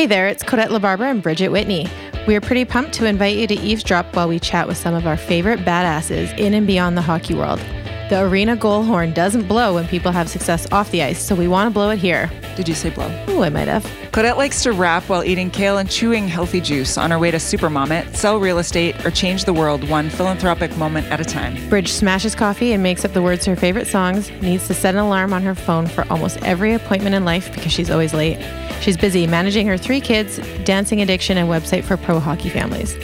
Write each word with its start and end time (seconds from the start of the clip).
Hey 0.00 0.06
there, 0.06 0.28
it's 0.28 0.42
Codette 0.42 0.70
LaBarbera 0.70 1.10
and 1.10 1.22
Bridget 1.22 1.50
Whitney. 1.50 1.86
We 2.26 2.34
are 2.34 2.40
pretty 2.40 2.64
pumped 2.64 2.94
to 2.94 3.04
invite 3.04 3.36
you 3.36 3.46
to 3.46 3.54
eavesdrop 3.54 4.16
while 4.16 4.28
we 4.28 4.38
chat 4.38 4.66
with 4.66 4.78
some 4.78 4.94
of 4.94 5.06
our 5.06 5.18
favorite 5.18 5.60
badasses 5.60 6.34
in 6.38 6.54
and 6.54 6.66
beyond 6.66 6.96
the 6.96 7.02
hockey 7.02 7.34
world. 7.34 7.60
The 8.10 8.22
arena 8.22 8.56
goal 8.56 8.82
horn 8.82 9.12
doesn't 9.12 9.46
blow 9.46 9.74
when 9.74 9.86
people 9.86 10.10
have 10.10 10.28
success 10.28 10.66
off 10.72 10.90
the 10.90 11.00
ice, 11.00 11.22
so 11.22 11.36
we 11.36 11.46
want 11.46 11.68
to 11.68 11.70
blow 11.72 11.90
it 11.90 12.00
here. 12.00 12.28
Did 12.56 12.68
you 12.68 12.74
say 12.74 12.90
blow? 12.90 13.08
Oh, 13.28 13.44
I 13.44 13.50
might 13.50 13.68
have. 13.68 13.84
Codette 14.10 14.36
likes 14.36 14.64
to 14.64 14.72
rap 14.72 15.04
while 15.04 15.22
eating 15.22 15.48
kale 15.48 15.78
and 15.78 15.88
chewing 15.88 16.26
healthy 16.26 16.60
juice 16.60 16.98
on 16.98 17.12
her 17.12 17.20
way 17.20 17.30
to 17.30 17.36
Supermom 17.36 18.12
sell 18.16 18.40
real 18.40 18.58
estate, 18.58 19.06
or 19.06 19.12
change 19.12 19.44
the 19.44 19.52
world 19.52 19.88
one 19.88 20.10
philanthropic 20.10 20.76
moment 20.76 21.06
at 21.06 21.20
a 21.20 21.24
time. 21.24 21.68
Bridge 21.68 21.92
smashes 21.92 22.34
coffee 22.34 22.72
and 22.72 22.82
makes 22.82 23.04
up 23.04 23.12
the 23.12 23.22
words 23.22 23.44
to 23.44 23.50
her 23.50 23.56
favorite 23.56 23.86
songs, 23.86 24.28
needs 24.42 24.66
to 24.66 24.74
set 24.74 24.96
an 24.96 25.00
alarm 25.02 25.32
on 25.32 25.42
her 25.42 25.54
phone 25.54 25.86
for 25.86 26.04
almost 26.10 26.42
every 26.42 26.74
appointment 26.74 27.14
in 27.14 27.24
life 27.24 27.54
because 27.54 27.70
she's 27.70 27.92
always 27.92 28.12
late. 28.12 28.44
She's 28.80 28.96
busy 28.96 29.28
managing 29.28 29.68
her 29.68 29.78
three 29.78 30.00
kids, 30.00 30.38
dancing 30.64 31.00
addiction, 31.00 31.38
and 31.38 31.48
website 31.48 31.84
for 31.84 31.96
pro 31.96 32.18
hockey 32.18 32.48
families. 32.48 32.96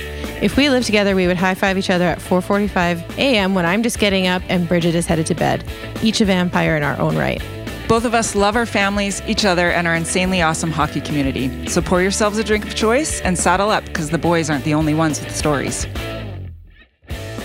If 0.42 0.58
we 0.58 0.68
lived 0.68 0.84
together, 0.84 1.16
we 1.16 1.26
would 1.26 1.38
high 1.38 1.54
five 1.54 1.78
each 1.78 1.88
other 1.88 2.04
at 2.04 2.18
4:45 2.18 3.16
a.m. 3.16 3.54
when 3.54 3.64
I'm 3.64 3.82
just 3.82 3.98
getting 3.98 4.26
up 4.26 4.42
and 4.50 4.68
Bridget 4.68 4.94
is 4.94 5.06
headed 5.06 5.26
to 5.26 5.34
bed, 5.34 5.64
each 6.02 6.20
a 6.20 6.26
vampire 6.26 6.76
in 6.76 6.82
our 6.82 6.98
own 6.98 7.16
right. 7.16 7.42
Both 7.88 8.04
of 8.04 8.14
us 8.14 8.34
love 8.34 8.54
our 8.54 8.66
families, 8.66 9.22
each 9.26 9.44
other, 9.46 9.70
and 9.70 9.86
our 9.86 9.94
insanely 9.94 10.42
awesome 10.42 10.70
hockey 10.70 11.00
community. 11.00 11.68
So 11.68 11.80
pour 11.80 12.02
yourselves 12.02 12.36
a 12.36 12.44
drink 12.44 12.66
of 12.66 12.74
choice 12.74 13.20
and 13.22 13.38
saddle 13.38 13.70
up 13.70 13.84
because 13.86 14.10
the 14.10 14.18
boys 14.18 14.50
aren't 14.50 14.64
the 14.64 14.74
only 14.74 14.92
ones 14.92 15.20
with 15.20 15.34
stories. 15.34 15.86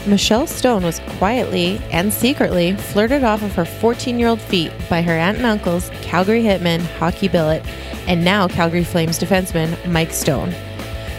Michelle 0.05 0.48
Stone 0.48 0.84
was 0.84 1.00
quietly 1.17 1.80
and 1.92 2.12
secretly 2.12 2.76
flirted 2.76 3.23
off 3.23 3.44
of 3.44 3.53
her 3.55 3.66
14 3.66 4.20
year 4.20 4.28
old 4.28 4.42
feet 4.42 4.73
by 4.89 5.02
her 5.02 5.14
aunt 5.14 5.38
and 5.38 5.45
uncle's 5.45 5.89
Calgary 6.02 6.44
hitman, 6.44 6.81
hockey 6.98 7.30
billet, 7.30 7.64
and 8.08 8.26
now 8.26 8.48
Calgary 8.48 8.84
Flames 8.84 9.17
defenseman, 9.17 9.78
Mike 9.88 10.12
Stone. 10.12 10.53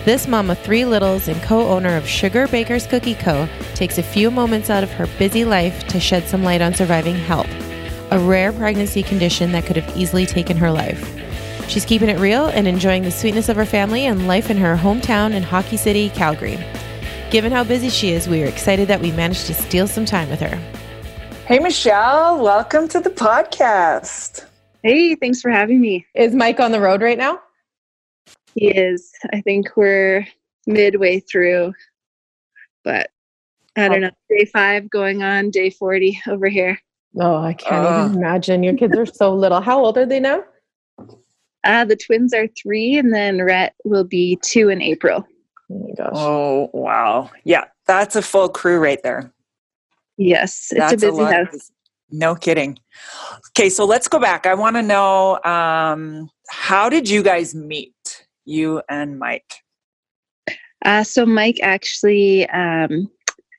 This 0.05 0.27
mom 0.27 0.51
of 0.51 0.59
three 0.59 0.85
littles 0.85 1.29
and 1.29 1.41
co 1.45 1.69
owner 1.69 1.97
of 1.97 2.09
Sugar 2.09 2.49
Baker's 2.49 2.89
Cookie 2.89 3.15
Co. 3.15 3.49
takes 3.77 3.99
a 3.99 4.03
few 4.03 4.33
moments 4.33 4.69
out 4.69 4.83
of 4.83 4.91
her 4.91 5.07
busy 5.17 5.45
life 5.45 5.87
to 5.87 6.01
shed 6.01 6.25
some 6.25 6.43
light 6.43 6.61
on 6.61 6.75
surviving 6.75 7.15
HELLP, 7.15 7.47
a 8.11 8.19
rare 8.19 8.53
pregnancy 8.53 9.05
condition 9.05 9.53
that 9.53 9.65
could 9.65 9.77
have 9.77 9.97
easily 9.97 10.27
taken 10.27 10.57
her 10.57 10.73
life. 10.73 11.09
She's 11.69 11.85
keeping 11.85 12.09
it 12.09 12.19
real 12.19 12.47
and 12.47 12.67
enjoying 12.67 13.05
the 13.05 13.13
sweetness 13.13 13.49
of 13.49 13.55
her 13.55 13.65
family 13.65 14.05
and 14.07 14.27
life 14.27 14.51
in 14.51 14.57
her 14.57 14.77
hometown 14.77 15.35
in 15.35 15.45
Hockey 15.45 15.77
City, 15.77 16.11
Calgary. 16.11 16.59
Given 17.31 17.53
how 17.53 17.63
busy 17.63 17.89
she 17.89 18.11
is, 18.11 18.27
we 18.27 18.43
are 18.43 18.49
excited 18.49 18.89
that 18.89 19.01
we 19.01 19.13
managed 19.13 19.47
to 19.47 19.55
steal 19.55 19.87
some 19.87 20.05
time 20.05 20.29
with 20.31 20.41
her. 20.41 20.57
Hey, 21.47 21.61
Michelle, 21.61 22.43
welcome 22.43 22.89
to 22.89 22.99
the 22.99 23.11
podcast. 23.11 24.47
Hey, 24.83 25.15
thanks 25.15 25.41
for 25.41 25.53
having 25.53 25.81
me. 25.81 26.05
Is 26.15 26.35
Mike 26.35 26.59
on 26.59 26.73
the 26.73 26.81
road 26.81 27.03
right 27.03 27.19
now? 27.19 27.39
He 28.55 28.69
is. 28.69 29.13
I 29.33 29.41
think 29.41 29.77
we're 29.77 30.27
midway 30.67 31.21
through, 31.21 31.73
but 32.85 33.11
I 33.77 33.89
don't 33.89 34.03
know. 34.03 34.11
Day 34.29 34.45
five 34.45 34.91
going 34.91 35.23
on 35.23 35.51
day 35.51 35.71
40 35.71 36.21
over 36.29 36.49
here. 36.49 36.79
Oh, 37.19 37.43
I 37.43 37.55
can't 37.55 37.87
uh. 37.87 38.07
even 38.07 38.19
imagine. 38.19 38.63
Your 38.63 38.75
kids 38.75 38.97
are 38.97 39.07
so 39.07 39.35
little. 39.35 39.61
How 39.61 39.85
old 39.85 39.99
are 39.99 40.07
they 40.07 40.21
now? 40.21 40.45
Uh, 41.65 41.85
the 41.85 41.97
twins 41.97 42.35
are 42.35 42.49
three, 42.61 42.97
and 42.97 43.15
then 43.15 43.41
Rhett 43.41 43.75
will 43.85 44.05
be 44.05 44.39
two 44.43 44.69
in 44.69 44.83
April. 44.83 45.27
Oh 45.71 45.79
my 45.79 45.95
gosh. 45.97 46.13
Oh, 46.15 46.71
wow. 46.73 47.31
Yeah, 47.45 47.65
that's 47.87 48.17
a 48.17 48.23
full 48.23 48.49
crew 48.49 48.79
right 48.79 49.01
there. 49.03 49.33
Yes, 50.17 50.69
it's 50.71 50.81
that's 50.81 51.03
a 51.03 51.07
busy 51.07 51.23
a 51.23 51.33
house. 51.33 51.71
No 52.11 52.35
kidding. 52.35 52.79
Okay, 53.51 53.71
so 53.71 53.85
let's 53.85 54.09
go 54.09 54.19
back. 54.19 54.45
I 54.45 54.55
want 54.55 54.77
to 54.77 54.83
know 54.83 55.43
um, 55.45 56.29
how 56.51 56.89
did 56.89 57.09
you 57.09 57.23
guys 57.23 57.55
meet? 57.55 58.22
You 58.45 58.83
and 58.89 59.19
Mike? 59.19 59.55
Uh, 60.85 61.05
so 61.05 61.25
Mike 61.25 61.61
actually 61.63 62.49
um, 62.51 63.09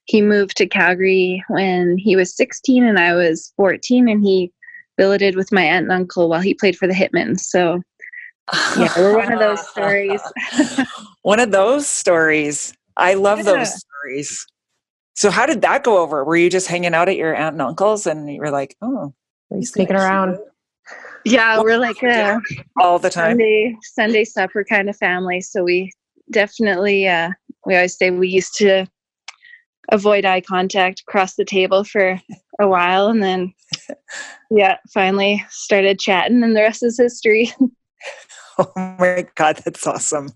he 0.06 0.22
moved 0.22 0.58
to 0.58 0.68
Calgary 0.68 1.44
when 1.48 1.98
he 1.98 2.16
was 2.16 2.36
16 2.36 2.84
and 2.84 3.00
I 3.00 3.14
was 3.14 3.54
14, 3.56 4.10
and 4.10 4.24
he 4.24 4.52
billeted 4.98 5.36
with 5.36 5.52
my 5.52 5.64
aunt 5.64 5.86
and 5.86 5.92
uncle 5.92 6.30
while 6.30 6.42
he 6.42 6.54
played 6.54 6.78
for 6.78 6.88
the 6.88 6.94
Hitmen. 6.94 7.40
So 7.40 7.82
yeah, 8.78 8.92
we're 8.98 9.18
one 9.18 9.32
of 9.32 9.40
those 9.40 9.68
stories. 9.70 10.22
one 11.22 11.40
of 11.40 11.52
those 11.52 11.88
stories. 11.88 12.74
I 12.98 13.14
love 13.14 13.40
yeah. 13.40 13.44
those 13.44 13.74
stories. 13.80 14.46
So 15.16 15.30
how 15.30 15.46
did 15.46 15.62
that 15.62 15.84
go 15.84 16.00
over? 16.00 16.24
Were 16.24 16.36
you 16.36 16.50
just 16.50 16.68
hanging 16.68 16.94
out 16.94 17.08
at 17.08 17.16
your 17.16 17.34
aunt 17.36 17.54
and 17.54 17.62
uncle's 17.62 18.06
and 18.06 18.30
you 18.32 18.40
were 18.40 18.52
like, 18.52 18.76
oh, 18.82 19.14
he's 19.50 19.72
sneaking 19.72 19.96
around? 19.96 20.38
Yeah, 21.26 21.62
we're 21.62 21.78
like 21.78 22.02
a 22.04 22.40
all 22.80 23.00
the 23.00 23.10
time 23.10 23.32
Sunday 23.32 23.78
Sunday 23.82 24.26
supper 24.26 24.64
kind 24.64 24.90
of 24.90 24.98
family. 24.98 25.42
So 25.42 25.64
we 25.64 25.92
definitely 26.32 27.08
uh, 27.08 27.32
we 27.66 27.76
always 27.76 27.98
say 27.98 28.12
we 28.12 28.28
used 28.28 28.56
to 28.58 28.88
avoid 29.92 30.26
eye 30.26 30.42
contact 30.42 31.02
across 31.08 31.36
the 31.36 31.46
table 31.46 31.84
for 31.84 32.20
a 32.60 32.68
while, 32.68 33.08
and 33.08 33.24
then 33.24 33.54
yeah, 34.52 34.78
finally 34.94 35.44
started 35.50 36.00
chatting, 36.00 36.44
and 36.44 36.56
the 36.56 36.62
rest 36.62 36.84
is 36.84 36.98
history. 36.98 37.52
Oh 38.60 38.72
my 39.00 39.26
god, 39.34 39.60
that's 39.66 39.88
awesome! 39.88 40.30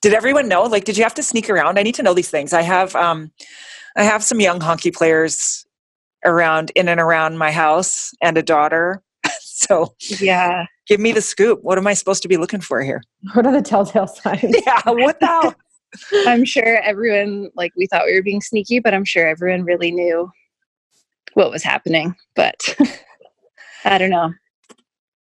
Did 0.00 0.14
everyone 0.14 0.48
know? 0.48 0.62
Like, 0.62 0.84
did 0.84 0.96
you 0.96 1.02
have 1.02 1.12
to 1.16 1.22
sneak 1.22 1.50
around? 1.50 1.78
I 1.78 1.82
need 1.82 1.96
to 1.96 2.02
know 2.02 2.14
these 2.14 2.30
things. 2.30 2.54
I 2.54 2.62
have, 2.62 2.96
um, 2.96 3.30
I 3.94 4.04
have 4.04 4.24
some 4.24 4.40
young 4.40 4.58
hockey 4.62 4.90
players 4.90 5.66
around 6.24 6.72
in 6.76 6.88
and 6.88 6.98
around 6.98 7.36
my 7.36 7.52
house, 7.52 8.14
and 8.22 8.38
a 8.38 8.42
daughter 8.42 9.02
so 9.58 9.94
yeah, 10.20 10.66
give 10.86 11.00
me 11.00 11.12
the 11.12 11.20
scoop. 11.20 11.60
What 11.62 11.78
am 11.78 11.86
I 11.86 11.94
supposed 11.94 12.22
to 12.22 12.28
be 12.28 12.36
looking 12.36 12.60
for 12.60 12.80
here? 12.80 13.02
What 13.34 13.44
are 13.44 13.52
the 13.52 13.62
telltale 13.62 14.06
signs? 14.06 14.54
yeah, 14.66 14.82
what 14.86 15.18
the 15.18 15.26
hell? 15.26 15.54
I'm 16.26 16.44
sure 16.44 16.80
everyone 16.82 17.50
like 17.56 17.72
we 17.76 17.86
thought 17.86 18.06
we 18.06 18.14
were 18.14 18.22
being 18.22 18.40
sneaky, 18.40 18.78
but 18.78 18.94
I'm 18.94 19.04
sure 19.04 19.26
everyone 19.26 19.64
really 19.64 19.90
knew 19.90 20.30
what 21.34 21.50
was 21.50 21.64
happening. 21.64 22.14
But 22.36 22.76
I 23.84 23.98
don't 23.98 24.10
know. 24.10 24.32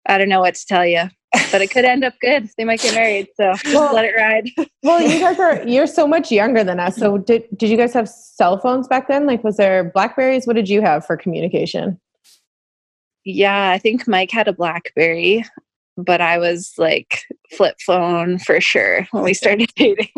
I 0.07 0.19
don't 0.19 0.29
know 0.29 0.41
what 0.41 0.57
to 0.57 0.67
tell 0.67 0.85
you. 0.85 1.05
But 1.51 1.63
it 1.63 1.71
could 1.71 1.85
end 1.85 2.05
up 2.05 2.15
good. 2.21 2.49
They 2.57 2.65
might 2.65 2.81
get 2.81 2.95
married, 2.95 3.27
so 3.37 3.55
well, 3.67 3.93
let 3.93 4.05
it 4.05 4.15
ride. 4.17 4.49
well, 4.85 5.01
you 5.01 5.19
guys 5.19 5.39
are 5.39 5.67
you're 5.67 5.87
so 5.89 6.07
much 6.07 6.31
younger 6.31 6.63
than 6.63 6.81
us. 6.81 6.97
So 6.97 7.19
did 7.19 7.45
did 7.57 7.71
you 7.71 7.77
guys 7.77 7.93
have 7.95 8.09
cell 8.09 8.59
phones 8.59 8.89
back 8.89 9.09
then? 9.09 9.27
Like 9.27 9.45
was 9.45 9.57
there 9.57 9.91
Blackberries? 9.95 10.47
What 10.47 10.57
did 10.57 10.69
you 10.69 10.81
have 10.81 11.05
for 11.05 11.17
communication? 11.17 12.01
Yeah, 13.25 13.71
I 13.71 13.79
think 13.79 14.07
Mike 14.07 14.31
had 14.31 14.49
a 14.49 14.53
Blackberry, 14.53 15.45
but 15.97 16.21
I 16.21 16.39
was 16.39 16.75
like 16.79 17.23
flip 17.53 17.77
phone 17.85 18.39
for 18.39 18.61
sure 18.61 19.07
when 19.11 19.25
we 19.25 19.35
started 19.35 19.71
dating. 19.77 20.11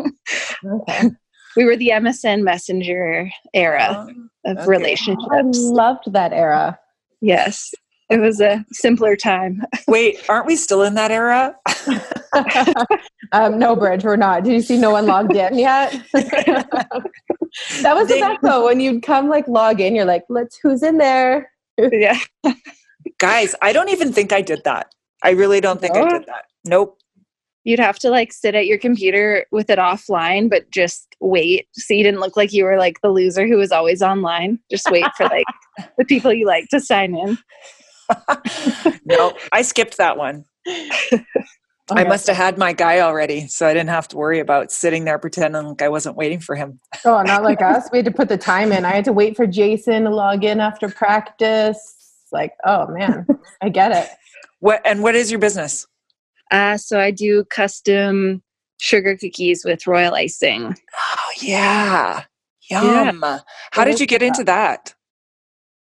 Okay. 0.65 1.11
we 1.55 1.65
were 1.65 1.77
the 1.77 1.89
MSN 1.89 2.43
Messenger 2.43 3.29
era 3.53 4.07
oh, 4.09 4.51
of 4.51 4.57
okay. 4.57 4.67
relationships. 4.67 5.29
I 5.31 5.41
loved 5.41 6.11
that 6.13 6.33
era. 6.33 6.79
Yes. 7.21 7.73
It 8.09 8.19
was 8.19 8.39
a 8.39 8.65
simpler 8.71 9.17
time. 9.17 9.63
Wait, 9.87 10.17
aren't 10.29 10.45
we 10.45 10.55
still 10.55 10.81
in 10.83 10.93
that 10.93 11.11
era? 11.11 11.53
um, 13.33 13.59
no, 13.59 13.75
Bridge, 13.75 14.05
we're 14.05 14.15
not. 14.15 14.45
Did 14.45 14.53
you 14.53 14.61
see 14.61 14.77
no 14.77 14.91
one 14.91 15.07
logged 15.07 15.35
in 15.35 15.57
yet? 15.57 15.91
that 16.13 16.35
was 17.83 18.07
the 18.07 18.19
best 18.21 18.39
though. 18.41 18.65
When 18.65 18.79
you'd 18.79 19.03
come 19.03 19.27
like 19.27 19.45
log 19.49 19.81
in, 19.81 19.93
you're 19.93 20.05
like, 20.05 20.23
let's 20.29 20.57
who's 20.61 20.83
in 20.83 20.99
there? 20.99 21.51
yeah. 21.77 22.17
Guys, 23.17 23.55
I 23.61 23.73
don't 23.73 23.89
even 23.89 24.11
think 24.11 24.31
I 24.31 24.41
did 24.41 24.63
that. 24.63 24.93
I 25.23 25.31
really 25.31 25.61
don't 25.61 25.81
think 25.81 25.95
I 25.95 26.07
did 26.07 26.25
that. 26.27 26.45
Nope. 26.65 26.99
You'd 27.63 27.79
have 27.79 27.99
to 27.99 28.09
like 28.09 28.31
sit 28.31 28.55
at 28.55 28.65
your 28.65 28.77
computer 28.77 29.45
with 29.51 29.69
it 29.69 29.79
offline, 29.79 30.49
but 30.49 30.69
just 30.71 31.15
wait. 31.19 31.67
So 31.73 31.93
you 31.93 32.03
didn't 32.03 32.21
look 32.21 32.37
like 32.37 32.53
you 32.53 32.63
were 32.63 32.77
like 32.77 33.01
the 33.01 33.09
loser 33.09 33.45
who 33.45 33.57
was 33.57 33.71
always 33.71 34.01
online. 34.01 34.59
Just 34.71 34.89
wait 34.89 35.05
for 35.17 35.25
like 35.25 35.45
the 35.97 36.05
people 36.05 36.31
you 36.31 36.45
like 36.45 36.69
to 36.69 36.79
sign 36.79 37.15
in. 37.15 37.37
no, 39.05 39.33
I 39.51 39.63
skipped 39.63 39.97
that 39.97 40.17
one. 40.17 40.45
I 41.89 42.03
must 42.03 42.27
have 42.27 42.35
had 42.35 42.57
my 42.57 42.73
guy 42.73 42.99
already, 42.99 43.47
so 43.47 43.65
I 43.65 43.73
didn't 43.73 43.89
have 43.89 44.09
to 44.09 44.17
worry 44.17 44.39
about 44.39 44.71
sitting 44.71 45.05
there 45.05 45.17
pretending 45.17 45.63
like 45.63 45.81
I 45.81 45.87
wasn't 45.87 46.17
waiting 46.17 46.39
for 46.39 46.55
him. 46.55 46.79
oh, 47.05 47.21
not 47.21 47.43
like 47.43 47.61
us. 47.61 47.87
We 47.91 47.99
had 47.99 48.05
to 48.05 48.11
put 48.11 48.27
the 48.27 48.37
time 48.37 48.73
in. 48.73 48.83
I 48.83 48.91
had 48.91 49.05
to 49.05 49.13
wait 49.13 49.37
for 49.37 49.47
Jason 49.47 50.03
to 50.03 50.09
log 50.09 50.43
in 50.43 50.59
after 50.59 50.89
practice 50.89 51.96
like, 52.31 52.53
oh 52.65 52.87
man, 52.87 53.25
I 53.61 53.69
get 53.69 53.91
it. 53.91 54.09
What 54.59 54.81
and 54.85 55.03
what 55.03 55.13
is 55.13 55.29
your 55.29 55.39
business? 55.39 55.85
Uh, 56.49 56.77
so 56.77 56.99
I 56.99 57.11
do 57.11 57.43
custom 57.45 58.41
sugar 58.79 59.15
cookies 59.15 59.63
with 59.63 59.85
royal 59.85 60.15
icing. 60.15 60.75
Oh 60.95 61.31
yeah, 61.39 62.23
yum! 62.71 63.19
Yeah. 63.23 63.39
How 63.71 63.83
did 63.83 63.99
you 63.99 64.07
get 64.07 64.23
into 64.23 64.43
that? 64.45 64.95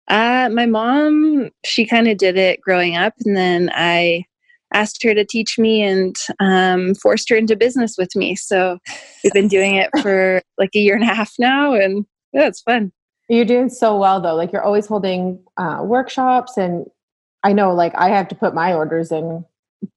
Uh, 0.07 0.49
my 0.51 0.65
mom, 0.67 1.49
she 1.65 1.85
kind 1.85 2.07
of 2.07 2.17
did 2.17 2.37
it 2.37 2.61
growing 2.61 2.95
up, 2.95 3.13
and 3.25 3.35
then 3.35 3.71
I 3.73 4.25
asked 4.73 5.03
her 5.03 5.13
to 5.13 5.25
teach 5.25 5.57
me 5.57 5.81
and 5.81 6.15
um, 6.39 6.95
forced 6.95 7.29
her 7.29 7.35
into 7.35 7.55
business 7.55 7.95
with 7.97 8.15
me. 8.15 8.35
So 8.35 8.77
we've 9.23 9.33
been 9.33 9.47
doing 9.47 9.75
it 9.75 9.89
for 10.01 10.41
like 10.57 10.71
a 10.75 10.79
year 10.79 10.95
and 10.95 11.03
a 11.03 11.13
half 11.13 11.33
now, 11.39 11.73
and 11.73 12.05
yeah, 12.33 12.47
it's 12.47 12.61
fun. 12.61 12.91
You're 13.29 13.45
doing 13.45 13.69
so 13.69 13.95
well 13.97 14.19
though. 14.19 14.35
Like 14.35 14.51
you're 14.51 14.63
always 14.63 14.87
holding 14.87 15.39
uh, 15.57 15.79
workshops, 15.83 16.57
and 16.57 16.87
I 17.43 17.53
know 17.53 17.73
like 17.73 17.93
I 17.95 18.09
have 18.09 18.27
to 18.29 18.35
put 18.35 18.53
my 18.55 18.73
orders 18.73 19.11
in 19.11 19.45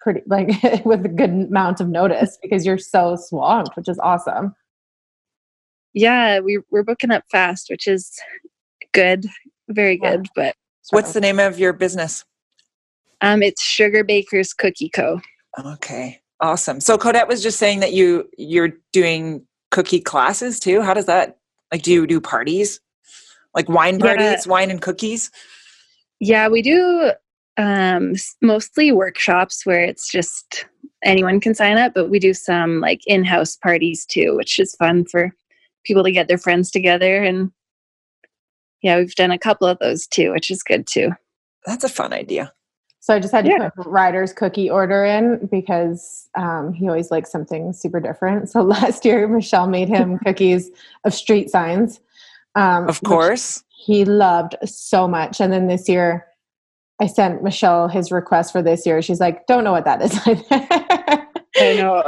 pretty 0.01 0.21
like 0.27 0.85
with 0.85 1.05
a 1.05 1.09
good 1.09 1.31
amount 1.31 1.81
of 1.81 1.89
notice 1.89 2.39
because 2.43 2.65
you're 2.67 2.79
so 2.79 3.17
swamped, 3.17 3.75
which 3.77 3.89
is 3.89 3.99
awesome. 3.99 4.55
Yeah, 5.95 6.41
we 6.41 6.61
we're 6.71 6.85
booking 6.85 7.11
up 7.11 7.25
fast, 7.31 7.69
which 7.71 7.87
is 7.87 8.13
good, 8.93 9.27
very 9.69 9.99
Yeah. 10.03 10.17
good. 10.17 10.29
But 10.37 10.55
What's 10.91 11.13
the 11.13 11.21
name 11.21 11.39
of 11.39 11.59
your 11.59 11.73
business? 11.73 12.25
um, 13.23 13.43
it's 13.43 13.63
Sugar 13.63 14.03
Bakers 14.05 14.53
Cookie 14.53 14.89
Co. 14.91 15.21
Okay. 15.65 16.21
Awesome. 16.41 16.81
So 16.81 16.99
Codette 16.99 17.29
was 17.29 17.41
just 17.43 17.59
saying 17.59 17.81
that 17.81 17.93
you 17.93 18.29
you're 18.37 18.73
doing 18.93 19.47
cookie 19.71 20.01
classes 20.01 20.59
too. 20.61 20.83
How 20.83 20.93
does 20.93 21.07
that 21.07 21.39
like 21.73 21.83
do 21.83 21.93
you 21.93 22.07
do 22.07 22.21
parties? 22.21 22.81
Like 23.55 23.69
wine 23.69 23.99
Yeah. 23.99 24.07
parties, 24.07 24.47
wine 24.47 24.71
and 24.71 24.81
cookies? 24.81 25.31
Yeah, 26.21 26.49
we 26.49 26.63
do 26.63 27.13
um, 27.57 28.15
mostly 28.41 28.93
workshops 28.93 29.67
where 29.67 29.83
it's 29.85 30.11
just 30.11 30.67
anyone 31.05 31.41
can 31.41 31.55
sign 31.55 31.77
up, 31.77 31.93
but 31.95 32.09
we 32.11 32.19
do 32.19 32.33
some 32.33 32.81
like 32.81 33.01
in-house 33.07 33.57
parties 33.57 34.07
too, 34.07 34.37
which 34.37 34.59
is 34.59 34.75
fun 34.77 35.05
for 35.05 35.35
people 35.85 36.05
to 36.05 36.13
get 36.13 36.29
their 36.29 36.39
friends 36.39 36.71
together. 36.71 37.23
And 37.23 37.51
yeah, 38.83 38.97
we've 38.97 39.15
done 39.15 39.31
a 39.31 39.39
couple 39.39 39.67
of 39.67 39.79
those 39.81 40.07
too, 40.07 40.33
which 40.33 40.51
is 40.51 40.63
good 40.63 40.87
too. 40.87 41.11
That's 41.67 41.85
a 41.85 41.89
fun 41.89 42.13
idea. 42.13 42.53
So 43.01 43.15
I 43.15 43.19
just 43.19 43.33
had 43.35 43.45
to 43.45 43.51
Yeah. 43.51 43.69
put 43.71 43.87
Ryder's 43.87 44.33
cookie 44.33 44.71
order 44.71 45.05
in 45.05 45.49
because 45.51 46.29
um, 46.37 46.73
he 46.73 46.87
always 46.89 47.11
likes 47.11 47.33
something 47.33 47.73
super 47.73 47.99
different. 47.99 48.49
So 48.49 48.63
last 48.63 49.05
year, 49.05 49.27
Michelle 49.27 49.67
made 49.67 49.89
him 49.89 50.19
cookies 50.21 50.71
of 51.05 51.13
street 51.13 51.51
signs. 51.51 52.01
Um, 52.55 52.89
Of 52.89 53.03
course. 53.03 53.65
he 53.69 54.05
loved 54.05 54.57
so 54.65 55.09
much. 55.09 55.41
And 55.41 55.53
then 55.53 55.67
this 55.69 55.89
year, 55.89 56.27
I 57.01 57.07
sent 57.07 57.43
Michelle 57.43 57.89
his 57.89 58.13
request 58.13 58.53
for 58.53 58.63
this 58.63 58.85
year. 58.87 59.01
She's 59.03 59.21
like, 59.21 59.47
"Don't 59.47 59.65
know 59.65 59.73
what 59.73 59.85
that 59.87 60.03
is." 60.03 60.13
I 61.57 61.75
know. 61.77 62.03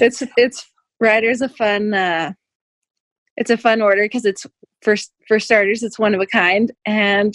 it's 0.00 0.22
it's 0.36 0.70
Ryder's 1.00 1.40
a 1.40 1.48
fun 1.48 1.94
uh 1.94 2.32
it's 3.36 3.50
a 3.50 3.56
fun 3.56 3.80
order 3.82 4.02
because 4.02 4.24
it's 4.24 4.46
for 4.82 4.96
for 5.28 5.38
starters 5.40 5.82
it's 5.82 5.98
one 5.98 6.14
of 6.14 6.20
a 6.20 6.26
kind 6.26 6.72
and 6.84 7.34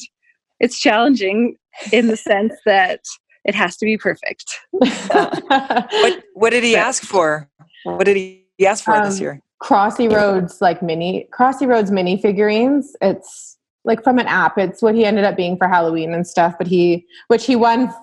it's 0.59 0.79
challenging 0.79 1.55
in 1.91 2.07
the 2.07 2.17
sense 2.17 2.53
that 2.65 2.99
it 3.45 3.55
has 3.55 3.75
to 3.77 3.85
be 3.85 3.97
perfect. 3.97 4.59
What 4.71 6.23
what 6.33 6.49
did 6.51 6.63
he 6.63 6.73
But- 6.73 6.79
ask 6.79 7.03
for? 7.03 7.49
What 7.83 8.05
did 8.05 8.17
he 8.17 8.45
ask 8.65 8.83
for 8.83 8.93
this 9.03 9.17
Um, 9.17 9.21
year? 9.21 9.41
Crossy 9.61 10.11
Roads 10.11 10.59
like 10.61 10.81
mini 10.81 11.27
Crossy 11.31 11.67
Roads 11.67 11.91
mini 11.91 12.17
figurines. 12.19 12.95
It's 13.01 13.57
like 13.83 14.03
from 14.03 14.17
an 14.19 14.27
app. 14.27 14.57
It's 14.57 14.81
what 14.81 14.95
he 14.95 15.05
ended 15.05 15.23
up 15.23 15.35
being 15.37 15.57
for 15.57 15.67
Halloween 15.67 16.13
and 16.13 16.25
stuff. 16.25 16.55
But 16.57 16.67
he, 16.67 17.05
which 17.27 17.45
he 17.45 17.55
won, 17.55 17.93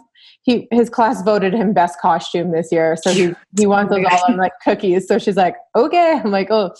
he 0.43 0.69
his 0.70 0.88
class 0.88 1.22
voted 1.22 1.52
him 1.52 1.72
best 1.72 2.00
costume 2.00 2.52
this 2.52 2.70
year. 2.70 2.96
So 2.96 3.12
he 3.12 3.34
he 3.58 3.66
wants 3.66 3.93
those 3.93 4.05
all 4.10 4.25
on 4.28 4.37
like 4.37 4.52
cookies. 4.62 5.08
So 5.08 5.19
she's 5.19 5.37
like, 5.37 5.56
okay. 5.75 6.20
I'm 6.25 6.31
like, 6.31 6.49
oh, 6.50 6.75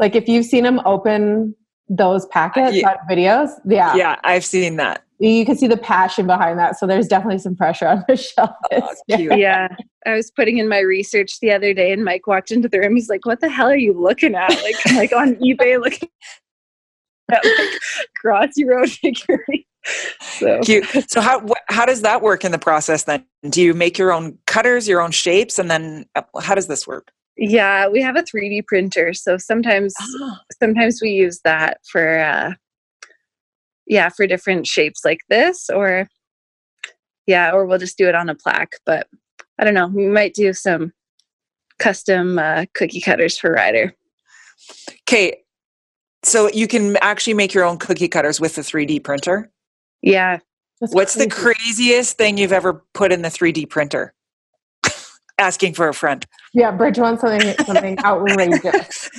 like 0.00 0.14
if 0.14 0.28
you've 0.28 0.46
seen 0.46 0.66
him 0.66 0.80
open 0.84 1.54
those 1.88 2.26
packets 2.26 2.76
Yeah. 2.76 2.96
videos, 3.08 3.50
yeah, 3.64 3.94
Yeah, 3.94 4.16
I've 4.24 4.44
seen 4.44 4.76
that. 4.76 5.04
You 5.18 5.44
can 5.46 5.56
see 5.56 5.66
the 5.66 5.76
passion 5.76 6.26
behind 6.26 6.58
that. 6.58 6.78
So 6.78 6.86
there's 6.86 7.08
definitely 7.08 7.38
some 7.38 7.56
pressure 7.56 7.86
on 7.88 8.04
Michelle. 8.08 8.56
this 8.70 8.82
Oh, 9.12 9.16
yeah. 9.34 9.68
I 10.04 10.14
was 10.14 10.30
putting 10.30 10.58
in 10.58 10.68
my 10.68 10.80
research 10.80 11.40
the 11.40 11.52
other 11.52 11.72
day 11.72 11.92
and 11.92 12.04
Mike 12.04 12.26
walked 12.26 12.50
into 12.50 12.68
the 12.68 12.80
room. 12.80 12.94
He's 12.96 13.08
like, 13.08 13.26
What 13.26 13.40
the 13.40 13.48
hell 13.48 13.68
are 13.68 13.76
you 13.76 13.92
looking 13.92 14.34
at? 14.34 14.50
Like 14.62 14.94
like 14.94 15.12
on 15.12 15.36
eBay 15.36 15.80
looking 15.80 16.08
at 17.32 17.44
like 17.44 17.80
Crossy 18.24 18.66
Road 18.66 18.90
figurine. 18.90 19.64
So 20.20 20.60
Cute. 20.62 20.86
So 21.08 21.20
how 21.20 21.40
wh- 21.46 21.52
how 21.68 21.86
does 21.86 22.02
that 22.02 22.20
work 22.20 22.44
in 22.44 22.52
the 22.52 22.58
process 22.58 23.04
then? 23.04 23.24
Do 23.48 23.62
you 23.62 23.72
make 23.74 23.98
your 23.98 24.12
own 24.12 24.38
cutters, 24.46 24.88
your 24.88 25.00
own 25.00 25.12
shapes, 25.12 25.58
and 25.58 25.70
then 25.70 26.06
uh, 26.16 26.22
how 26.40 26.54
does 26.54 26.66
this 26.66 26.86
work? 26.86 27.12
yeah, 27.38 27.86
we 27.88 28.00
have 28.00 28.16
a 28.16 28.22
3D 28.22 28.66
printer. 28.66 29.12
So 29.12 29.36
sometimes 29.36 29.94
sometimes 30.58 31.00
we 31.02 31.10
use 31.10 31.40
that 31.44 31.80
for 31.90 32.18
uh 32.18 32.52
yeah 33.86 34.08
for 34.08 34.26
different 34.26 34.66
shapes 34.66 35.04
like 35.04 35.20
this 35.28 35.68
or 35.70 36.08
yeah 37.26 37.50
or 37.52 37.66
we'll 37.66 37.78
just 37.78 37.98
do 37.98 38.08
it 38.08 38.14
on 38.14 38.28
a 38.28 38.34
plaque 38.34 38.74
but 38.84 39.06
i 39.58 39.64
don't 39.64 39.74
know 39.74 39.88
we 39.88 40.06
might 40.06 40.34
do 40.34 40.52
some 40.52 40.92
custom 41.78 42.38
uh, 42.38 42.66
cookie 42.74 43.00
cutters 43.00 43.38
for 43.38 43.52
Ryder. 43.52 43.94
Okay, 45.08 45.42
so 46.22 46.50
you 46.52 46.66
can 46.66 46.96
actually 46.98 47.34
make 47.34 47.54
your 47.54 47.64
own 47.64 47.78
cookie 47.78 48.08
cutters 48.08 48.40
with 48.40 48.54
the 48.54 48.62
3D 48.62 49.02
printer. 49.04 49.50
yeah 50.02 50.38
That's 50.80 50.94
What's 50.94 51.14
the 51.14 51.28
craziest 51.28 52.16
thing 52.16 52.38
you've 52.38 52.52
ever 52.52 52.84
put 52.94 53.12
in 53.12 53.22
the 53.22 53.28
3D 53.28 53.68
printer? 53.68 54.14
Asking 55.38 55.74
for 55.74 55.88
a 55.88 55.92
friend. 55.94 56.24
Yeah, 56.54 56.70
Bridge 56.70 56.98
wants 56.98 57.20
something 57.20 57.54
something 57.66 57.98
outrageous. 58.04 59.10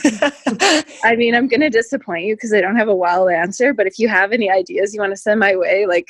i 1.03 1.15
mean 1.15 1.35
i'm 1.35 1.47
gonna 1.47 1.69
disappoint 1.69 2.25
you 2.25 2.35
because 2.35 2.53
i 2.53 2.61
don't 2.61 2.75
have 2.75 2.87
a 2.87 2.95
wild 2.95 3.29
answer 3.29 3.73
but 3.73 3.85
if 3.85 3.99
you 3.99 4.07
have 4.07 4.31
any 4.31 4.49
ideas 4.49 4.93
you 4.93 4.99
want 4.99 5.11
to 5.11 5.17
send 5.17 5.39
my 5.39 5.55
way 5.55 5.85
like 5.85 6.07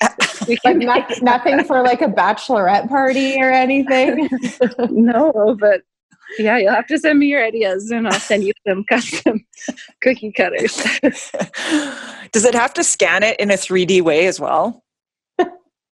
we 0.48 0.58
Like 0.64 0.78
not, 0.78 1.12
nothing 1.22 1.64
for 1.66 1.82
like 1.82 2.02
a 2.02 2.08
bachelorette 2.08 2.88
party 2.88 3.42
or 3.42 3.52
anything. 3.52 4.30
no 4.90 5.58
but 5.60 5.82
yeah 6.40 6.58
you'll 6.58 6.74
have 6.74 6.88
to 6.88 6.98
send 6.98 7.20
me 7.20 7.28
your 7.28 7.44
ideas 7.44 7.92
and 7.92 8.08
i'll 8.08 8.20
send 8.20 8.44
you 8.44 8.54
some 8.68 8.84
custom 8.86 9.46
cookie 10.02 10.32
cutters 10.32 10.82
Does 12.32 12.46
it 12.46 12.54
have 12.54 12.74
to 12.76 12.84
scan 12.84 13.24
it 13.24 13.40
in 13.40 13.52
a 13.52 13.56
3D 13.56 14.02
way 14.02 14.28
as 14.28 14.40
well? 14.40 14.84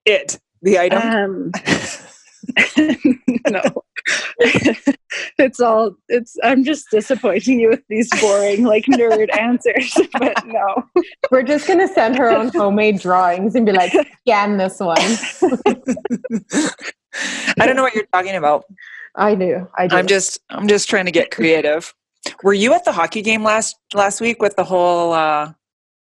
It, 0.04 0.38
the 0.62 0.78
item? 0.78 1.00
Um, 1.02 1.52
no, 3.48 3.62
it's 5.38 5.60
all. 5.60 5.96
It's. 6.08 6.36
I'm 6.42 6.64
just 6.64 6.90
disappointing 6.90 7.60
you 7.60 7.68
with 7.70 7.82
these 7.88 8.08
boring, 8.20 8.64
like 8.64 8.84
nerd 8.86 9.34
answers. 9.38 9.92
But 10.18 10.44
no, 10.46 10.84
We're 11.30 11.42
just 11.42 11.66
gonna 11.66 11.88
send 11.88 12.16
her 12.16 12.28
own 12.30 12.48
homemade 12.48 13.00
drawings 13.00 13.54
and 13.54 13.64
be 13.66 13.72
like, 13.72 13.92
scan 14.26 14.56
this 14.58 14.78
one. 14.80 14.96
I 17.58 17.66
don't 17.66 17.76
know 17.76 17.82
what 17.82 17.94
you're 17.94 18.06
talking 18.12 18.34
about. 18.36 18.64
I 19.14 19.34
do. 19.34 19.68
I 19.78 19.86
do. 19.86 19.96
I'm 19.96 20.06
just 20.06 20.40
I'm 20.50 20.66
just 20.68 20.88
trying 20.90 21.04
to 21.06 21.12
get 21.12 21.30
creative. 21.30 21.94
Were 22.42 22.54
you 22.54 22.72
at 22.74 22.84
the 22.84 22.92
hockey 22.92 23.22
game 23.22 23.44
last 23.44 23.76
last 23.92 24.20
week 24.20 24.42
with 24.42 24.56
the 24.56 24.64
whole 24.64 25.12
uh 25.12 25.52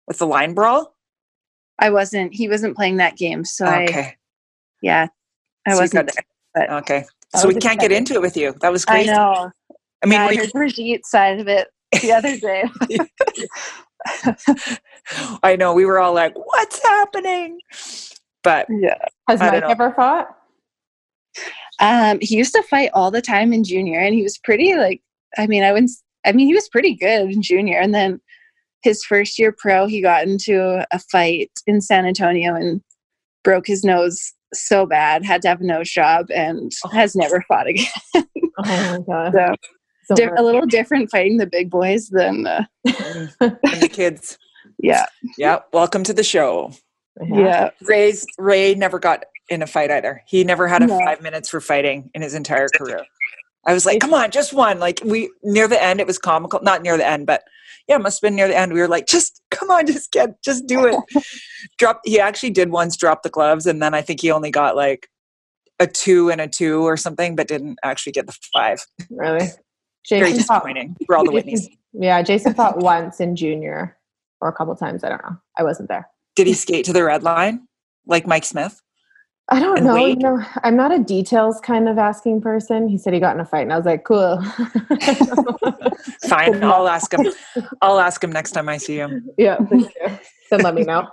with 0.06 0.18
the 0.18 0.26
line 0.26 0.54
brawl? 0.54 0.94
I 1.78 1.90
wasn't. 1.90 2.34
He 2.34 2.48
wasn't 2.48 2.74
playing 2.76 2.96
that 2.96 3.16
game, 3.16 3.44
so 3.44 3.64
I. 3.66 4.16
Yeah, 4.82 5.06
I 5.66 5.72
So 5.74 5.80
wasn't 5.80 6.06
got- 6.06 6.14
there. 6.14 6.24
But 6.54 6.70
Okay. 6.82 7.04
That 7.32 7.40
So 7.40 7.48
we 7.48 7.54
can't 7.56 7.80
get 7.80 7.92
into 7.92 8.14
it 8.14 8.22
with 8.22 8.36
you. 8.36 8.54
That 8.60 8.72
was 8.72 8.84
great. 8.84 9.08
I 9.08 9.12
know. 9.12 9.50
I 10.02 10.06
mean, 10.06 10.12
yeah, 10.12 10.26
were 10.26 10.32
I 10.32 10.36
heard 10.36 10.52
Bridget's 10.52 11.10
side 11.10 11.40
of 11.40 11.48
it 11.48 11.68
the 12.00 12.12
other 12.12 12.38
day. 12.38 12.64
I 15.42 15.56
know 15.56 15.74
we 15.74 15.84
were 15.84 15.98
all 15.98 16.14
like, 16.14 16.34
"What's 16.34 16.82
happening?" 16.82 17.58
But 18.42 18.66
yeah. 18.70 18.98
Has 19.28 19.40
Mike 19.40 19.62
know. 19.62 19.68
ever 19.68 19.92
fought? 19.92 20.28
Um, 21.80 22.18
he 22.20 22.36
used 22.36 22.54
to 22.54 22.62
fight 22.62 22.90
all 22.94 23.10
the 23.10 23.22
time 23.22 23.52
in 23.52 23.64
junior, 23.64 24.00
and 24.00 24.14
he 24.14 24.22
was 24.22 24.38
pretty 24.38 24.74
like. 24.74 25.02
I 25.36 25.46
mean, 25.46 25.62
I 25.62 25.72
wouldn't. 25.72 25.90
I 26.24 26.32
mean, 26.32 26.46
he 26.46 26.54
was 26.54 26.68
pretty 26.68 26.94
good 26.94 27.30
in 27.30 27.42
junior, 27.42 27.78
and 27.78 27.94
then 27.94 28.20
his 28.82 29.04
first 29.04 29.38
year 29.38 29.52
pro, 29.56 29.86
he 29.86 30.00
got 30.00 30.26
into 30.26 30.86
a 30.90 30.98
fight 30.98 31.50
in 31.66 31.80
San 31.80 32.06
Antonio 32.06 32.54
and 32.54 32.80
broke 33.42 33.66
his 33.66 33.84
nose 33.84 34.32
so 34.54 34.86
bad, 34.86 35.24
had 35.24 35.42
to 35.42 35.48
have 35.48 35.60
a 35.60 35.64
nose 35.64 35.90
job, 35.90 36.26
and 36.34 36.72
Oh. 36.84 36.88
has 36.88 37.14
never 37.16 37.42
fought 37.48 37.66
again. 37.66 37.86
Oh 38.14 38.24
my 38.58 38.98
god. 39.06 39.32
So 39.32 39.54
So 40.06 40.14
di- 40.14 40.32
a 40.36 40.42
little 40.42 40.66
different 40.66 41.10
fighting 41.10 41.36
the 41.36 41.46
big 41.46 41.70
boys 41.70 42.08
than, 42.08 42.46
uh, 42.46 42.64
mm, 42.86 43.30
and 43.40 43.80
the 43.82 43.88
kids, 43.88 44.38
yeah, 44.78 45.06
yeah. 45.36 45.60
Welcome 45.72 46.02
to 46.04 46.12
the 46.14 46.22
show. 46.24 46.72
yeah, 47.20 47.70
Ray's 47.82 48.24
Ray 48.38 48.74
never 48.74 48.98
got 48.98 49.24
in 49.48 49.60
a 49.62 49.66
fight 49.66 49.90
either. 49.90 50.22
He 50.26 50.44
never 50.44 50.66
had 50.68 50.82
a 50.82 50.86
No. 50.86 50.98
five 50.98 51.20
minutes 51.20 51.48
for 51.48 51.60
fighting 51.60 52.10
in 52.14 52.22
his 52.22 52.34
entire 52.34 52.68
career. 52.76 53.04
I 53.68 53.74
was 53.74 53.84
like, 53.84 54.00
come 54.00 54.14
on, 54.14 54.30
just 54.30 54.54
one. 54.54 54.80
Like 54.80 55.00
we 55.04 55.30
near 55.42 55.68
the 55.68 55.80
end, 55.80 56.00
it 56.00 56.06
was 56.06 56.18
comical. 56.18 56.58
Not 56.62 56.82
near 56.82 56.96
the 56.96 57.06
end, 57.06 57.26
but 57.26 57.44
yeah, 57.86 57.96
it 57.96 58.00
must 58.00 58.22
have 58.22 58.26
been 58.26 58.34
near 58.34 58.48
the 58.48 58.56
end. 58.56 58.72
We 58.72 58.80
were 58.80 58.88
like, 58.88 59.06
just 59.06 59.42
come 59.50 59.70
on, 59.70 59.86
just 59.86 60.10
get, 60.10 60.42
just 60.42 60.66
do 60.66 60.86
it. 60.86 61.24
drop. 61.78 62.00
He 62.04 62.18
actually 62.18 62.48
did 62.50 62.70
once 62.70 62.96
drop 62.96 63.22
the 63.22 63.28
gloves, 63.28 63.66
and 63.66 63.82
then 63.82 63.92
I 63.92 64.00
think 64.00 64.22
he 64.22 64.30
only 64.30 64.50
got 64.50 64.74
like 64.74 65.10
a 65.78 65.86
two 65.86 66.30
and 66.30 66.40
a 66.40 66.48
two 66.48 66.80
or 66.82 66.96
something, 66.96 67.36
but 67.36 67.46
didn't 67.46 67.78
actually 67.84 68.12
get 68.12 68.26
the 68.26 68.36
five. 68.54 68.80
Really? 69.10 69.48
Very 70.08 70.30
Jason 70.30 70.44
fought, 70.44 70.64
disappointing 70.64 70.96
for 71.04 71.16
all 71.16 71.24
the 71.24 71.30
Whitneys. 71.32 71.68
yeah, 71.92 72.22
Jason 72.22 72.54
fought 72.54 72.78
once 72.78 73.20
in 73.20 73.36
junior 73.36 73.98
or 74.40 74.48
a 74.48 74.52
couple 74.54 74.74
times. 74.76 75.04
I 75.04 75.10
don't 75.10 75.22
know. 75.22 75.36
I 75.58 75.62
wasn't 75.62 75.90
there. 75.90 76.08
Did 76.36 76.46
he 76.46 76.54
skate 76.54 76.86
to 76.86 76.94
the 76.94 77.04
red 77.04 77.22
line 77.22 77.68
like 78.06 78.26
Mike 78.26 78.46
Smith? 78.46 78.80
I 79.50 79.60
don't 79.60 79.82
know. 79.82 79.96
You 79.96 80.16
know, 80.16 80.44
I'm 80.62 80.76
not 80.76 80.92
a 80.92 80.98
details 80.98 81.60
kind 81.60 81.88
of 81.88 81.96
asking 81.96 82.42
person. 82.42 82.88
He 82.88 82.98
said 82.98 83.14
he 83.14 83.20
got 83.20 83.34
in 83.34 83.40
a 83.40 83.46
fight, 83.46 83.62
and 83.62 83.72
I 83.72 83.76
was 83.76 83.86
like, 83.86 84.04
cool. 84.04 84.42
Fine, 86.28 86.62
I'll 86.64 86.88
ask 86.88 87.12
him. 87.12 87.26
I'll 87.80 87.98
ask 87.98 88.22
him 88.22 88.30
next 88.30 88.52
time 88.52 88.68
I 88.68 88.76
see 88.76 88.96
him. 88.96 89.28
yeah. 89.38 89.58
Then 90.50 90.60
let 90.62 90.74
me 90.74 90.82
know. 90.82 91.08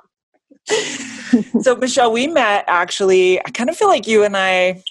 so 1.61 1.75
michelle 1.75 2.11
we 2.11 2.25
met 2.25 2.63
actually 2.65 3.39
i 3.45 3.51
kind 3.51 3.69
of 3.69 3.77
feel 3.77 3.87
like 3.87 4.07
you 4.07 4.23
and 4.23 4.35
i 4.35 4.81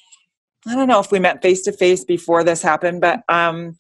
I 0.67 0.75
don't 0.75 0.89
know 0.89 1.01
if 1.01 1.13
we 1.13 1.19
met 1.19 1.43
face 1.43 1.63
to 1.63 1.73
face 1.73 2.05
before 2.05 2.43
this 2.43 2.63
happened, 2.63 3.01
but 3.01 3.23
um, 3.29 3.77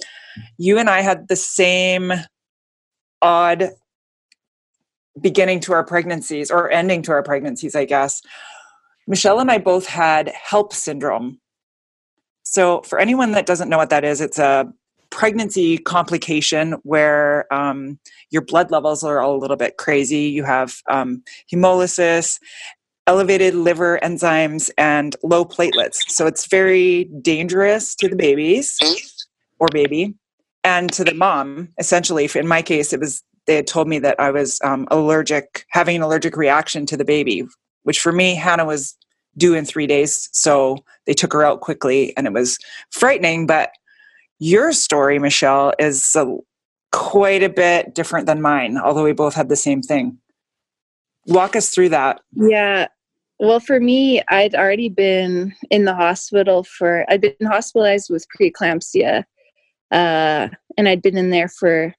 you 0.58 0.78
and 0.78 0.90
I 0.90 1.00
had 1.00 1.28
the 1.28 1.36
same 1.36 2.12
odd 3.22 3.70
beginning 5.20 5.60
to 5.60 5.72
our 5.72 5.84
pregnancies 5.84 6.50
or 6.50 6.70
ending 6.70 7.00
to 7.02 7.12
our 7.12 7.22
pregnancies, 7.22 7.74
I 7.74 7.86
guess. 7.86 8.20
Michelle 9.06 9.40
and 9.40 9.50
I 9.50 9.58
both 9.58 9.86
had 9.86 10.32
HELLP 10.50 10.72
syndrome. 10.72 11.40
So, 12.42 12.82
for 12.82 12.98
anyone 12.98 13.32
that 13.32 13.46
doesn't 13.46 13.68
know 13.68 13.78
what 13.78 13.90
that 13.90 14.04
is, 14.04 14.20
it's 14.20 14.38
a 14.38 14.72
pregnancy 15.10 15.78
complication 15.78 16.72
where 16.82 17.52
um, 17.52 17.98
your 18.30 18.42
blood 18.42 18.70
levels 18.70 19.02
are 19.04 19.20
all 19.20 19.36
a 19.36 19.38
little 19.38 19.56
bit 19.56 19.76
crazy. 19.76 20.22
You 20.22 20.44
have 20.44 20.76
um, 20.90 21.22
hemolysis, 21.52 22.38
elevated 23.06 23.54
liver 23.54 23.98
enzymes, 24.02 24.70
and 24.76 25.16
low 25.22 25.44
platelets. 25.44 25.98
So, 26.08 26.26
it's 26.26 26.46
very 26.46 27.04
dangerous 27.22 27.94
to 27.96 28.08
the 28.08 28.16
babies 28.16 28.78
or 29.58 29.68
baby 29.72 30.14
and 30.64 30.92
to 30.92 31.04
the 31.04 31.14
mom, 31.14 31.68
essentially. 31.78 32.28
In 32.34 32.48
my 32.48 32.62
case, 32.62 32.92
it 32.92 33.00
was 33.00 33.22
they 33.46 33.56
had 33.56 33.66
told 33.66 33.88
me 33.88 33.98
that 33.98 34.18
I 34.18 34.30
was 34.30 34.58
um, 34.64 34.88
allergic, 34.90 35.66
having 35.70 35.96
an 35.96 36.02
allergic 36.02 36.36
reaction 36.36 36.86
to 36.86 36.96
the 36.96 37.04
baby, 37.04 37.46
which 37.84 38.00
for 38.00 38.12
me, 38.12 38.34
Hannah 38.34 38.66
was 38.66 38.96
due 39.36 39.54
in 39.54 39.64
three 39.64 39.86
days. 39.86 40.28
So 40.32 40.84
they 41.06 41.14
took 41.14 41.32
her 41.32 41.44
out 41.44 41.60
quickly 41.60 42.16
and 42.16 42.26
it 42.26 42.32
was 42.32 42.58
frightening. 42.90 43.46
But 43.46 43.70
your 44.38 44.72
story, 44.72 45.18
Michelle, 45.18 45.72
is 45.78 46.14
a, 46.16 46.36
quite 46.92 47.42
a 47.42 47.48
bit 47.48 47.94
different 47.94 48.26
than 48.26 48.42
mine, 48.42 48.78
although 48.78 49.04
we 49.04 49.12
both 49.12 49.34
had 49.34 49.48
the 49.48 49.56
same 49.56 49.82
thing. 49.82 50.18
Walk 51.26 51.56
us 51.56 51.70
through 51.70 51.88
that. 51.90 52.20
Yeah. 52.32 52.88
Well, 53.40 53.60
for 53.60 53.80
me, 53.80 54.22
I'd 54.28 54.54
already 54.54 54.88
been 54.88 55.54
in 55.70 55.84
the 55.84 55.94
hospital 55.94 56.62
for, 56.62 57.04
I'd 57.10 57.20
been 57.20 57.34
hospitalized 57.42 58.10
with 58.10 58.26
preeclampsia. 58.38 59.24
Uh, 59.90 60.48
and 60.76 60.88
I'd 60.88 61.02
been 61.02 61.16
in 61.16 61.30
there 61.30 61.48
for 61.48 61.94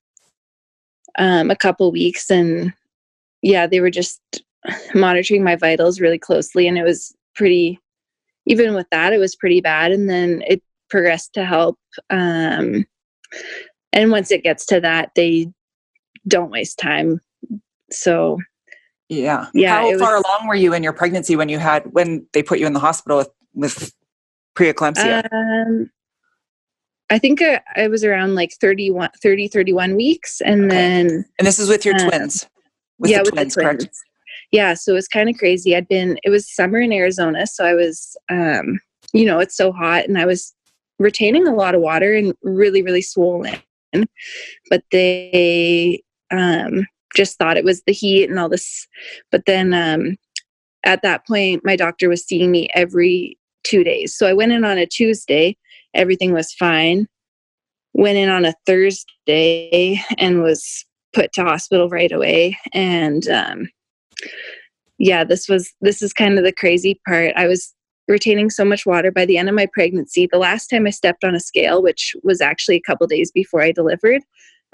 um, 1.17 1.51
a 1.51 1.55
couple 1.55 1.91
weeks. 1.91 2.29
And 2.29 2.73
yeah, 3.41 3.67
they 3.67 3.79
were 3.79 3.91
just 3.91 4.21
monitoring 4.93 5.43
my 5.43 5.55
vitals 5.55 6.00
really 6.00 6.19
closely. 6.19 6.67
And 6.67 6.77
it 6.77 6.84
was 6.84 7.15
pretty, 7.36 7.79
even 8.45 8.74
with 8.74 8.88
that, 8.91 9.13
it 9.13 9.17
was 9.17 9.36
pretty 9.36 9.62
bad. 9.62 9.91
And 9.91 10.10
then 10.10 10.41
it 10.48 10.62
progressed 10.89 11.34
to 11.34 11.45
HELLP 11.45 11.75
Um, 12.10 12.86
and 13.93 14.12
once 14.12 14.31
it 14.31 14.43
gets 14.43 14.65
to 14.67 14.79
that, 14.81 15.12
they 15.15 15.48
don't 16.27 16.51
waste 16.51 16.77
time. 16.79 17.22
So, 17.91 18.39
yeah. 19.10 19.48
Yeah, 19.53 19.75
How 19.81 19.98
far 20.00 20.15
was- 20.15 20.24
along 20.25 20.48
were 20.48 20.55
you 20.55 20.74
in 20.74 20.84
your 20.84 20.93
pregnancy 20.93 21.36
when 21.36 21.50
you 21.50 21.60
had, 21.60 21.84
when 21.93 22.27
they 22.34 22.43
put 22.43 22.60
you 22.60 22.65
in 22.67 22.74
the 22.74 22.79
hospital 22.79 23.17
with, 23.19 23.29
with 23.53 23.93
preeclampsia? 24.55 25.24
um, 25.31 25.89
I 27.10 27.19
think 27.19 27.41
uh, 27.41 27.60
I 27.75 27.88
was 27.88 28.03
around 28.03 28.34
like 28.36 28.51
31, 28.60 29.10
30, 29.22 29.48
31 29.48 29.95
weeks. 29.95 30.41
And 30.41 30.65
Okay. 30.65 30.75
then 30.75 31.25
and 31.38 31.48
this 31.48 31.60
is 31.60 31.69
with 31.69 31.86
your 31.86 31.95
uh, 31.95 32.10
twins? 32.10 32.48
With 32.98 33.12
yeah, 33.12 33.19
the 33.19 33.24
with 33.25 33.34
twins, 33.34 33.55
the 33.55 33.62
twins. 33.62 33.84
correct? 33.84 33.98
Yeah, 34.55 34.74
so 34.74 34.93
it 34.93 34.95
was 34.95 35.09
kind 35.09 35.29
of 35.29 35.38
crazy. 35.38 35.75
I'd 35.75 35.89
been 35.89 36.17
it 36.24 36.29
was 36.29 36.50
summer 36.50 36.79
in 36.79 36.93
Arizona, 36.93 37.45
so 37.45 37.65
I 37.65 37.74
was 37.74 38.15
um, 38.29 38.79
you 39.12 39.25
know, 39.25 39.39
it's 39.39 39.57
so 39.57 39.74
hot 39.74 40.05
and 40.05 40.17
I 40.17 40.25
was 40.25 40.53
retaining 40.97 41.45
a 41.45 41.53
lot 41.53 41.75
of 41.75 41.81
water 41.81 42.13
and 42.13 42.33
really, 42.41 42.81
really 42.81 43.01
swollen. 43.01 43.59
But 44.69 44.83
they 44.93 46.01
um 46.31 46.88
just 47.17 47.38
thought 47.38 47.57
it 47.57 47.65
was 47.65 47.83
the 47.83 47.91
heat 47.91 48.29
and 48.29 48.39
all 48.39 48.47
this. 48.47 48.88
But 49.29 49.45
then 49.45 49.74
um 49.74 50.15
at 50.85 51.01
that 51.01 51.27
point 51.27 51.65
my 51.65 51.75
doctor 51.75 52.07
was 52.07 52.24
seeing 52.24 52.50
me 52.50 52.69
every 52.74 53.38
two 53.65 53.83
days. 53.83 54.15
So 54.15 54.25
I 54.25 54.31
went 54.31 54.53
in 54.53 54.63
on 54.63 54.77
a 54.77 54.85
Tuesday, 54.85 55.57
everything 55.93 56.31
was 56.31 56.53
fine. 56.53 57.09
Went 57.91 58.17
in 58.17 58.29
on 58.29 58.45
a 58.45 58.55
Thursday 58.65 60.01
and 60.17 60.41
was 60.41 60.85
put 61.12 61.33
to 61.33 61.43
hospital 61.43 61.89
right 61.89 62.13
away 62.13 62.57
and 62.74 63.27
um, 63.27 63.67
yeah 64.98 65.24
this 65.24 65.48
was 65.48 65.74
this 65.81 66.01
is 66.01 66.13
kind 66.13 66.38
of 66.38 66.43
the 66.43 66.53
crazy 66.53 67.00
part 67.07 67.34
i 67.36 67.48
was 67.48 67.74
retaining 68.07 68.50
so 68.50 68.63
much 68.63 68.86
water 68.86 69.12
by 69.12 69.25
the 69.25 69.38
end 69.38 69.50
of 69.50 69.55
my 69.55 69.67
pregnancy 69.74 70.27
the 70.31 70.38
last 70.38 70.67
time 70.67 70.86
i 70.88 70.89
stepped 70.89 71.24
on 71.24 71.36
a 71.36 71.39
scale 71.39 71.81
which 71.81 72.15
was 72.24 72.41
actually 72.41 72.75
a 72.75 72.81
couple 72.81 73.07
days 73.07 73.31
before 73.31 73.62
i 73.62 73.72
delivered 73.72 74.22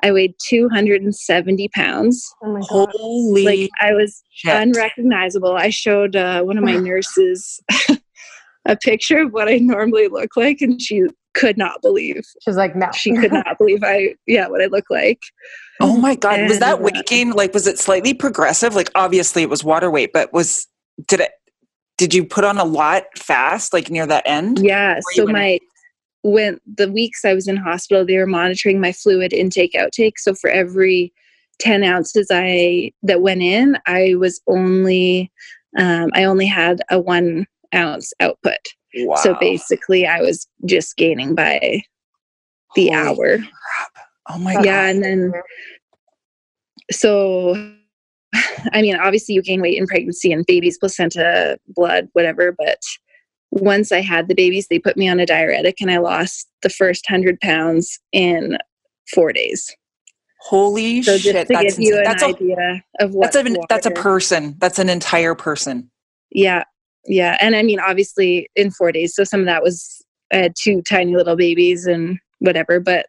i 0.04 0.12
weighed 0.12 0.34
270 0.48 1.70
pounds 1.70 2.30
Oh 2.44 2.54
my 2.54 2.60
god. 2.60 2.90
Holy 2.94 3.46
like 3.46 3.70
i 3.80 3.94
was 3.94 4.22
shit. 4.32 4.54
unrecognizable 4.54 5.56
i 5.56 5.70
showed 5.70 6.16
uh, 6.16 6.44
one 6.44 6.58
of 6.58 6.64
my 6.64 6.76
nurses 6.78 7.60
a 8.66 8.76
picture 8.76 9.20
of 9.20 9.32
what 9.32 9.48
i 9.48 9.58
normally 9.58 10.08
look 10.08 10.36
like 10.36 10.62
and 10.62 10.82
she 10.82 11.04
could 11.34 11.58
not 11.58 11.82
believe 11.82 12.24
She's 12.42 12.58
like, 12.58 12.76
no. 12.76 12.90
she 12.94 13.16
could 13.16 13.32
not 13.32 13.58
believe 13.58 13.84
i 13.84 14.16
yeah 14.28 14.48
what 14.48 14.62
i 14.62 14.66
look 14.66 14.86
like 14.90 15.20
Oh 15.82 15.98
my 15.98 16.16
god, 16.16 16.48
was 16.48 16.60
that 16.60 16.76
And, 16.76 16.82
uh, 16.82 16.92
weight 16.94 17.06
gain 17.08 17.32
like 17.32 17.54
was 17.54 17.66
it 17.66 17.80
slightly 17.80 18.14
progressive? 18.14 18.76
Like 18.76 18.92
obviously 18.94 19.42
it 19.42 19.50
was 19.50 19.64
water 19.64 19.90
weight, 19.90 20.14
but 20.14 20.32
was 20.32 20.68
did 21.08 21.20
it 21.20 21.32
did 21.98 22.14
you 22.14 22.24
put 22.24 22.44
on 22.44 22.58
a 22.58 22.64
lot 22.64 23.04
fast 23.18 23.74
like 23.74 23.90
near 23.90 24.06
that 24.06 24.24
end? 24.28 24.60
Yeah. 24.62 25.00
So 25.14 25.26
went 25.26 25.30
in? 25.30 25.42
my 25.42 25.60
when 26.24 26.60
the 26.78 26.92
weeks 26.92 27.26
I 27.26 27.34
was 27.34 27.48
in 27.48 27.58
hospital, 27.58 28.06
they 28.06 28.18
were 28.18 28.28
monitoring 28.28 28.80
my 28.80 28.92
fluid 28.92 29.34
intake 29.34 29.74
outtake. 29.74 30.14
So 30.18 30.36
for 30.36 30.52
every 30.52 31.12
ten 31.58 31.84
ounces 31.84 32.28
I 32.32 32.92
that 33.02 33.22
went 33.22 33.42
in, 33.42 33.78
I 33.88 34.14
was 34.16 34.40
only 34.48 35.32
um, 35.80 36.12
I 36.14 36.26
only 36.26 36.46
had 36.46 36.82
a 36.92 37.00
one 37.00 37.48
ounce 37.74 38.14
output. 38.20 38.60
Wow. 38.96 39.16
So 39.16 39.36
basically, 39.40 40.06
I 40.06 40.22
was 40.22 40.48
just 40.66 40.98
gaining 40.98 41.36
by 41.36 41.84
the 42.76 42.90
Holy 42.90 42.92
hour. 42.94 43.38
crap. 43.38 44.08
Oh 44.30 44.38
my 44.38 44.54
Yeah, 44.54 44.62
god. 44.64 44.96
and 44.96 45.04
then 45.04 45.34
so 46.92 47.56
I 48.74 48.82
mean, 48.82 48.96
obviously 48.96 49.36
you 49.36 49.42
gain 49.42 49.62
weight 49.62 49.78
in 49.78 49.88
pregnancy 49.88 50.32
and 50.32 50.46
babies, 50.46 50.78
placenta, 50.78 51.58
blood, 51.68 52.08
whatever. 52.14 52.54
But 52.58 52.80
once 53.52 53.92
I 53.92 54.02
had 54.02 54.28
the 54.28 54.36
babies, 54.36 54.68
they 54.70 54.80
put 54.80 54.98
me 54.98 55.10
on 55.10 55.20
a 55.20 55.26
diuretic 55.26 55.82
and 55.82 55.92
I 55.92 55.98
lost 55.98 56.48
the 56.62 56.70
first 56.70 57.08
hundred 57.08 57.40
pounds 57.42 58.00
in 58.14 58.58
four 59.14 59.34
days. 59.34 59.76
Holy 60.42 61.02
So 61.04 61.18
shit. 61.18 61.48
to 61.48 61.54
That's 61.54 61.76
give 61.76 61.86
you 61.86 61.98
an 62.00 62.06
that's 62.06 62.24
a 62.24 62.28
idea 62.28 62.84
of 63.00 63.14
what 63.14 63.32
that's 63.34 63.48
a 63.48 63.56
that's 63.70 63.86
a 63.86 63.92
person. 63.92 64.56
That's 64.60 64.80
an 64.80 64.90
entire 64.90 65.36
person. 65.36 65.92
Yeah. 66.32 66.64
Yeah. 67.06 67.38
And 67.42 67.56
I 67.56 67.64
mean, 67.64 67.80
obviously 67.80 68.50
in 68.56 68.72
four 68.72 68.92
days. 68.92 69.16
So 69.16 69.24
some 69.24 69.40
of 69.42 69.46
that 69.48 69.64
was 69.64 70.02
I 70.32 70.38
had 70.38 70.54
two 70.58 70.82
tiny 70.84 71.16
little 71.16 71.36
babies 71.36 71.86
and 71.88 72.20
whatever, 72.40 72.80
but 72.80 73.08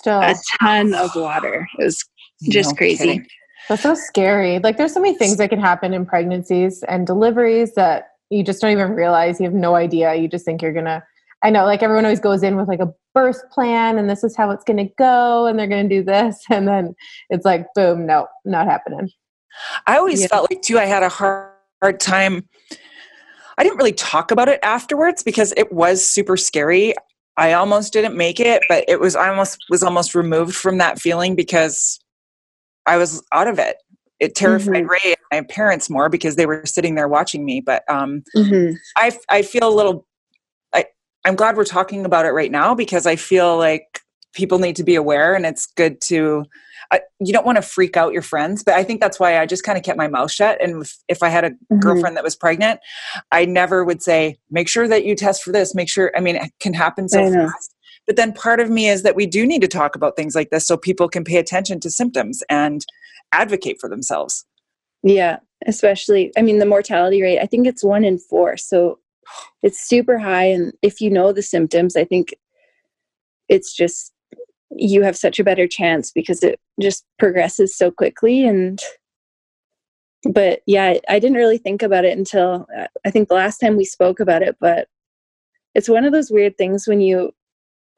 Still, 0.00 0.20
a 0.20 0.34
ton 0.60 0.94
of 0.94 1.14
water. 1.16 1.66
It 1.78 1.84
was 1.84 2.04
just 2.50 2.70
No 2.70 2.76
crazy. 2.76 3.04
kidding. 3.04 3.26
that's 3.68 3.82
so 3.82 3.94
scary. 3.94 4.58
Like, 4.58 4.76
there's 4.76 4.92
so 4.92 5.00
many 5.00 5.16
things 5.16 5.38
that 5.38 5.48
can 5.50 5.60
happen 5.60 5.94
in 5.94 6.04
pregnancies 6.06 6.82
and 6.88 7.06
deliveries 7.06 7.74
that 7.74 8.08
you 8.30 8.44
just 8.44 8.60
don't 8.60 8.70
even 8.70 8.92
realize. 8.92 9.40
You 9.40 9.44
have 9.44 9.54
no 9.54 9.74
idea. 9.76 10.14
You 10.14 10.28
just 10.28 10.44
think 10.44 10.60
you're 10.62 10.74
gonna. 10.74 11.02
I 11.42 11.50
know, 11.50 11.64
like 11.64 11.82
everyone 11.82 12.04
always 12.04 12.20
goes 12.20 12.42
in 12.42 12.56
with 12.56 12.68
like 12.68 12.80
a 12.80 12.92
birth 13.14 13.40
plan, 13.50 13.96
and 13.98 14.10
this 14.10 14.22
is 14.24 14.36
how 14.36 14.50
it's 14.50 14.64
gonna 14.64 14.88
go, 14.98 15.46
and 15.46 15.58
they're 15.58 15.66
gonna 15.66 15.88
do 15.88 16.02
this, 16.02 16.38
and 16.50 16.68
then 16.68 16.94
it's 17.30 17.44
like, 17.46 17.66
boom, 17.74 18.04
no, 18.06 18.26
not 18.44 18.66
happening. 18.66 19.08
I 19.86 19.96
always 19.96 20.20
Yeah. 20.20 20.26
felt 20.28 20.50
like 20.50 20.60
too 20.62 20.78
I 20.78 20.84
had 20.84 21.02
a 21.02 21.08
hard, 21.08 21.50
hard 21.82 21.98
time. 22.00 22.46
I 23.58 23.64
didn't 23.64 23.76
really 23.78 23.92
talk 23.92 24.30
about 24.30 24.48
it 24.48 24.60
afterwards 24.62 25.22
because 25.22 25.52
it 25.56 25.72
was 25.72 26.04
super 26.06 26.36
scary. 26.36 26.94
I 27.36 27.52
almost 27.52 27.92
didn't 27.92 28.16
make 28.16 28.40
it, 28.40 28.62
but 28.68 28.84
it 28.88 29.00
was 29.00 29.16
I 29.16 29.28
almost 29.28 29.58
was 29.68 29.82
almost 29.82 30.14
removed 30.14 30.54
from 30.54 30.78
that 30.78 31.00
feeling 31.00 31.34
because 31.34 31.98
I 32.86 32.96
was 32.96 33.22
out 33.32 33.48
of 33.48 33.58
it. 33.58 33.76
It 34.20 34.34
terrified 34.34 34.84
Mhm. 34.84 34.88
Ray 34.88 35.00
and 35.04 35.16
my 35.32 35.40
parents 35.42 35.90
more 35.90 36.08
because 36.08 36.36
they 36.36 36.46
were 36.46 36.62
sitting 36.64 36.94
there 36.94 37.08
watching 37.08 37.44
me. 37.44 37.60
But 37.60 37.82
um, 37.88 38.22
Mhm. 38.36 38.76
I 38.96 39.16
I 39.28 39.42
feel 39.42 39.68
a 39.68 39.74
little. 39.74 40.06
I 40.72 40.86
I'm 41.24 41.34
glad 41.36 41.56
we're 41.56 41.64
talking 41.64 42.04
about 42.04 42.26
it 42.26 42.30
right 42.30 42.50
now 42.50 42.74
because 42.74 43.06
I 43.06 43.16
feel 43.16 43.56
like 43.56 44.00
people 44.34 44.58
need 44.60 44.76
to 44.76 44.84
be 44.84 44.94
aware, 44.94 45.34
and 45.34 45.44
it's 45.44 45.66
good 45.66 46.00
to. 46.02 46.44
I, 46.90 47.00
you 47.20 47.32
don't 47.32 47.44
want 47.44 47.56
to 47.56 47.62
freak 47.62 47.96
out 47.96 48.14
your 48.14 48.22
friends, 48.22 48.64
but 48.64 48.74
I 48.74 48.82
think 48.82 49.00
that's 49.00 49.20
why 49.20 49.38
I 49.38 49.44
just 49.46 49.62
kind 49.62 49.76
of 49.76 49.84
kept 49.84 49.98
my 49.98 50.08
mouth 50.08 50.30
shut. 50.32 50.58
And 50.62 50.82
if, 50.82 50.96
if 51.08 51.22
I 51.22 51.28
had 51.28 51.44
a 51.44 51.50
Mhm. 51.50 51.80
girlfriend 51.80 52.16
that 52.16 52.24
was 52.24 52.34
pregnant, 52.34 52.80
I 53.30 53.44
never 53.44 53.84
would 53.84 54.02
say, 54.02 54.38
"Make 54.50 54.68
sure 54.68 54.88
that 54.88 55.04
you 55.04 55.14
test 55.14 55.42
for 55.42 55.52
this." 55.52 55.74
Make 55.74 55.90
sure. 55.90 56.10
I 56.16 56.20
mean, 56.20 56.36
it 56.36 56.50
can 56.60 56.72
happen 56.72 57.08
so 57.08 57.20
fast. 57.30 57.74
But 58.06 58.16
then 58.16 58.32
part 58.32 58.58
of 58.58 58.70
me 58.70 58.88
is 58.88 59.02
that 59.02 59.16
we 59.16 59.26
do 59.26 59.46
need 59.46 59.60
to 59.60 59.68
talk 59.68 59.94
about 59.94 60.16
things 60.16 60.34
like 60.34 60.48
this 60.48 60.66
so 60.66 60.78
people 60.78 61.10
can 61.10 61.24
pay 61.24 61.36
attention 61.36 61.78
to 61.80 61.90
symptoms 61.90 62.42
and 62.48 62.86
advocate 63.32 63.76
for 63.78 63.90
themselves. 63.90 64.46
Yeah, 65.02 65.40
especially, 65.66 66.32
I 66.38 66.42
mean, 66.42 66.58
the 66.58 66.64
mortality 66.64 67.20
rate, 67.20 67.38
I 67.38 67.44
think 67.44 67.66
it's 67.66 67.84
one 67.84 68.04
in 68.04 68.18
four. 68.18 68.56
So 68.56 68.98
it's 69.62 69.86
super 69.86 70.16
high. 70.16 70.44
And 70.44 70.72
if 70.80 71.02
you 71.02 71.10
know 71.10 71.32
the 71.32 71.42
symptoms, 71.42 71.96
I 71.96 72.04
think 72.04 72.34
it's 73.48 73.76
just, 73.76 74.12
you 74.70 75.02
have 75.02 75.16
such 75.16 75.38
a 75.38 75.44
better 75.44 75.66
chance 75.66 76.10
because 76.10 76.42
it 76.42 76.58
just 76.80 77.04
progresses 77.18 77.76
so 77.76 77.90
quickly. 77.90 78.46
And, 78.46 78.80
but 80.30 80.60
yeah, 80.66 80.94
I 81.08 81.18
didn't 81.18 81.36
really 81.36 81.58
think 81.58 81.82
about 81.82 82.04
it 82.04 82.16
until 82.16 82.66
uh, 82.76 82.86
I 83.04 83.10
think 83.10 83.28
the 83.28 83.34
last 83.34 83.58
time 83.58 83.76
we 83.76 83.84
spoke 83.84 84.20
about 84.20 84.42
it, 84.42 84.56
but 84.60 84.88
it's 85.74 85.88
one 85.88 86.04
of 86.04 86.12
those 86.12 86.30
weird 86.30 86.56
things 86.58 86.86
when 86.86 87.00
you 87.00 87.32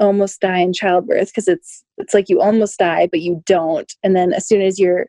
almost 0.00 0.40
die 0.40 0.58
in 0.58 0.72
childbirth 0.72 1.28
because 1.28 1.46
it's 1.46 1.84
it's 1.98 2.14
like 2.14 2.28
you 2.30 2.40
almost 2.40 2.78
die 2.78 3.06
but 3.10 3.20
you 3.20 3.42
don't 3.44 3.92
and 4.02 4.16
then 4.16 4.32
as 4.32 4.48
soon 4.48 4.62
as 4.62 4.78
you're 4.78 5.06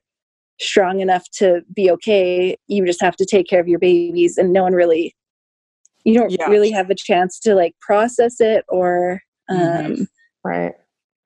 strong 0.60 1.00
enough 1.00 1.24
to 1.32 1.62
be 1.74 1.90
okay 1.90 2.58
you 2.68 2.86
just 2.86 3.02
have 3.02 3.16
to 3.16 3.26
take 3.26 3.48
care 3.48 3.62
of 3.62 3.70
your 3.70 3.80
babies 3.80 4.38
and 4.38 4.52
no 4.52 4.62
one 4.64 4.74
really 4.74 5.16
you 6.04 6.14
don't 6.14 6.32
Yeah. 6.32 6.50
really 6.50 6.72
have 6.72 6.90
a 6.90 6.96
chance 6.96 7.40
to 7.40 7.56
like 7.56 7.74
process 7.80 8.42
it 8.42 8.66
or 8.68 9.22
um 9.50 9.58
Mhm. 9.58 10.08
Right. 10.44 10.74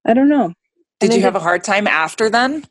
I 0.06 0.14
don't 0.14 0.28
know 0.28 0.52
Did 1.00 1.14
you 1.14 1.20
have 1.22 1.36
a 1.36 1.40
hard 1.40 1.62
time 1.62 1.86
after 1.86 2.30
then? 2.30 2.64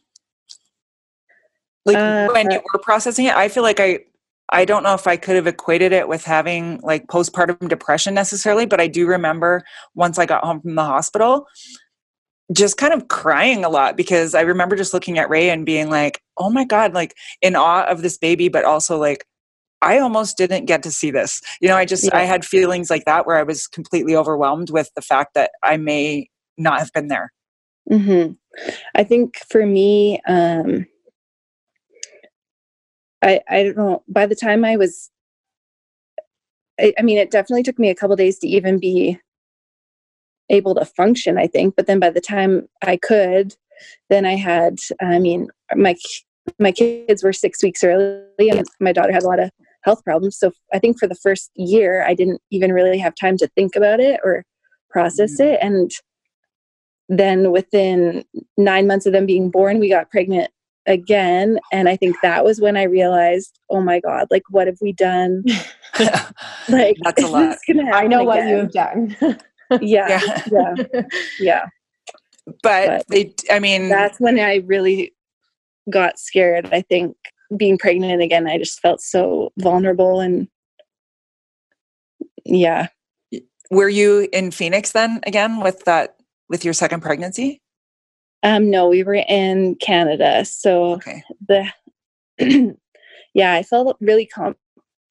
Like 1.85 1.97
Uh, 1.97 2.27
when 2.33 2.49
you 2.49 2.59
were 2.73 2.79
processing 2.79 3.25
it, 3.25 3.35
I 3.35 3.47
feel 3.47 3.63
like 3.63 3.79
I 3.79 3.99
I 4.49 4.65
don't 4.65 4.83
know 4.83 4.93
if 4.93 5.07
I 5.07 5.17
could 5.17 5.35
have 5.35 5.47
equated 5.47 5.91
it 5.91 6.07
with 6.07 6.23
having 6.23 6.79
like 6.81 7.07
postpartum 7.07 7.67
depression 7.67 8.13
necessarily, 8.13 8.65
but 8.65 8.79
I 8.79 8.87
do 8.87 9.07
remember 9.07 9.63
once 9.95 10.17
I 10.19 10.25
got 10.25 10.43
home 10.43 10.61
from 10.61 10.75
the 10.75 10.83
hospital 10.83 11.47
just 12.53 12.77
kind 12.77 12.93
of 12.93 13.07
crying 13.07 13.65
a 13.65 13.69
lot 13.69 13.97
because 13.97 14.35
I 14.35 14.41
remember 14.41 14.75
just 14.75 14.93
looking 14.93 15.17
at 15.17 15.29
Ray 15.29 15.49
and 15.49 15.65
being 15.65 15.89
like, 15.89 16.21
"Oh 16.37 16.49
my 16.49 16.63
god, 16.63 16.93
like 16.93 17.15
in 17.41 17.55
awe 17.55 17.85
of 17.85 18.01
this 18.01 18.17
baby, 18.17 18.49
but 18.49 18.65
also 18.65 18.97
like 18.97 19.25
I 19.81 19.99
almost 19.99 20.37
didn't 20.37 20.65
get 20.65 20.83
to 20.83 20.91
see 20.91 21.11
this." 21.11 21.41
You 21.61 21.69
know, 21.69 21.75
I 21.75 21.85
just 21.85 22.05
Yeah. 22.05 22.17
I 22.17 22.21
had 22.25 22.45
feelings 22.45 22.89
like 22.89 23.05
that 23.05 23.25
where 23.25 23.37
I 23.37 23.43
was 23.43 23.67
completely 23.67 24.15
overwhelmed 24.15 24.69
with 24.69 24.89
the 24.95 25.01
fact 25.01 25.33
that 25.33 25.51
I 25.63 25.77
may 25.77 26.29
not 26.57 26.79
have 26.79 26.91
been 26.93 27.07
there. 27.07 27.31
hmm 27.89 28.31
I 28.95 29.03
think 29.03 29.37
for 29.49 29.65
me, 29.65 30.21
um, 30.27 30.87
I 33.21 33.41
I 33.49 33.63
don't 33.63 33.77
know. 33.77 34.03
By 34.07 34.25
the 34.25 34.35
time 34.35 34.63
I 34.63 34.77
was, 34.77 35.11
I, 36.79 36.93
I 36.97 37.01
mean, 37.01 37.17
it 37.17 37.31
definitely 37.31 37.63
took 37.63 37.79
me 37.79 37.89
a 37.89 37.95
couple 37.95 38.15
days 38.15 38.39
to 38.39 38.47
even 38.47 38.79
be 38.79 39.19
able 40.49 40.75
to 40.75 40.85
function. 40.85 41.37
I 41.37 41.47
think, 41.47 41.75
but 41.75 41.87
then 41.87 41.99
by 41.99 42.09
the 42.09 42.21
time 42.21 42.67
I 42.83 42.97
could, 42.97 43.55
then 44.09 44.25
I 44.25 44.35
had. 44.35 44.79
I 45.01 45.19
mean, 45.19 45.49
my 45.75 45.95
my 46.59 46.71
kids 46.71 47.23
were 47.23 47.33
six 47.33 47.61
weeks 47.63 47.83
early, 47.83 48.49
and 48.49 48.65
my 48.79 48.93
daughter 48.93 49.11
had 49.11 49.23
a 49.23 49.27
lot 49.27 49.39
of 49.39 49.49
health 49.83 50.03
problems. 50.03 50.37
So 50.37 50.51
I 50.73 50.79
think 50.79 50.99
for 50.99 51.07
the 51.07 51.15
first 51.15 51.51
year, 51.55 52.05
I 52.05 52.13
didn't 52.13 52.41
even 52.51 52.71
really 52.71 52.97
have 52.99 53.15
time 53.15 53.37
to 53.37 53.47
think 53.49 53.75
about 53.75 53.99
it 53.99 54.19
or 54.23 54.43
process 54.89 55.39
it, 55.39 55.59
and 55.61 55.91
then 57.09 57.51
within 57.51 58.25
nine 58.57 58.87
months 58.87 59.05
of 59.05 59.13
them 59.13 59.25
being 59.25 59.49
born, 59.49 59.79
we 59.79 59.89
got 59.89 60.09
pregnant 60.09 60.51
again. 60.85 61.59
And 61.71 61.89
I 61.89 61.95
think 61.95 62.15
that 62.21 62.43
was 62.43 62.61
when 62.61 62.77
I 62.77 62.83
realized, 62.83 63.59
oh 63.69 63.81
my 63.81 63.99
God, 63.99 64.27
like, 64.29 64.43
what 64.49 64.67
have 64.67 64.77
we 64.81 64.91
done? 64.91 65.43
Like, 66.67 66.97
That's 67.03 67.23
a 67.23 67.27
lot. 67.29 67.57
I 67.93 68.07
know 68.07 68.17
happen 68.17 68.25
what 68.25 68.47
you 68.47 68.55
have 68.57 68.71
done. 68.71 69.15
Yeah, 69.81 70.21
yeah. 70.51 70.75
yeah, 70.93 71.01
yeah. 71.39 71.65
but 72.61 72.87
But 72.87 73.07
they 73.07 73.33
i 73.49 73.57
mean 73.57 73.89
That's 73.89 74.19
when 74.19 74.39
I 74.39 74.57
really 74.57 75.15
got 75.89 76.19
scared. 76.19 76.69
I 76.71 76.81
think 76.81 77.17
being 77.57 77.79
pregnant 77.79 78.21
again, 78.21 78.47
I 78.47 78.59
just 78.59 78.79
felt 78.79 79.01
so 79.01 79.53
vulnerable 79.57 80.19
and 80.19 80.47
yeah. 82.43 82.89
were 83.71 83.89
you 83.89 84.29
in 84.31 84.51
phoenix 84.51 84.91
then 84.91 85.19
again 85.25 85.61
with 85.61 85.83
that 85.85 86.14
with 86.49 86.63
your 86.63 86.73
second 86.73 87.01
pregnancy? 87.01 87.61
Um, 88.43 88.69
no, 88.69 88.87
we 88.87 89.03
were 89.03 89.15
in 89.15 89.75
Canada. 89.75 90.45
So 90.45 90.93
okay. 90.93 91.23
the 91.47 91.67
yeah 93.33 93.53
i 93.53 93.63
felt 93.63 93.97
really 94.01 94.25
com- 94.25 94.57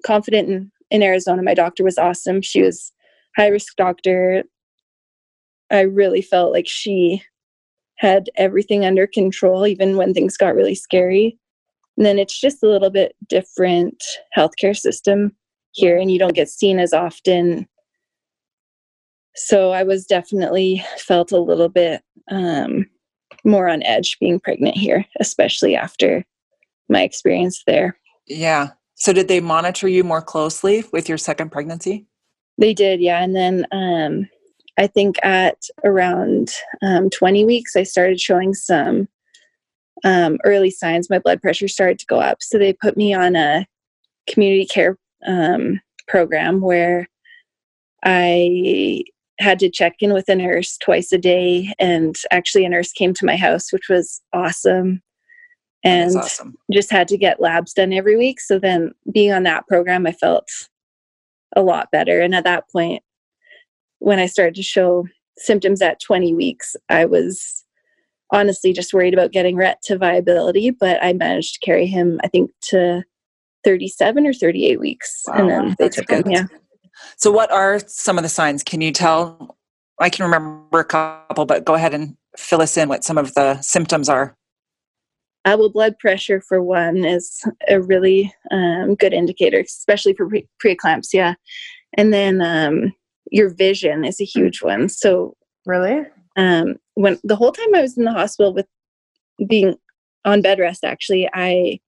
confident 0.04 0.48
in, 0.48 0.72
in 0.90 1.02
arizona. 1.02 1.42
My 1.42 1.54
doctor 1.54 1.84
was 1.84 1.98
awesome. 1.98 2.42
She 2.42 2.62
was 2.62 2.92
high 3.36 3.48
risk 3.48 3.76
doctor. 3.76 4.44
I 5.70 5.80
really 5.80 6.22
felt 6.22 6.52
like 6.52 6.68
she 6.68 7.22
had 7.98 8.28
everything 8.36 8.84
under 8.84 9.06
control 9.06 9.66
even 9.66 9.96
when 9.96 10.12
things 10.12 10.36
got 10.36 10.54
really 10.54 10.74
scary. 10.74 11.38
And 11.96 12.04
then 12.04 12.18
it's 12.18 12.38
just 12.38 12.62
a 12.62 12.68
little 12.68 12.90
bit 12.90 13.14
different 13.28 14.02
healthcare 14.36 14.76
system 14.76 15.34
here 15.72 15.96
and 15.96 16.10
you 16.10 16.18
don't 16.18 16.34
get 16.34 16.48
seen 16.48 16.78
as 16.78 16.92
often 16.92 17.66
so 19.36 19.70
i 19.72 19.82
was 19.82 20.06
definitely 20.06 20.84
felt 20.98 21.32
a 21.32 21.40
little 21.40 21.68
bit 21.68 22.02
um, 22.30 22.86
more 23.44 23.68
on 23.68 23.82
edge 23.82 24.16
being 24.20 24.40
pregnant 24.40 24.76
here 24.76 25.04
especially 25.20 25.76
after 25.76 26.24
my 26.88 27.02
experience 27.02 27.62
there. 27.66 27.98
yeah 28.26 28.70
so 28.94 29.12
did 29.12 29.28
they 29.28 29.40
monitor 29.40 29.88
you 29.88 30.04
more 30.04 30.22
closely 30.22 30.84
with 30.92 31.08
your 31.08 31.18
second 31.18 31.50
pregnancy 31.50 32.06
They 32.58 32.74
did, 32.74 33.00
yeah. 33.00 33.22
And 33.22 33.34
then 33.34 33.66
um, 33.72 34.28
I 34.78 34.86
think 34.86 35.16
at 35.24 35.64
around 35.84 36.52
um, 36.82 37.10
20 37.10 37.44
weeks, 37.44 37.76
I 37.76 37.82
started 37.82 38.20
showing 38.20 38.54
some 38.54 39.08
um, 40.04 40.38
early 40.44 40.70
signs. 40.70 41.10
My 41.10 41.18
blood 41.18 41.40
pressure 41.42 41.68
started 41.68 41.98
to 42.00 42.06
go 42.06 42.20
up. 42.20 42.38
So 42.40 42.58
they 42.58 42.72
put 42.72 42.96
me 42.96 43.14
on 43.14 43.36
a 43.36 43.66
community 44.28 44.66
care 44.66 44.98
um, 45.26 45.80
program 46.06 46.60
where 46.60 47.08
I 48.04 49.02
had 49.38 49.58
to 49.60 49.70
check 49.70 49.94
in 50.00 50.12
with 50.12 50.28
a 50.28 50.34
nurse 50.34 50.76
twice 50.78 51.12
a 51.12 51.18
day. 51.18 51.72
And 51.78 52.14
actually, 52.30 52.64
a 52.64 52.68
nurse 52.68 52.92
came 52.92 53.14
to 53.14 53.26
my 53.26 53.36
house, 53.36 53.72
which 53.72 53.88
was 53.88 54.20
awesome. 54.32 55.02
And 55.82 56.16
awesome 56.16 56.54
just 56.72 56.90
had 56.90 57.08
to 57.08 57.18
get 57.18 57.40
labs 57.40 57.72
done 57.72 57.92
every 57.92 58.16
week. 58.16 58.40
So 58.40 58.58
then 58.58 58.92
being 59.12 59.32
on 59.32 59.42
that 59.44 59.66
program, 59.66 60.06
I 60.06 60.12
felt 60.12 60.48
a 61.56 61.62
lot 61.62 61.90
better. 61.92 62.20
And 62.20 62.34
at 62.34 62.44
that 62.44 62.64
point, 62.70 63.02
when 63.98 64.18
I 64.18 64.26
started 64.26 64.54
to 64.56 64.62
show 64.62 65.06
symptoms 65.38 65.82
at 65.82 66.00
20 66.00 66.34
weeks, 66.34 66.76
I 66.88 67.04
was 67.04 67.64
honestly 68.30 68.72
just 68.72 68.92
worried 68.92 69.14
about 69.14 69.32
getting 69.32 69.56
Rhett 69.56 69.80
to 69.84 69.98
viability, 69.98 70.70
but 70.70 71.02
I 71.02 71.12
managed 71.12 71.54
to 71.54 71.60
carry 71.60 71.86
him, 71.86 72.20
I 72.24 72.28
think, 72.28 72.50
to 72.70 73.02
37 73.64 74.26
or 74.26 74.32
38 74.32 74.80
weeks. 74.80 75.22
and 75.32 75.50
then 75.50 75.76
they 75.78 75.88
took 75.88 76.10
him. 76.10 76.30
Yeah. 76.30 76.46
So 77.16 77.30
what 77.30 77.50
are 77.50 77.80
some 77.86 78.18
of 78.18 78.22
the 78.22 78.28
signs 78.28 78.62
can 78.62 78.80
you 78.80 78.92
tell 78.92 79.56
i 80.00 80.08
can 80.08 80.24
remember 80.24 80.80
a 80.80 80.84
couple 80.84 81.44
but 81.46 81.64
go 81.64 81.74
ahead 81.74 81.94
and 81.94 82.16
fill 82.36 82.62
us 82.62 82.76
in 82.76 82.88
what 82.88 83.04
some 83.04 83.18
of 83.18 83.34
the 83.34 83.60
symptoms 83.60 84.08
are 84.08 84.36
Uh, 85.46 85.56
well, 85.58 85.68
blood 85.68 85.98
pressure 85.98 86.40
for 86.40 86.62
one 86.62 87.04
is 87.04 87.44
a 87.68 87.78
really 87.78 88.32
um, 88.50 88.94
good 88.94 89.12
indicator, 89.12 89.60
especially 89.60 90.14
for 90.14 90.26
pre- 90.26 90.48
preeclampsia. 90.58 91.36
And 91.98 92.14
then 92.14 92.40
um, 92.40 92.94
your 93.30 93.50
vision 93.54 94.06
is 94.06 94.20
a 94.22 94.24
huge 94.24 94.62
one. 94.62 94.88
So 94.88 95.36
really? 95.66 96.00
um, 96.36 96.76
when 96.94 97.18
the 97.24 97.36
whole 97.36 97.52
time 97.52 97.74
I 97.74 97.82
was 97.82 97.96
in 97.96 98.04
the 98.04 98.12
hospital 98.12 98.54
with 98.54 98.66
being 99.46 99.76
on 100.24 100.42
bed 100.42 100.58
rest, 100.58 100.84
actually, 100.84 101.28
I 101.32 101.80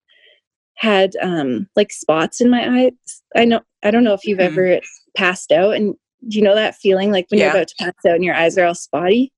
had 0.76 1.12
um, 1.22 1.68
like 1.76 1.92
spots 1.92 2.40
in 2.40 2.50
my 2.50 2.82
eyes. 2.84 3.22
I 3.34 3.44
know 3.44 3.60
I 3.82 3.90
don't 3.90 4.04
know 4.04 4.14
if 4.14 4.24
you've 4.24 4.38
Mhm. 4.38 4.52
ever 4.52 4.80
passed 5.16 5.52
out, 5.52 5.74
and 5.74 5.94
do 6.28 6.38
you 6.38 6.42
know 6.44 6.54
that 6.54 6.76
feeling 6.76 7.10
like 7.12 7.26
when 7.30 7.38
Yeah. 7.38 7.46
you're 7.46 7.54
about 7.54 7.68
to 7.68 7.74
pass 7.78 7.94
out 8.06 8.14
and 8.14 8.24
your 8.24 8.34
eyes 8.34 8.56
are 8.58 8.64
all 8.66 8.74
spotty? 8.74 9.32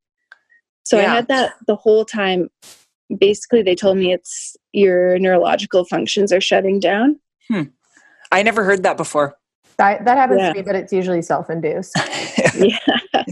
So 0.84 0.98
I 0.98 1.02
had 1.02 1.28
that 1.28 1.52
the 1.66 1.76
whole 1.76 2.04
time. 2.04 2.48
Basically, 3.18 3.62
they 3.62 3.74
told 3.74 3.96
me 3.98 4.12
it's 4.12 4.56
your 4.72 5.18
neurological 5.18 5.84
functions 5.84 6.32
are 6.32 6.40
shutting 6.40 6.78
down. 6.80 7.18
i 8.30 8.42
never 8.42 8.62
heard 8.64 8.82
that 8.82 8.96
before 8.98 9.34
That, 9.78 10.04
that 10.04 10.16
happens 10.18 10.40
Yeah. 10.40 10.52
to 10.52 10.58
me, 10.58 10.62
but 10.62 10.74
it's 10.76 10.92
usually 10.92 11.22
self-induced. 11.22 11.94
yeah. 12.58 13.24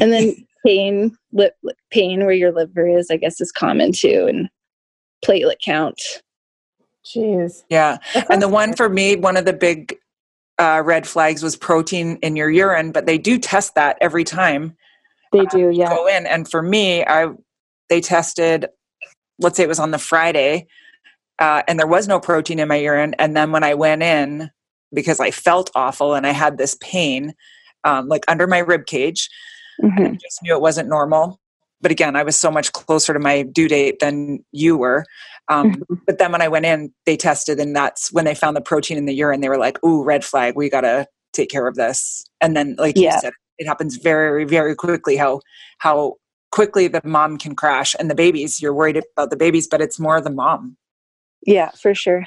and 0.00 0.12
then 0.12 0.34
pain, 0.66 1.16
lip 1.32 1.54
pain 1.90 2.20
where 2.24 2.34
your 2.34 2.52
liver 2.52 2.86
is, 2.86 3.10
I 3.10 3.16
guess, 3.16 3.40
is 3.40 3.52
common 3.52 3.92
too, 3.92 4.26
and 4.28 4.48
platelet 5.24 5.60
count. 5.64 6.00
Jeez. 7.14 7.62
yeah 7.70 7.98
and 8.30 8.42
the 8.42 8.48
one 8.48 8.74
for 8.74 8.88
me 8.88 9.16
one 9.16 9.36
of 9.36 9.44
the 9.44 9.52
big 9.52 9.96
uh, 10.58 10.82
red 10.84 11.06
flags 11.06 11.42
was 11.42 11.54
protein 11.56 12.18
in 12.22 12.34
your 12.34 12.50
urine 12.50 12.90
but 12.90 13.06
they 13.06 13.18
do 13.18 13.38
test 13.38 13.74
that 13.74 13.96
every 14.00 14.24
time 14.24 14.74
They 15.32 15.44
do, 15.46 15.70
yeah. 15.70 15.88
go 15.90 16.06
in 16.08 16.26
and 16.26 16.50
for 16.50 16.62
me 16.62 17.04
i 17.04 17.28
they 17.88 18.00
tested 18.00 18.66
let's 19.38 19.56
say 19.56 19.62
it 19.64 19.68
was 19.68 19.78
on 19.78 19.90
the 19.90 19.98
friday 19.98 20.66
uh, 21.38 21.62
and 21.68 21.78
there 21.78 21.86
was 21.86 22.08
no 22.08 22.18
protein 22.18 22.58
in 22.58 22.68
my 22.68 22.76
urine 22.76 23.14
and 23.18 23.36
then 23.36 23.52
when 23.52 23.62
i 23.62 23.74
went 23.74 24.02
in 24.02 24.50
because 24.94 25.20
i 25.20 25.30
felt 25.30 25.70
awful 25.74 26.14
and 26.14 26.26
i 26.26 26.30
had 26.32 26.56
this 26.58 26.76
pain 26.80 27.34
um, 27.84 28.08
like 28.08 28.24
under 28.28 28.46
my 28.46 28.58
rib 28.58 28.86
cage 28.86 29.28
i 29.82 29.86
Mhm. 29.86 30.18
just 30.20 30.42
knew 30.42 30.54
it 30.54 30.62
wasn't 30.62 30.88
normal 30.88 31.38
but 31.82 31.90
again 31.90 32.16
i 32.16 32.22
was 32.22 32.34
so 32.34 32.50
much 32.50 32.72
closer 32.72 33.12
to 33.12 33.20
my 33.20 33.42
due 33.42 33.68
date 33.68 33.98
than 34.00 34.42
you 34.52 34.78
were 34.78 35.04
um, 35.48 35.82
but 36.06 36.18
then 36.18 36.32
when 36.32 36.42
i 36.42 36.48
went 36.48 36.66
in 36.66 36.92
they 37.06 37.16
tested 37.16 37.58
and 37.60 37.74
that's 37.74 38.12
when 38.12 38.24
they 38.24 38.34
found 38.34 38.56
the 38.56 38.60
protein 38.60 38.96
in 38.98 39.06
the 39.06 39.14
urine 39.14 39.40
they 39.40 39.48
were 39.48 39.58
like 39.58 39.82
ooh 39.84 40.02
red 40.04 40.24
flag 40.24 40.54
we 40.56 40.68
gotta 40.70 41.06
take 41.32 41.50
care 41.50 41.66
of 41.66 41.74
this 41.74 42.24
and 42.40 42.56
then 42.56 42.74
like 42.78 42.96
Yeah. 42.96 43.14
you 43.14 43.20
said 43.20 43.32
it 43.58 43.66
happens 43.66 43.96
very 43.96 44.44
very 44.44 44.74
quickly 44.74 45.16
how 45.16 45.40
how 45.78 46.14
quickly 46.50 46.88
the 46.88 47.00
mom 47.04 47.36
can 47.38 47.54
crash 47.54 47.94
and 47.98 48.10
the 48.10 48.14
babies 48.14 48.60
you're 48.62 48.74
worried 48.74 48.96
about 49.16 49.30
the 49.30 49.36
babies 49.36 49.66
but 49.68 49.80
it's 49.80 49.98
more 49.98 50.20
the 50.20 50.30
mom 50.30 50.76
Yeah, 51.46 51.70
for 51.72 51.94
sure. 51.94 52.26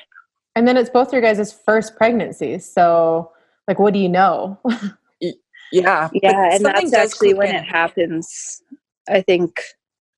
And 0.55 0.67
then 0.67 0.77
it's 0.77 0.89
both 0.89 1.11
your 1.13 1.21
guys' 1.21 1.53
first 1.53 1.95
pregnancies. 1.95 2.65
So, 2.65 3.31
like, 3.67 3.79
what 3.79 3.93
do 3.93 3.99
you 3.99 4.09
know? 4.09 4.57
Yeah. 5.71 6.09
Yeah, 6.13 6.49
and 6.55 6.65
that's 6.65 6.93
actually 6.93 7.33
when 7.33 7.49
in. 7.49 7.55
it 7.57 7.65
happens. 7.65 8.61
I 9.07 9.21
think 9.21 9.61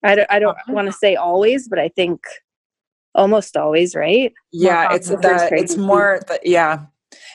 I 0.04 0.16
don't, 0.16 0.32
I 0.32 0.40
don't 0.40 0.56
Uh-huh. 0.58 0.74
want 0.74 0.88
to 0.88 0.94
say 0.94 1.16
always, 1.16 1.68
but 1.68 1.78
I 1.80 1.90
think 1.90 2.22
almost 3.16 3.58
always, 3.58 3.96
right? 3.96 4.34
Yeah, 4.52 4.94
it's 4.94 5.08
the 5.10 5.50
it's 5.52 5.78
more 5.78 6.22
the, 6.28 6.40
yeah. 6.44 6.86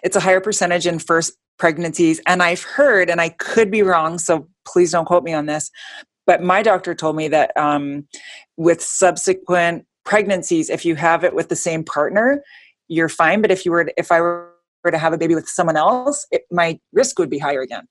It's 0.03 0.17
a 0.17 0.21
higher 0.21 0.41
percentage 0.41 0.87
in 0.87 0.99
first 0.99 1.37
pregnancies 1.59 2.21
and 2.27 2.43
I've 2.43 2.63
heard 2.63 3.09
and 3.09 3.21
I 3.21 3.31
could 3.31 3.71
be 3.71 3.83
wrong 3.83 4.19
so 4.19 4.47
please 4.67 4.93
don't 4.93 5.07
quote 5.07 5.25
me 5.25 5.33
on 5.33 5.47
this 5.47 5.71
but 6.27 6.43
my 6.43 6.63
doctor 6.63 6.95
told 6.95 7.17
me 7.17 7.29
that 7.29 7.57
um, 7.57 8.07
with 8.57 8.83
subsequent 8.83 9.87
pregnancies 10.05 10.69
if 10.69 10.85
you 10.85 10.97
have 10.97 11.25
it 11.25 11.35
with 11.35 11.49
the 11.49 11.57
same 11.57 11.83
partner 11.83 12.43
you're 12.89 13.09
fine 13.09 13.41
but 13.41 13.51
if 13.51 13.65
you 13.65 13.71
were 13.73 13.85
to, 13.87 13.93
if 13.97 14.13
I 14.13 14.21
were 14.21 14.53
to 14.91 14.99
have 14.99 15.13
a 15.15 15.19
baby 15.19 15.35
with 15.35 15.49
someone 15.49 15.77
else 15.77 16.27
it, 16.31 16.43
my 16.51 16.79
risk 16.93 17.19
would 17.19 17.31
be 17.31 17.39
higher 17.39 17.63
again. 17.63 17.89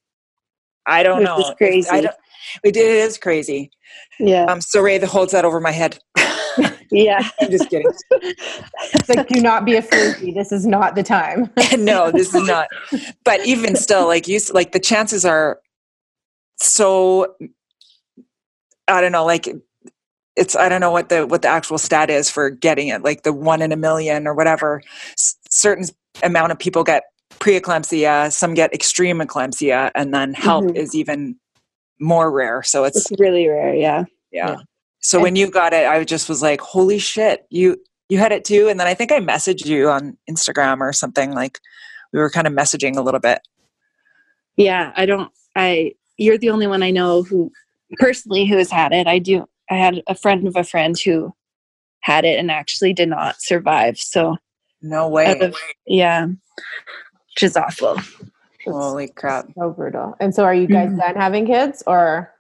I 0.86 1.02
don't 1.02 1.18
Which 1.20 1.26
know. 1.26 1.38
is 1.40 1.46
It's- 1.46 1.58
crazy. 1.58 1.90
I 1.90 2.02
don't, 2.02 2.16
it 2.64 2.78
is 2.78 3.18
crazy. 3.18 3.72
Yeah. 4.20 4.46
Um, 4.46 4.62
so 4.62 4.80
Ray 4.82 5.00
that 5.00 5.08
holds 5.08 5.32
that 5.32 5.44
over 5.44 5.60
my 5.60 5.72
head. 5.72 5.98
Yeah. 6.92 7.28
I'm 7.42 7.52
just 7.52 7.70
kidding. 7.70 7.92
It's 8.12 9.10
like, 9.10 9.28
do 9.28 9.42
not 9.42 9.66
be 9.66 9.76
a 9.76 9.82
floozy. 9.82 10.34
This 10.34 10.52
is 10.52 10.66
not 10.66 10.96
the 10.96 11.04
time. 11.04 11.50
no, 11.78 12.12
this 12.12 12.34
is 12.34 12.48
not. 12.48 12.68
But 13.24 13.46
even 13.46 13.76
still, 13.76 14.08
like 14.08 14.28
you, 14.28 14.40
like 14.54 14.72
the 14.72 14.80
chances 14.80 15.26
are 15.26 15.60
so. 16.58 17.36
I 18.88 19.02
don't 19.02 19.12
know. 19.12 19.26
Like 19.26 19.48
it's 20.36 20.56
I 20.56 20.70
don't 20.70 20.82
know 20.82 20.92
what 20.92 21.10
the 21.10 21.26
what 21.26 21.42
the 21.42 21.48
actual 21.48 21.78
stat 21.78 22.10
is 22.10 22.30
for 22.30 22.50
getting 22.50 22.90
it. 22.90 23.04
Like 23.04 23.24
the 23.24 23.34
one 23.34 23.62
in 23.62 23.72
a 23.72 23.76
million 23.78 24.28
or 24.28 24.34
whatever. 24.36 24.82
S- 25.14 25.36
certain 25.50 25.86
amount 26.24 26.52
of 26.52 26.60
people 26.60 26.84
get 26.84 27.04
preeclampsia. 27.40 28.32
Some 28.32 28.54
get 28.54 28.74
extreme 28.74 29.20
eclampsia, 29.20 29.92
and 29.96 30.14
then 30.14 30.34
HELLP 30.36 30.66
Mhm. 30.72 30.76
is 30.76 30.94
even 30.96 31.38
more 32.00 32.30
rare. 32.32 32.62
So 32.64 32.84
it's 32.84 33.10
It's 33.10 33.20
really 33.20 33.48
rare. 33.48 33.74
Yeah. 33.74 34.04
yeah. 34.32 34.50
Yeah. 34.50 34.56
So 35.06 35.20
when 35.22 35.36
you 35.36 35.52
got 35.52 35.72
it, 35.72 35.86
I 35.88 36.04
just 36.04 36.28
was 36.28 36.42
like, 36.42 36.60
"Holy 36.62 36.98
shit, 36.98 37.46
you 37.50 37.78
you 38.10 38.18
had 38.18 38.32
it 38.32 38.44
too!" 38.44 38.68
And 38.70 38.80
then 38.80 38.88
I 38.88 38.94
think 38.96 39.12
I 39.12 39.20
messaged 39.20 39.66
you 39.66 39.90
on 39.90 40.18
Instagram 40.30 40.80
or 40.82 40.92
something. 40.94 41.32
Like 41.34 41.60
we 42.12 42.20
were 42.20 42.30
kind 42.30 42.48
of 42.48 42.54
messaging 42.54 42.98
a 42.98 43.02
little 43.02 43.20
bit. 43.20 43.40
Yeah. 44.58 44.94
I 44.96 45.06
don't, 45.06 45.32
I, 45.56 45.94
you're 46.18 46.38
the 46.38 46.50
only 46.50 46.66
one 46.66 46.82
I 46.82 46.90
know 46.90 47.24
who 47.24 47.52
personally 48.00 48.46
who 48.46 48.58
has 48.58 48.72
had 48.72 48.94
it. 48.94 49.06
I 49.06 49.20
do, 49.20 49.46
I 49.70 49.76
had 49.76 50.02
a 50.08 50.16
friend 50.16 50.48
of 50.48 50.56
a 50.56 50.64
friend 50.64 50.98
who 50.98 51.34
had 52.00 52.24
it 52.24 52.40
and 52.40 52.50
actually 52.50 52.94
did 52.94 53.10
not 53.10 53.42
survive. 53.42 53.98
So, 53.98 54.38
No 54.82 55.10
way! 55.10 55.38
of, 55.40 55.56
yeah, 55.86 56.26
which 56.28 57.44
is 57.44 57.58
awful. 57.58 57.98
Holy 58.64 59.10
crap! 59.10 59.48
so 59.58 59.72
brutal. 59.72 60.16
And 60.22 60.34
so, 60.34 60.44
are 60.46 60.56
you 60.56 60.68
guys 60.68 60.90
Mhm. 60.92 61.00
done 61.00 61.16
having 61.16 61.46
kids, 61.46 61.84
or 61.86 62.32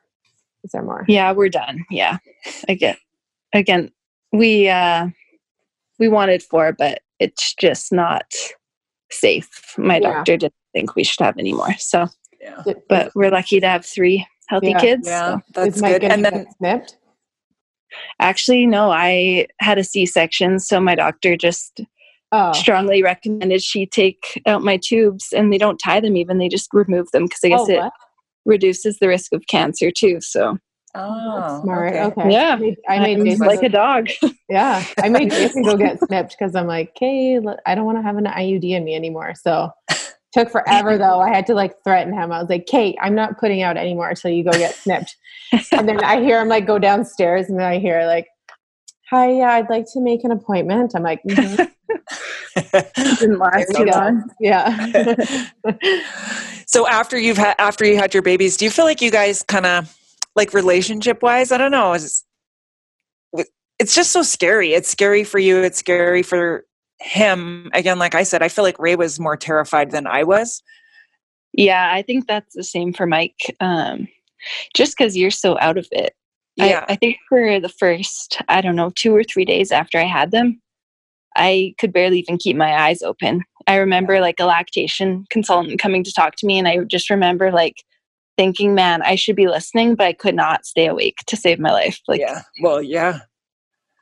is 0.65 0.71
there 0.71 0.83
more? 0.83 1.05
Yeah, 1.07 1.31
we're 1.31 1.49
done. 1.49 1.85
Yeah. 1.89 2.17
Again, 2.67 2.97
again, 3.53 3.91
we, 4.33 4.67
uh, 4.67 5.07
we 5.99 6.09
wanted 6.09 6.43
four, 6.43 6.73
but 6.73 7.01
it's 7.19 7.53
just 7.53 7.93
not 7.93 8.25
safe. 9.11 9.75
My 9.77 9.99
Yeah. 9.99 10.11
doctor 10.11 10.37
didn't 10.37 10.53
think 10.73 10.95
we 10.95 11.03
should 11.03 11.23
have 11.23 11.37
any 11.37 11.53
more. 11.53 11.73
So, 11.77 12.07
Yeah, 12.41 12.63
but 12.89 13.11
we're 13.15 13.31
lucky 13.31 13.59
to 13.59 13.67
have 13.67 13.85
three 13.85 14.27
healthy 14.47 14.71
Yeah. 14.71 14.79
kids. 14.79 15.07
yeah, 15.07 15.35
so. 15.37 15.41
that's 15.53 15.81
good. 15.81 16.03
And 16.03 16.23
get 16.23 16.33
then 16.33 16.47
snipped. 16.57 16.97
Actually, 18.19 18.65
no, 18.65 18.91
I 18.91 19.47
had 19.59 19.77
a 19.77 19.83
C 19.83 20.05
section. 20.05 20.59
So 20.59 20.79
my 20.79 20.95
doctor 20.95 21.37
just 21.37 21.81
Oh, 22.31 22.51
strongly 22.51 23.01
recommended 23.01 23.63
she 23.63 23.85
take 23.85 24.41
out 24.45 24.63
my 24.63 24.77
tubes 24.77 25.31
and 25.31 25.53
they 25.53 25.57
don't 25.57 25.77
tie 25.77 25.99
them 26.01 26.17
even. 26.17 26.37
They 26.37 26.49
just 26.49 26.73
remove 26.73 27.09
them 27.11 27.25
because 27.25 27.39
I 27.45 27.49
guess 27.49 27.61
oh, 27.61 27.69
it 27.71 27.77
what? 27.77 27.93
Reduces 28.45 28.99
the 28.99 29.07
risk 29.07 29.33
of 29.33 29.45
cancer 29.47 29.91
too. 29.91 30.21
So, 30.21 30.57
oh, 30.95 31.61
smart. 31.63 31.93
okay. 31.93 32.03
Okay. 32.03 32.31
Yeah. 32.31 32.53
I 32.53 32.55
made, 32.57 32.77
I 32.87 32.99
made 32.99 33.23
Jason 33.25 33.47
like 33.47 33.63
a 33.63 33.69
dog. 33.69 34.09
Yeah, 34.47 34.85
I 35.01 35.09
made 35.09 35.31
Jason 35.31 35.63
go 35.63 35.75
get 35.75 35.99
snipped 35.99 36.35
because 36.37 36.55
I'm 36.55 36.67
like, 36.67 36.91
okay, 36.91 37.39
I 37.65 37.73
don't 37.73 37.85
want 37.85 37.97
to 37.97 38.03
have 38.03 38.17
an 38.17 38.25
IUD 38.25 38.63
in 38.63 38.83
me 38.83 38.95
anymore. 38.95 39.33
So 39.33 39.71
took 40.33 40.51
forever 40.51 40.97
though. 40.99 41.19
I 41.19 41.29
had 41.29 41.47
to 41.47 41.55
like 41.55 41.73
threaten 41.83 42.13
him. 42.13 42.31
I 42.31 42.39
was 42.39 42.49
like, 42.49 42.67
Kate, 42.67 42.95
I'm 43.01 43.15
not 43.15 43.39
putting 43.39 43.63
out 43.63 43.75
anymore 43.75 44.09
until 44.09 44.29
you 44.31 44.43
go 44.43 44.51
get 44.51 44.75
snipped. 44.75 45.15
and 45.71 45.89
then 45.89 46.03
I 46.03 46.21
hear 46.21 46.39
him 46.39 46.47
like 46.47 46.67
go 46.67 46.77
downstairs, 46.77 47.49
and 47.49 47.59
then 47.59 47.65
I 47.65 47.79
hear 47.79 48.05
like, 48.05 48.27
hi, 49.09 49.31
yeah, 49.31 49.53
I'd 49.53 49.69
like 49.69 49.85
to 49.93 50.01
make 50.01 50.23
an 50.23 50.31
appointment. 50.31 50.93
I'm 50.95 51.03
like, 51.03 51.23
mhm, 51.23 51.71
Didn't 53.19 53.39
last 53.39 53.73
There 53.73 53.85
too 53.85 53.91
long. 53.91 54.29
yeah. 54.39 55.49
So 56.75 56.85
after 56.87 57.17
you've 57.17 57.37
had 57.37 57.55
after 57.57 57.85
you 57.85 57.95
had 57.95 58.13
your 58.13 58.21
babies, 58.21 58.57
do 58.57 58.65
you 58.65 58.71
feel 58.71 58.83
like 58.83 59.01
you 59.01 59.09
guys 59.09 59.43
kind 59.43 59.65
of 59.65 59.97
like 60.35 60.53
relationship 60.53 61.23
wise? 61.23 61.53
I 61.53 61.57
don't 61.57 61.71
know. 61.71 61.93
It's, 61.93 62.25
it's 63.79 63.95
just 63.95 64.11
so 64.11 64.21
scary. 64.23 64.73
It's 64.73 64.89
scary 64.89 65.23
for 65.23 65.39
you. 65.39 65.61
It's 65.61 65.79
scary 65.79 66.21
for 66.21 66.65
him. 66.99 67.69
Again, 67.73 67.97
like 67.97 68.13
I 68.13 68.23
said, 68.23 68.41
I 68.41 68.49
feel 68.49 68.65
like 68.65 68.77
Ray 68.77 68.97
was 68.97 69.21
more 69.21 69.37
terrified 69.37 69.91
than 69.91 70.05
I 70.05 70.23
was. 70.23 70.61
Yeah, 71.53 71.91
I 71.93 72.01
think 72.01 72.27
that's 72.27 72.53
the 72.55 72.63
same 72.63 72.91
for 72.91 73.05
Mike. 73.05 73.55
Um, 73.61 74.09
just 74.75 74.97
because 74.97 75.15
you're 75.15 75.31
so 75.31 75.57
out 75.59 75.77
of 75.77 75.87
it. 75.91 76.13
I- 76.59 76.69
Yeah. 76.69 76.85
I, 76.89 76.95
think 76.95 77.17
for 77.29 77.61
the 77.61 77.69
first, 77.69 78.41
I 78.49 78.59
don't 78.59 78.75
know, 78.75 78.89
two 78.89 79.15
or 79.15 79.23
three 79.23 79.45
days 79.45 79.71
after 79.71 79.97
I 79.97 80.03
had 80.03 80.31
them, 80.31 80.61
I 81.37 81.73
could 81.79 81.93
barely 81.93 82.19
even 82.19 82.37
keep 82.37 82.57
my 82.57 82.73
eyes 82.73 83.01
open. 83.01 83.43
I 83.67 83.77
remember 83.77 84.19
like 84.19 84.39
a 84.39 84.45
lactation 84.45 85.25
consultant 85.29 85.79
coming 85.79 86.03
to 86.03 86.11
talk 86.11 86.35
to 86.37 86.45
me, 86.45 86.57
and 86.57 86.67
I 86.67 86.79
just 86.79 87.09
remember 87.09 87.51
like 87.51 87.83
thinking, 88.37 88.75
man, 88.75 89.01
I 89.01 89.15
should 89.15 89.35
be 89.35 89.47
listening, 89.47 89.95
but 89.95 90.07
I 90.07 90.13
could 90.13 90.35
not 90.35 90.65
stay 90.65 90.87
awake 90.87 91.17
to 91.27 91.37
save 91.37 91.59
my 91.59 91.71
life. 91.71 91.99
Like, 92.07 92.19
yeah. 92.19 92.41
Well, 92.61 92.81
yeah. 92.81 93.19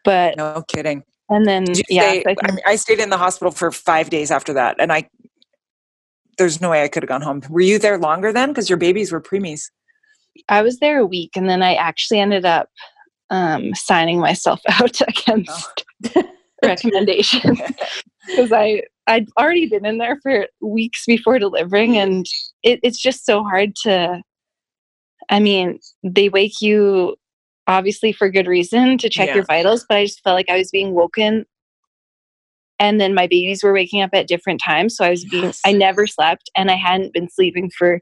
but, 0.04 0.36
No 0.38 0.63
kidding. 0.67 1.04
and 1.30 1.47
then, 1.47 1.65
yeah, 1.89 2.10
stay, 2.10 2.23
so 2.23 2.30
I 2.32 2.36
I, 2.43 2.52
mean, 2.52 2.60
I 2.65 2.76
stayed 2.76 2.99
in 2.99 3.10
the 3.10 3.17
hospital 3.17 3.52
for 3.52 3.71
five 3.71 4.10
days 4.10 4.32
after 4.32 4.54
that, 4.54 4.76
and 4.80 4.91
I 4.91 5.10
there's 6.38 6.62
no 6.62 6.71
way 6.71 6.84
I 6.84 6.88
could 6.88 7.04
have 7.04 7.10
gone 7.10 7.21
home. 7.21 7.41
Were 7.49 7.62
you 7.62 7.78
there 7.78 7.97
longer 7.97 8.34
then? 8.34 8.49
Because 8.49 8.69
your 8.69 8.78
babies 8.78 9.12
were 9.12 9.21
preemies. 9.21 9.69
I 10.49 10.63
was 10.63 10.80
there 10.80 10.99
a 10.99 11.06
week, 11.06 11.32
and 11.36 11.47
then 11.47 11.62
I 11.62 11.76
actually 11.76 12.19
ended 12.19 12.45
up 12.45 12.69
um, 13.30 13.73
signing 13.76 14.19
myself 14.19 14.62
out 14.69 14.99
against 15.02 15.86
recommendation 16.63 17.58
because 18.28 18.52
I 18.52 18.84
I'd 19.08 19.28
already 19.38 19.68
been 19.68 19.86
in 19.86 19.98
there 19.98 20.18
for 20.24 20.48
weeks 20.62 21.04
before 21.06 21.40
delivering, 21.40 21.98
and 21.98 22.26
it, 22.64 22.80
it's 22.84 23.02
just 23.02 23.26
so 23.26 23.44
hard 23.44 23.76
to. 23.84 24.22
I 25.30 25.40
mean, 25.40 25.80
they 26.04 26.30
wake 26.30 26.62
you 26.62 27.16
obviously 27.68 28.12
for 28.12 28.30
good 28.30 28.48
reason 28.48 28.98
to 28.98 29.10
check 29.10 29.30
Yeah. 29.30 29.36
your 29.36 29.46
vitals, 29.46 29.86
but 29.88 29.98
I 29.98 30.06
just 30.06 30.22
felt 30.24 30.36
like 30.36 30.50
I 30.50 30.58
was 30.58 30.70
being 30.70 30.94
woken. 30.94 31.46
And 32.80 33.00
then 33.00 33.14
my 33.14 33.28
babies 33.28 33.64
were 33.64 33.72
waking 33.74 34.02
up 34.02 34.10
at 34.14 34.28
different 34.28 34.62
times. 34.62 34.98
So 34.98 35.06
I 35.06 35.10
was 35.10 35.24
being, 35.26 35.46
Yes. 35.46 35.62
I 35.66 35.72
never 35.72 36.06
slept 36.06 36.50
and 36.56 36.70
I 36.70 36.76
hadn't 36.76 37.14
been 37.14 37.30
sleeping 37.30 37.70
for 37.78 38.02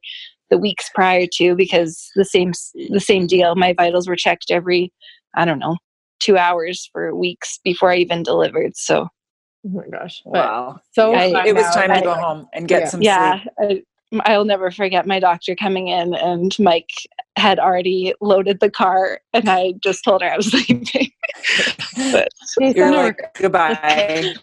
the 0.50 0.58
weeks 0.58 0.90
prior 0.96 1.28
to 1.34 1.56
because 1.56 2.10
the 2.16 2.26
same, 2.26 2.54
the 2.90 3.00
same 3.00 3.28
deal. 3.28 3.54
My 3.56 3.74
vitals 3.74 4.08
were 4.08 4.16
checked 4.16 4.46
every, 4.50 4.92
I 5.36 5.46
don't 5.46 5.60
know, 5.60 5.78
two 6.20 6.38
hours 6.38 6.90
for 6.92 7.16
weeks 7.16 7.60
before 7.64 7.92
I 7.92 7.98
even 7.98 8.24
delivered. 8.24 8.76
So 8.76 9.08
Oh 9.66 9.70
my 9.70 9.88
gosh. 9.88 10.22
But 10.26 10.34
Wow. 10.34 10.80
so 10.92 11.14
I- 11.14 11.46
It 11.46 11.54
was 11.56 11.64
now. 11.66 11.72
time 11.72 11.94
to 11.94 12.02
go 12.02 12.14
home 12.14 12.48
and 12.54 12.68
get 12.68 12.82
Yeah. 12.82 12.88
some 12.90 13.02
yeah, 13.02 13.40
sleep. 13.60 13.86
I, 14.14 14.34
I'll 14.34 14.44
never 14.46 14.72
forget 14.72 15.06
my 15.08 15.20
doctor 15.20 15.56
coming 15.56 15.88
in 15.88 16.14
and 16.16 16.58
Mike 16.60 16.90
had 17.38 17.60
already 17.60 18.14
loaded 18.20 18.60
the 18.60 18.70
car 18.70 19.22
and 19.34 19.48
I 19.50 19.74
just 19.82 20.04
told 20.04 20.22
her 20.22 20.30
I 20.32 20.36
was 20.36 20.54
leaving. 20.70 21.12
but 22.12 22.28
You're 22.76 22.92
like 22.92 23.20
goodbye. 23.36 24.34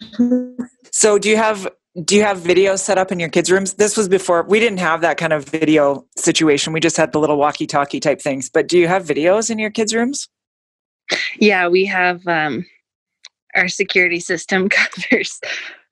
so 0.91 1.19
do 1.19 1.29
you 1.29 1.37
have 1.37 1.69
do 2.05 2.15
you 2.15 2.23
have 2.23 2.39
video 2.39 2.75
set 2.77 2.97
up 2.97 3.11
in 3.11 3.19
your 3.19 3.29
kids' 3.29 3.51
rooms? 3.51 3.73
This 3.73 3.97
was 3.97 4.07
before 4.07 4.43
we 4.43 4.59
didn't 4.59 4.79
have 4.79 5.01
that 5.01 5.17
kind 5.17 5.33
of 5.33 5.43
video 5.45 6.05
situation. 6.15 6.71
We 6.71 6.79
just 6.79 6.95
had 6.97 7.11
the 7.11 7.19
little 7.19 7.37
walkie-talkie 7.37 7.99
type 7.99 8.21
things. 8.21 8.49
But 8.49 8.67
do 8.67 8.77
you 8.77 8.87
have 8.87 9.05
videos 9.05 9.49
in 9.49 9.59
your 9.59 9.71
kids' 9.71 9.93
rooms? 9.93 10.29
yeah, 11.39 11.67
we 11.67 11.85
have 11.85 12.25
um, 12.27 12.65
our 13.55 13.67
security 13.67 14.19
system 14.19 14.69
covers 14.69 15.39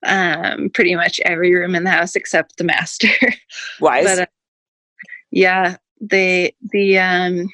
um, 0.06 0.70
pretty 0.74 0.96
much 0.96 1.20
every 1.26 1.54
room 1.54 1.76
in 1.76 1.84
the 1.84 1.90
house 1.90 2.16
except 2.16 2.58
the 2.58 2.64
master. 2.64 3.10
Wise. 3.80 4.06
but 4.06 4.20
uh, 4.20 4.26
yeah, 5.32 5.78
they 6.00 6.56
the 6.72 7.00
um, 7.00 7.50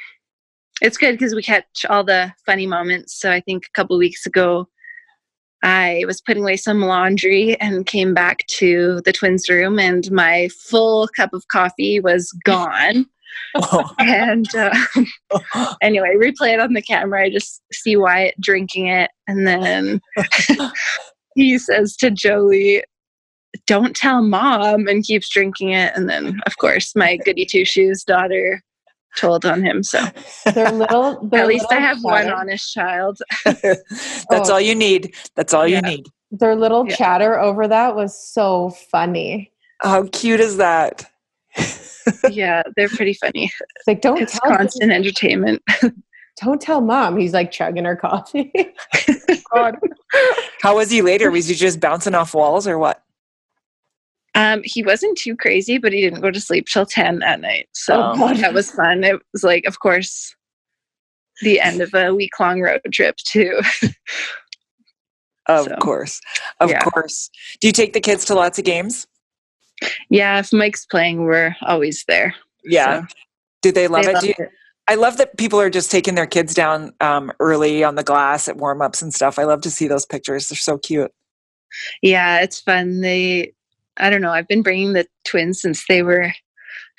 it's 0.81 0.97
good 0.97 1.13
because 1.13 1.33
we 1.33 1.41
catch 1.41 1.85
all 1.89 2.03
the 2.03 2.33
funny 2.45 2.67
moments. 2.67 3.19
So 3.19 3.31
I 3.31 3.39
think 3.39 3.65
a 3.65 3.71
couple 3.71 3.97
weeks 3.97 4.25
ago, 4.25 4.67
I 5.63 6.03
was 6.05 6.21
putting 6.21 6.43
away 6.43 6.57
some 6.57 6.81
laundry 6.81 7.59
and 7.61 7.85
came 7.85 8.13
back 8.13 8.45
to 8.47 9.01
the 9.05 9.13
twins' 9.13 9.47
room, 9.47 9.79
and 9.79 10.11
my 10.11 10.49
full 10.49 11.07
cup 11.15 11.33
of 11.33 11.47
coffee 11.47 11.99
was 11.99 12.31
gone. 12.43 13.05
and 13.99 14.47
uh, 14.55 14.73
anyway, 15.81 16.15
replay 16.17 16.53
it 16.53 16.59
on 16.59 16.73
the 16.73 16.81
camera. 16.81 17.23
I 17.25 17.29
just 17.29 17.61
see 17.71 17.95
Wyatt 17.95 18.35
drinking 18.39 18.87
it, 18.87 19.11
and 19.27 19.47
then 19.47 20.01
he 21.35 21.57
says 21.57 21.95
to 21.97 22.11
Jolie, 22.11 22.83
don't 23.67 23.95
tell 23.95 24.21
mom 24.23 24.87
and 24.87 25.03
keeps 25.03 25.29
drinking 25.29 25.71
it. 25.71 25.93
And 25.95 26.09
then, 26.09 26.39
of 26.45 26.57
course, 26.57 26.95
my 26.95 27.17
goody 27.17 27.45
two 27.45 27.65
shoes 27.65 28.03
daughter 28.03 28.61
told 29.17 29.45
on 29.45 29.63
him. 29.63 29.83
So 29.83 30.03
they're 30.53 30.71
little. 30.71 31.27
Their 31.27 31.41
at 31.41 31.47
least 31.47 31.67
I 31.69 31.75
little 31.75 31.87
have 31.87 32.03
one 32.03 32.31
honest 32.31 32.73
child. 32.73 33.19
That's 33.45 34.49
Oh. 34.49 34.53
all 34.53 34.61
you 34.61 34.73
need. 34.73 35.13
That's 35.35 35.53
all 35.53 35.67
Yeah. 35.67 35.77
you 35.77 35.97
need. 35.97 36.05
Their 36.31 36.55
little 36.55 36.87
Yeah. 36.89 36.95
chatter 36.95 37.39
over 37.39 37.67
that 37.67 37.95
was 37.95 38.17
so 38.17 38.71
funny. 38.91 39.51
How 39.81 40.07
cute 40.11 40.39
is 40.39 40.57
that? 40.57 41.05
Yeah, 42.29 42.63
they're 42.75 42.89
pretty 42.89 43.13
funny. 43.13 43.45
It's 43.45 43.87
like 43.87 44.01
don't 44.01 44.21
It's 44.21 44.37
tell 44.39 44.55
constant 44.57 44.91
entertainment. 44.91 45.61
don't 46.41 46.61
tell 46.61 46.81
mom. 46.81 47.17
He's 47.17 47.33
like 47.33 47.51
chugging 47.51 47.85
her 47.85 47.95
coffee. 47.95 48.51
God. 49.53 49.77
How 50.61 50.75
was 50.75 50.89
he 50.89 51.01
later? 51.01 51.29
Was 51.31 51.47
he 51.47 51.55
just 51.55 51.79
bouncing 51.79 52.15
off 52.15 52.33
walls 52.33 52.67
or 52.67 52.77
what? 52.77 53.03
Um, 54.35 54.61
he 54.63 54.83
wasn't 54.83 55.17
too 55.17 55.35
crazy, 55.35 55.77
but 55.77 55.93
he 55.93 56.01
didn't 56.01 56.21
go 56.21 56.31
to 56.31 56.41
sleep 56.41 56.65
till 56.67 56.85
10 56.87 57.21
at 57.21 57.39
night. 57.39 57.69
So 57.73 58.13
Oh, 58.15 58.33
that 58.33 58.53
was 58.53 58.71
fun. 58.71 59.03
It 59.03 59.21
was 59.31 59.43
like, 59.43 59.65
of 59.65 59.79
course, 59.79 60.35
the 61.43 61.59
end 61.61 61.81
of 61.81 61.93
a 61.93 62.13
week 62.15 62.39
long 62.39 62.59
road 62.61 62.81
trip 62.91 63.15
too. 63.17 63.59
Of 65.47 65.65
So, 65.65 65.75
course. 65.75 66.21
Of 66.61 66.69
yeah. 66.69 66.79
course. 66.83 67.29
Do 67.59 67.67
you 67.67 67.73
take 67.73 67.91
the 67.91 67.99
kids 67.99 68.23
to 68.25 68.33
lots 68.33 68.57
of 68.59 68.63
games? 68.63 69.07
Yeah, 70.09 70.39
if 70.39 70.53
Mike's 70.53 70.85
playing, 70.85 71.23
we're 71.23 71.55
always 71.61 72.03
there. 72.07 72.35
Yeah. 72.63 73.01
So 73.01 73.07
Do 73.61 73.71
they 73.71 73.87
love 73.87 74.05
they 74.05 74.11
it? 74.13 74.21
Do 74.21 74.27
you- 74.27 74.49
I 74.87 74.95
love 74.95 75.15
that 75.17 75.37
people 75.37 75.61
are 75.61 75.69
just 75.69 75.89
taking 75.89 76.15
their 76.15 76.27
kids 76.27 76.53
down 76.53 76.91
um, 76.99 77.31
early 77.39 77.85
on 77.85 77.95
the 77.95 78.03
glass 78.03 78.49
at 78.49 78.57
warm 78.57 78.81
ups 78.81 79.01
and 79.01 79.13
stuff. 79.13 79.39
I 79.39 79.43
love 79.45 79.61
to 79.61 79.71
see 79.71 79.87
those 79.87 80.05
pictures. 80.05 80.49
They're 80.49 80.57
so 80.57 80.77
cute. 80.77 81.11
Yeah, 82.01 82.41
it's 82.41 82.59
fun. 82.59 82.99
They, 82.99 83.53
I 83.95 84.09
don't 84.09 84.21
know. 84.21 84.31
I've 84.31 84.47
been 84.47 84.61
bringing 84.61 84.91
the 84.91 85.07
twins 85.23 85.61
since 85.61 85.85
they 85.87 86.03
were 86.03 86.33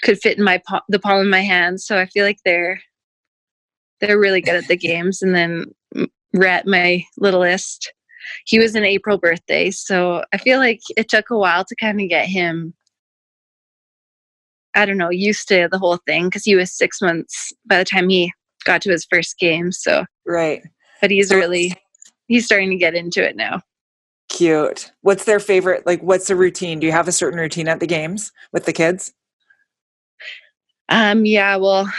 could 0.03 0.19
fit 0.19 0.39
in 0.39 0.45
my 0.45 0.61
the 0.89 0.99
palm 0.99 1.21
of 1.21 1.27
my 1.27 1.41
hand. 1.41 1.81
So 1.81 1.99
I 1.99 2.07
feel 2.07 2.25
like 2.25 2.39
they're 2.45 2.81
they're 4.01 4.19
really 4.19 4.41
good 4.41 4.57
at 4.57 4.67
the 4.67 4.77
games. 4.79 5.23
And 5.23 5.35
then 5.35 5.67
Rhett, 6.33 6.67
my 6.67 7.05
littlest, 7.19 7.93
he 8.47 8.59
was 8.59 8.75
an 8.75 8.85
April 8.85 9.19
birthday, 9.19 9.71
so 9.71 10.25
I 10.33 10.39
feel 10.39 10.59
like 10.59 10.81
it 10.97 11.09
took 11.09 11.31
a 11.31 11.39
while 11.39 11.65
to 11.65 11.77
kind 11.77 12.01
of 12.01 12.09
get 12.09 12.27
him. 12.27 12.75
I 14.75 14.85
don't 14.87 14.97
know, 14.99 15.11
used 15.11 15.47
to 15.49 15.69
the 15.71 15.79
whole 15.79 15.99
thing 16.07 16.25
because 16.25 16.45
he 16.45 16.57
was 16.57 16.73
six 16.73 17.01
months 17.01 17.53
by 17.65 17.79
the 17.79 17.85
time 17.85 18.09
he 18.09 18.33
got 18.65 18.83
to 18.83 18.91
his 18.91 19.07
first 19.09 19.39
game. 19.39 19.71
So, 19.71 20.05
Right. 20.27 20.63
but 21.01 21.11
he's 21.11 21.29
So- 21.29 21.37
really 21.37 21.75
he's 22.27 22.47
starting 22.47 22.71
to 22.71 22.77
get 22.77 22.95
into 22.95 23.23
it 23.23 23.37
now. 23.37 23.61
Cute. 24.31 24.91
What's 25.03 25.25
their 25.25 25.39
favorite? 25.39 25.87
Like, 25.87 26.03
what's 26.03 26.27
the 26.27 26.35
routine? 26.35 26.81
Do 26.81 26.87
you 26.87 26.93
have 26.93 27.07
a 27.07 27.13
certain 27.13 27.39
routine 27.39 27.69
at 27.69 27.79
the 27.79 27.87
games 27.87 28.33
with 28.53 28.65
the 28.65 28.73
kids? 28.73 29.13
Um, 30.89 31.25
yeah, 31.25 31.57
well, 31.57 31.93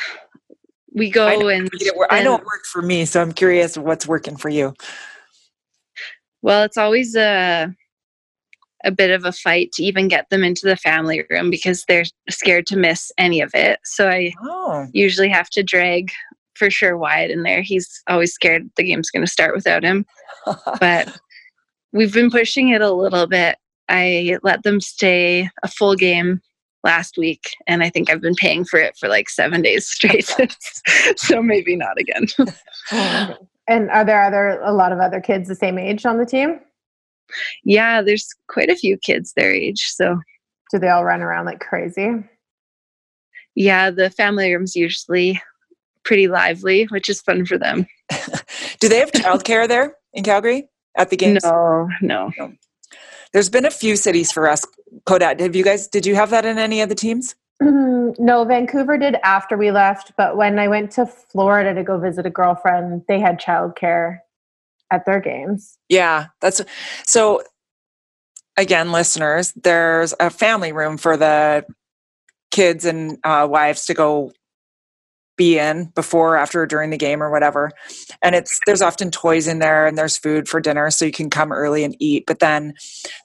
we 0.94 1.10
go 1.10 1.28
I 1.28 1.34
and 1.54 1.70
I 2.10 2.24
know 2.24 2.36
it 2.36 2.46
worked 2.46 2.66
for 2.68 2.82
me, 2.82 3.06
so 3.06 3.22
I'm 3.22 3.32
curious 3.32 3.78
what's 3.78 4.08
working 4.08 4.36
for 4.38 4.50
you. 4.50 4.74
Well, 6.46 6.64
it's 6.64 6.78
always 6.78 7.16
a 7.16 7.74
a 8.84 8.92
bit 8.92 9.10
of 9.10 9.26
a 9.26 9.32
fight 9.32 9.72
to 9.72 9.84
even 9.84 10.08
get 10.08 10.30
them 10.30 10.44
into 10.44 10.68
the 10.68 10.76
family 10.76 11.24
room 11.32 11.50
because 11.50 11.84
they're 11.88 12.04
scared 12.30 12.68
to 12.68 12.78
miss 12.78 13.12
any 13.18 13.42
of 13.42 13.50
it. 13.56 13.80
So 13.84 14.08
I 14.10 14.32
Oh, 14.44 14.86
usually 14.94 15.28
have 15.30 15.50
to 15.52 15.64
drag 15.64 16.12
for 16.54 16.70
sure 16.70 16.96
Wyatt 16.96 17.32
in 17.32 17.42
there. 17.42 17.64
He's 17.64 18.04
always 18.08 18.32
scared 18.32 18.70
the 18.78 18.84
game's 18.84 19.10
going 19.10 19.26
to 19.26 19.32
start 19.32 19.56
without 19.56 19.84
him. 19.84 20.06
But 20.80 21.18
we've 21.94 22.14
been 22.14 22.30
pushing 22.30 22.70
it 22.70 22.82
a 22.82 22.92
little 22.92 23.26
bit. 23.26 23.58
I 23.90 24.38
let 24.44 24.62
them 24.62 24.80
stay 24.80 25.50
a 25.64 25.68
full 25.68 25.96
game 25.96 26.42
last 26.84 27.18
week, 27.18 27.42
and 27.66 27.82
I 27.82 27.90
think 27.90 28.12
I've 28.12 28.22
been 28.22 28.36
paying 28.36 28.66
for 28.66 28.80
it 28.80 28.96
for 29.00 29.10
like 29.10 29.30
seven 29.30 29.64
days 29.64 29.88
straight. 29.96 30.32
so 31.18 31.42
maybe 31.42 31.76
not 31.76 31.98
again. 31.98 32.28
And 33.68 33.90
are 33.90 34.06
there 34.06 34.24
other 34.24 34.60
a 34.62 34.74
lot 34.74 34.92
of 34.92 35.00
other 35.00 35.20
kids 35.20 35.48
the 35.48 35.56
same 35.56 35.78
age 35.78 36.06
on 36.06 36.18
the 36.18 36.26
team? 36.26 36.60
yeah, 37.64 38.02
there's 38.02 38.28
quite 38.48 38.70
a 38.70 38.76
few 38.76 38.98
kids 38.98 39.34
their 39.34 39.52
age. 39.52 39.88
So 39.88 40.20
Do 40.72 40.80
they 40.80 40.90
all 40.90 41.04
run 41.04 41.22
around 41.22 41.46
like 41.46 41.60
crazy? 41.60 42.24
yeah, 43.56 43.90
the 43.90 44.10
family 44.10 44.54
room's 44.54 44.76
usually 44.76 45.42
pretty 46.04 46.28
lively, 46.28 46.86
which 46.86 47.10
is 47.10 47.22
fun 47.22 47.46
for 47.46 47.58
them. 47.58 47.88
do 48.80 48.90
they 48.90 49.00
have 49.00 49.12
childcare 49.12 49.68
there 49.68 49.96
in 50.14 50.24
Calgary 50.24 50.70
at 50.98 51.10
the 51.10 51.18
games? 51.18 51.44
No, 51.44 51.88
no. 52.02 52.32
There's 53.34 53.50
been 53.50 53.66
a 53.66 53.72
few 53.72 53.96
cities 53.96 54.32
for 54.32 54.48
us. 54.48 54.64
Codette, 55.06 55.40
have 55.40 55.56
you 55.56 55.64
guys? 55.64 55.88
Did 55.88 56.06
you 56.06 56.16
have 56.16 56.30
that 56.30 56.46
in 56.46 56.58
any 56.58 56.82
of 56.82 56.90
the 56.90 56.96
teams? 56.96 57.36
Mm-hmm. 57.62 57.95
No, 58.20 58.44
Vancouver 58.46 58.98
did 58.98 59.16
after 59.24 59.58
we 59.58 59.72
left, 59.72 60.12
but 60.18 60.38
when 60.38 60.60
I 60.60 60.68
went 60.68 60.92
to 60.92 61.06
Florida 61.06 61.74
to 61.74 61.84
go 61.84 62.00
visit 62.00 62.26
a 62.26 62.30
girlfriend, 62.30 63.04
they 63.08 63.20
had 63.20 63.40
childcare 63.40 64.20
at 64.92 65.06
their 65.06 65.20
games. 65.20 65.78
Yeah, 65.90 66.28
that's 66.42 66.62
so. 67.06 67.44
Again, 68.58 68.94
listeners, 68.94 69.52
there's 69.52 70.14
a 70.18 70.30
family 70.30 70.72
room 70.72 70.98
for 70.98 71.18
the 71.18 71.66
kids 72.52 72.86
and 72.86 73.18
uh, 73.26 73.46
wives 73.50 73.86
to 73.88 73.94
go 73.94 74.32
be 75.36 75.60
in 75.60 75.92
before, 75.94 76.38
after, 76.38 76.62
or 76.62 76.66
during 76.66 76.90
the 76.90 76.98
game 76.98 77.22
or 77.22 77.30
whatever. 77.30 77.72
And 78.22 78.34
it's 78.34 78.60
there's 78.66 78.82
often 78.82 79.12
toys 79.12 79.48
in 79.48 79.60
there 79.60 79.86
and 79.86 79.98
there's 79.98 80.18
food 80.18 80.48
for 80.48 80.62
dinner, 80.62 80.90
so 80.90 81.04
you 81.04 81.12
can 81.12 81.30
come 81.30 81.52
early 81.52 81.84
and 81.84 81.96
eat. 82.00 82.24
But 82.26 82.40
then 82.40 82.74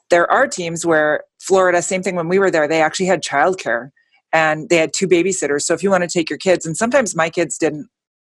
there 0.09 0.29
are 0.29 0.47
teams 0.47 0.85
where 0.85 1.23
Florida, 1.39 1.81
same 1.81 2.03
thing 2.03 2.15
when 2.15 2.27
we 2.27 2.39
were 2.39 2.51
there, 2.51 2.67
they 2.67 2.81
actually 2.81 3.05
had 3.05 3.23
childcare 3.23 3.91
and 4.33 4.69
they 4.69 4.77
had 4.77 4.93
two 4.93 5.07
babysitters. 5.07 5.61
So 5.63 5.73
if 5.73 5.83
you 5.83 5.89
want 5.89 6.03
to 6.03 6.09
take 6.09 6.29
your 6.29 6.39
kids, 6.39 6.65
and 6.65 6.75
sometimes 6.77 7.15
my 7.15 7.29
kids 7.29 7.57
didn't 7.57 7.87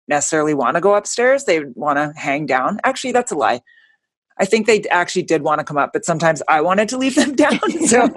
necessarily 0.07 0.53
want 0.53 0.75
to 0.75 0.81
go 0.81 0.95
upstairs, 0.95 1.45
they 1.45 1.61
want 1.75 1.97
to 1.97 2.13
hang 2.19 2.45
down. 2.45 2.79
Actually, 2.83 3.11
that's 3.11 3.31
a 3.31 3.35
lie. 3.35 3.61
I 4.37 4.43
think 4.43 4.67
they 4.67 4.83
actually 4.89 5.23
did 5.23 5.43
want 5.43 5.59
to 5.59 5.63
come 5.63 5.77
up, 5.77 5.91
but 5.93 6.03
sometimes 6.03 6.41
I 6.49 6.59
wanted 6.59 6.89
to 6.89 6.97
leave 6.97 7.15
them 7.15 7.35
down. 7.35 7.59
So 7.87 8.09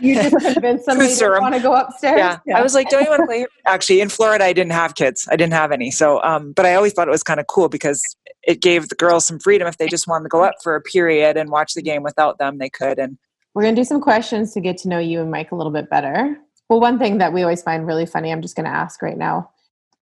you 0.00 0.14
just 0.14 0.36
convinced 0.36 0.86
them 0.86 0.98
to 0.98 1.38
want 1.40 1.54
to 1.54 1.60
go 1.60 1.74
upstairs. 1.74 2.40
yeah. 2.44 2.58
I 2.58 2.62
was 2.62 2.74
like, 2.74 2.88
"Don't 2.88 3.04
you 3.04 3.10
want 3.10 3.20
to 3.20 3.26
play?" 3.26 3.46
Actually, 3.66 4.00
in 4.00 4.08
Florida, 4.08 4.44
I 4.44 4.52
didn't 4.52 4.72
have 4.72 4.96
kids. 4.96 5.28
I 5.30 5.36
didn't 5.36 5.52
have 5.52 5.70
any. 5.70 5.92
So, 5.92 6.20
um, 6.24 6.52
but 6.52 6.66
I 6.66 6.74
always 6.74 6.92
thought 6.92 7.06
it 7.06 7.12
was 7.12 7.22
kind 7.22 7.38
of 7.38 7.46
cool 7.46 7.68
because 7.68 8.02
it 8.42 8.60
gave 8.60 8.88
the 8.88 8.96
girls 8.96 9.24
some 9.24 9.38
freedom. 9.38 9.68
If 9.68 9.78
they 9.78 9.86
just 9.86 10.08
wanted 10.08 10.24
to 10.24 10.28
go 10.28 10.42
up 10.42 10.54
for 10.62 10.74
a 10.74 10.80
period 10.80 11.36
and 11.36 11.50
watch 11.50 11.74
the 11.74 11.82
game 11.82 12.02
without 12.02 12.38
them, 12.38 12.58
they 12.58 12.68
could. 12.68 12.98
And 12.98 13.16
We're 13.54 13.62
going 13.62 13.76
to 13.76 13.80
do 13.80 13.84
some 13.84 14.00
questions 14.00 14.52
to 14.54 14.60
get 14.60 14.76
to 14.78 14.88
know 14.88 14.98
you 14.98 15.20
and 15.20 15.30
Mike 15.30 15.52
a 15.52 15.54
little 15.54 15.72
bit 15.72 15.88
better. 15.88 16.36
Well, 16.68 16.80
one 16.80 16.98
thing 16.98 17.18
that 17.18 17.32
we 17.32 17.42
always 17.42 17.62
find 17.62 17.86
really 17.86 18.06
funny, 18.06 18.32
I'm 18.32 18.42
just 18.42 18.56
going 18.56 18.64
to 18.64 18.70
ask 18.70 19.02
right 19.02 19.16
now. 19.16 19.50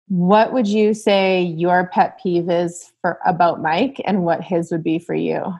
What 0.08 0.52
would 0.52 0.66
you 0.66 0.94
say 0.94 1.42
your 1.42 1.88
pet 1.92 2.18
peeve 2.22 2.48
is 2.48 2.92
for 3.02 3.18
about 3.26 3.60
Mike 3.60 4.00
and 4.04 4.24
what 4.24 4.42
his 4.42 4.70
would 4.70 4.82
be 4.82 4.98
for 4.98 5.14
you? 5.14 5.54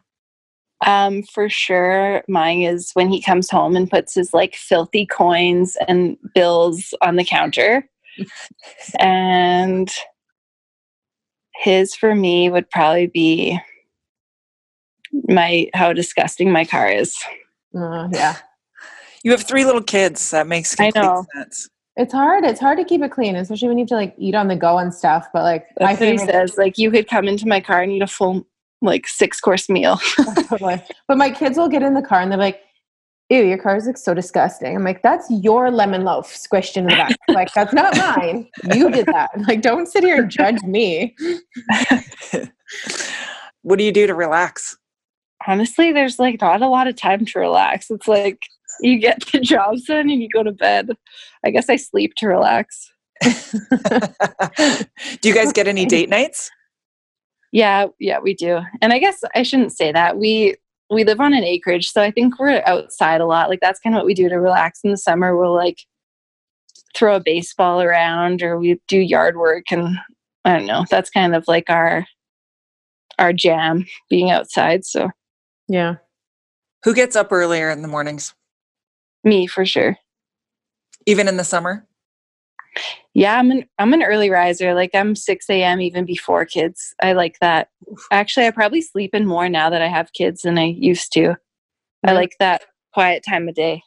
Um, 0.86 1.22
for 1.22 1.48
sure, 1.48 2.22
mine 2.28 2.60
is 2.60 2.90
when 2.92 3.08
he 3.08 3.20
comes 3.20 3.50
home 3.50 3.76
and 3.76 3.90
puts 3.90 4.14
his 4.14 4.32
like 4.32 4.54
filthy 4.54 5.06
coins 5.06 5.76
and 5.88 6.16
bills 6.34 6.94
on 7.02 7.16
the 7.16 7.24
counter. 7.24 7.88
and 8.98 9.90
his 11.54 11.94
for 11.94 12.14
me 12.14 12.50
would 12.50 12.70
probably 12.70 13.06
be 13.06 13.58
my 15.28 15.68
how 15.74 15.92
disgusting 15.92 16.52
my 16.52 16.64
car 16.64 16.88
is. 16.88 17.16
Uh, 17.76 18.08
yeah. 18.12 18.36
You 19.26 19.32
have 19.32 19.42
three 19.42 19.64
little 19.64 19.82
kids. 19.82 20.30
That 20.30 20.46
makes 20.46 20.78
I 20.78 20.92
know. 20.94 21.26
sense. 21.34 21.68
It's 21.96 22.12
hard. 22.12 22.44
It's 22.44 22.60
hard 22.60 22.78
to 22.78 22.84
keep 22.84 23.02
it 23.02 23.10
clean, 23.10 23.34
especially 23.34 23.66
when 23.66 23.76
you 23.76 23.82
have 23.82 23.88
to 23.88 23.96
like 23.96 24.14
eat 24.18 24.36
on 24.36 24.46
the 24.46 24.54
go 24.54 24.78
and 24.78 24.94
stuff. 24.94 25.26
But 25.32 25.42
like 25.42 25.66
my 25.80 25.86
That's 25.88 26.00
what 26.00 26.08
he 26.08 26.18
favorite, 26.18 26.32
says. 26.32 26.56
Like 26.56 26.78
you 26.78 26.92
could 26.92 27.08
come 27.08 27.26
into 27.26 27.48
my 27.48 27.60
car 27.60 27.82
and 27.82 27.90
eat 27.90 28.02
a 28.02 28.06
full 28.06 28.46
like 28.82 29.08
six 29.08 29.40
course 29.40 29.68
meal. 29.68 29.98
Totally. 30.48 30.80
But 31.08 31.18
my 31.18 31.30
kids 31.30 31.58
will 31.58 31.66
get 31.68 31.82
in 31.82 31.94
the 31.94 32.02
car 32.02 32.20
and 32.20 32.30
they're 32.30 32.38
like, 32.38 32.60
ew, 33.30 33.42
your 33.42 33.58
car 33.58 33.74
is 33.74 33.86
like 33.86 33.98
so 33.98 34.14
disgusting. 34.14 34.76
I'm 34.76 34.84
like, 34.84 35.02
that's 35.02 35.28
your 35.28 35.72
lemon 35.72 36.04
loaf 36.04 36.32
squished 36.32 36.76
into 36.76 36.90
the 36.90 36.96
back. 36.96 37.16
like, 37.28 37.52
that's 37.52 37.72
not 37.72 37.96
mine. 37.96 38.48
You 38.76 38.92
did 38.92 39.06
that. 39.06 39.30
Like, 39.48 39.60
don't 39.60 39.86
sit 39.86 40.04
here 40.04 40.22
and 40.22 40.30
judge 40.30 40.62
me. 40.62 41.16
What 43.66 43.80
do 43.80 43.84
you 43.84 43.90
do 43.90 44.06
to 44.06 44.14
relax? 44.14 44.76
Honestly, 45.44 45.90
there's 45.90 46.20
like 46.20 46.40
not 46.40 46.62
a 46.62 46.68
lot 46.68 46.86
of 46.86 46.94
time 46.94 47.24
to 47.24 47.38
relax. 47.40 47.90
It's 47.90 48.06
like 48.06 48.38
you 48.80 48.98
get 48.98 49.24
the 49.32 49.40
jobs 49.40 49.84
done 49.84 50.10
and 50.10 50.22
you 50.22 50.28
go 50.28 50.42
to 50.42 50.52
bed. 50.52 50.90
I 51.44 51.50
guess 51.50 51.68
I 51.68 51.76
sleep 51.76 52.14
to 52.16 52.26
relax. 52.26 52.92
do 53.22 53.30
you 55.22 55.34
guys 55.34 55.52
get 55.52 55.66
any 55.66 55.86
date 55.86 56.08
nights? 56.08 56.50
Yeah, 57.52 57.86
yeah, 57.98 58.18
we 58.18 58.34
do. 58.34 58.60
And 58.82 58.92
I 58.92 58.98
guess 58.98 59.22
I 59.34 59.42
shouldn't 59.42 59.72
say 59.72 59.92
that. 59.92 60.18
We 60.18 60.56
we 60.90 61.04
live 61.04 61.20
on 61.20 61.32
an 61.32 61.42
acreage, 61.42 61.90
so 61.90 62.02
I 62.02 62.10
think 62.10 62.38
we're 62.38 62.62
outside 62.64 63.20
a 63.20 63.26
lot. 63.26 63.48
Like 63.48 63.60
that's 63.60 63.80
kind 63.80 63.94
of 63.96 64.00
what 64.00 64.06
we 64.06 64.14
do 64.14 64.28
to 64.28 64.36
relax 64.36 64.80
in 64.84 64.90
the 64.90 64.96
summer. 64.96 65.36
We'll 65.36 65.54
like 65.54 65.78
throw 66.96 67.16
a 67.16 67.20
baseball 67.20 67.82
around 67.82 68.42
or 68.42 68.58
we 68.58 68.80
do 68.88 68.98
yard 68.98 69.36
work 69.36 69.64
and 69.70 69.98
I 70.44 70.56
don't 70.56 70.66
know. 70.66 70.84
That's 70.90 71.10
kind 71.10 71.34
of 71.34 71.46
like 71.46 71.68
our 71.68 72.06
our 73.18 73.32
jam 73.32 73.86
being 74.08 74.30
outside. 74.30 74.84
So 74.84 75.10
Yeah. 75.68 75.96
Who 76.84 76.94
gets 76.94 77.16
up 77.16 77.32
earlier 77.32 77.70
in 77.70 77.82
the 77.82 77.88
mornings, 77.88 78.34
Me 79.26 79.46
for 79.46 79.66
sure. 79.66 79.98
even 81.04 81.26
in 81.28 81.36
the 81.36 81.44
summer? 81.44 81.86
Yeah, 83.12 83.38
I'm 83.38 83.50
an 83.50 83.64
I'm 83.78 83.92
an 83.92 84.02
early 84.02 84.30
riser. 84.30 84.72
Like 84.74 84.90
I'm 84.94 85.16
6 85.16 85.50
a.m. 85.50 85.80
even 85.80 86.04
before 86.04 86.44
kids. 86.44 86.94
I 87.02 87.12
like 87.14 87.38
that. 87.40 87.68
Actually, 88.12 88.46
I 88.46 88.50
probably 88.52 88.82
sleep 88.82 89.14
in 89.14 89.26
more 89.26 89.48
now 89.48 89.68
that 89.68 89.82
I 89.82 89.88
have 89.88 90.12
kids 90.12 90.42
than 90.42 90.58
I 90.58 90.66
used 90.66 91.12
to. 91.14 91.34
I 92.04 92.12
like 92.12 92.36
that 92.38 92.62
quiet 92.92 93.24
time 93.28 93.48
of 93.48 93.54
day. 93.54 93.82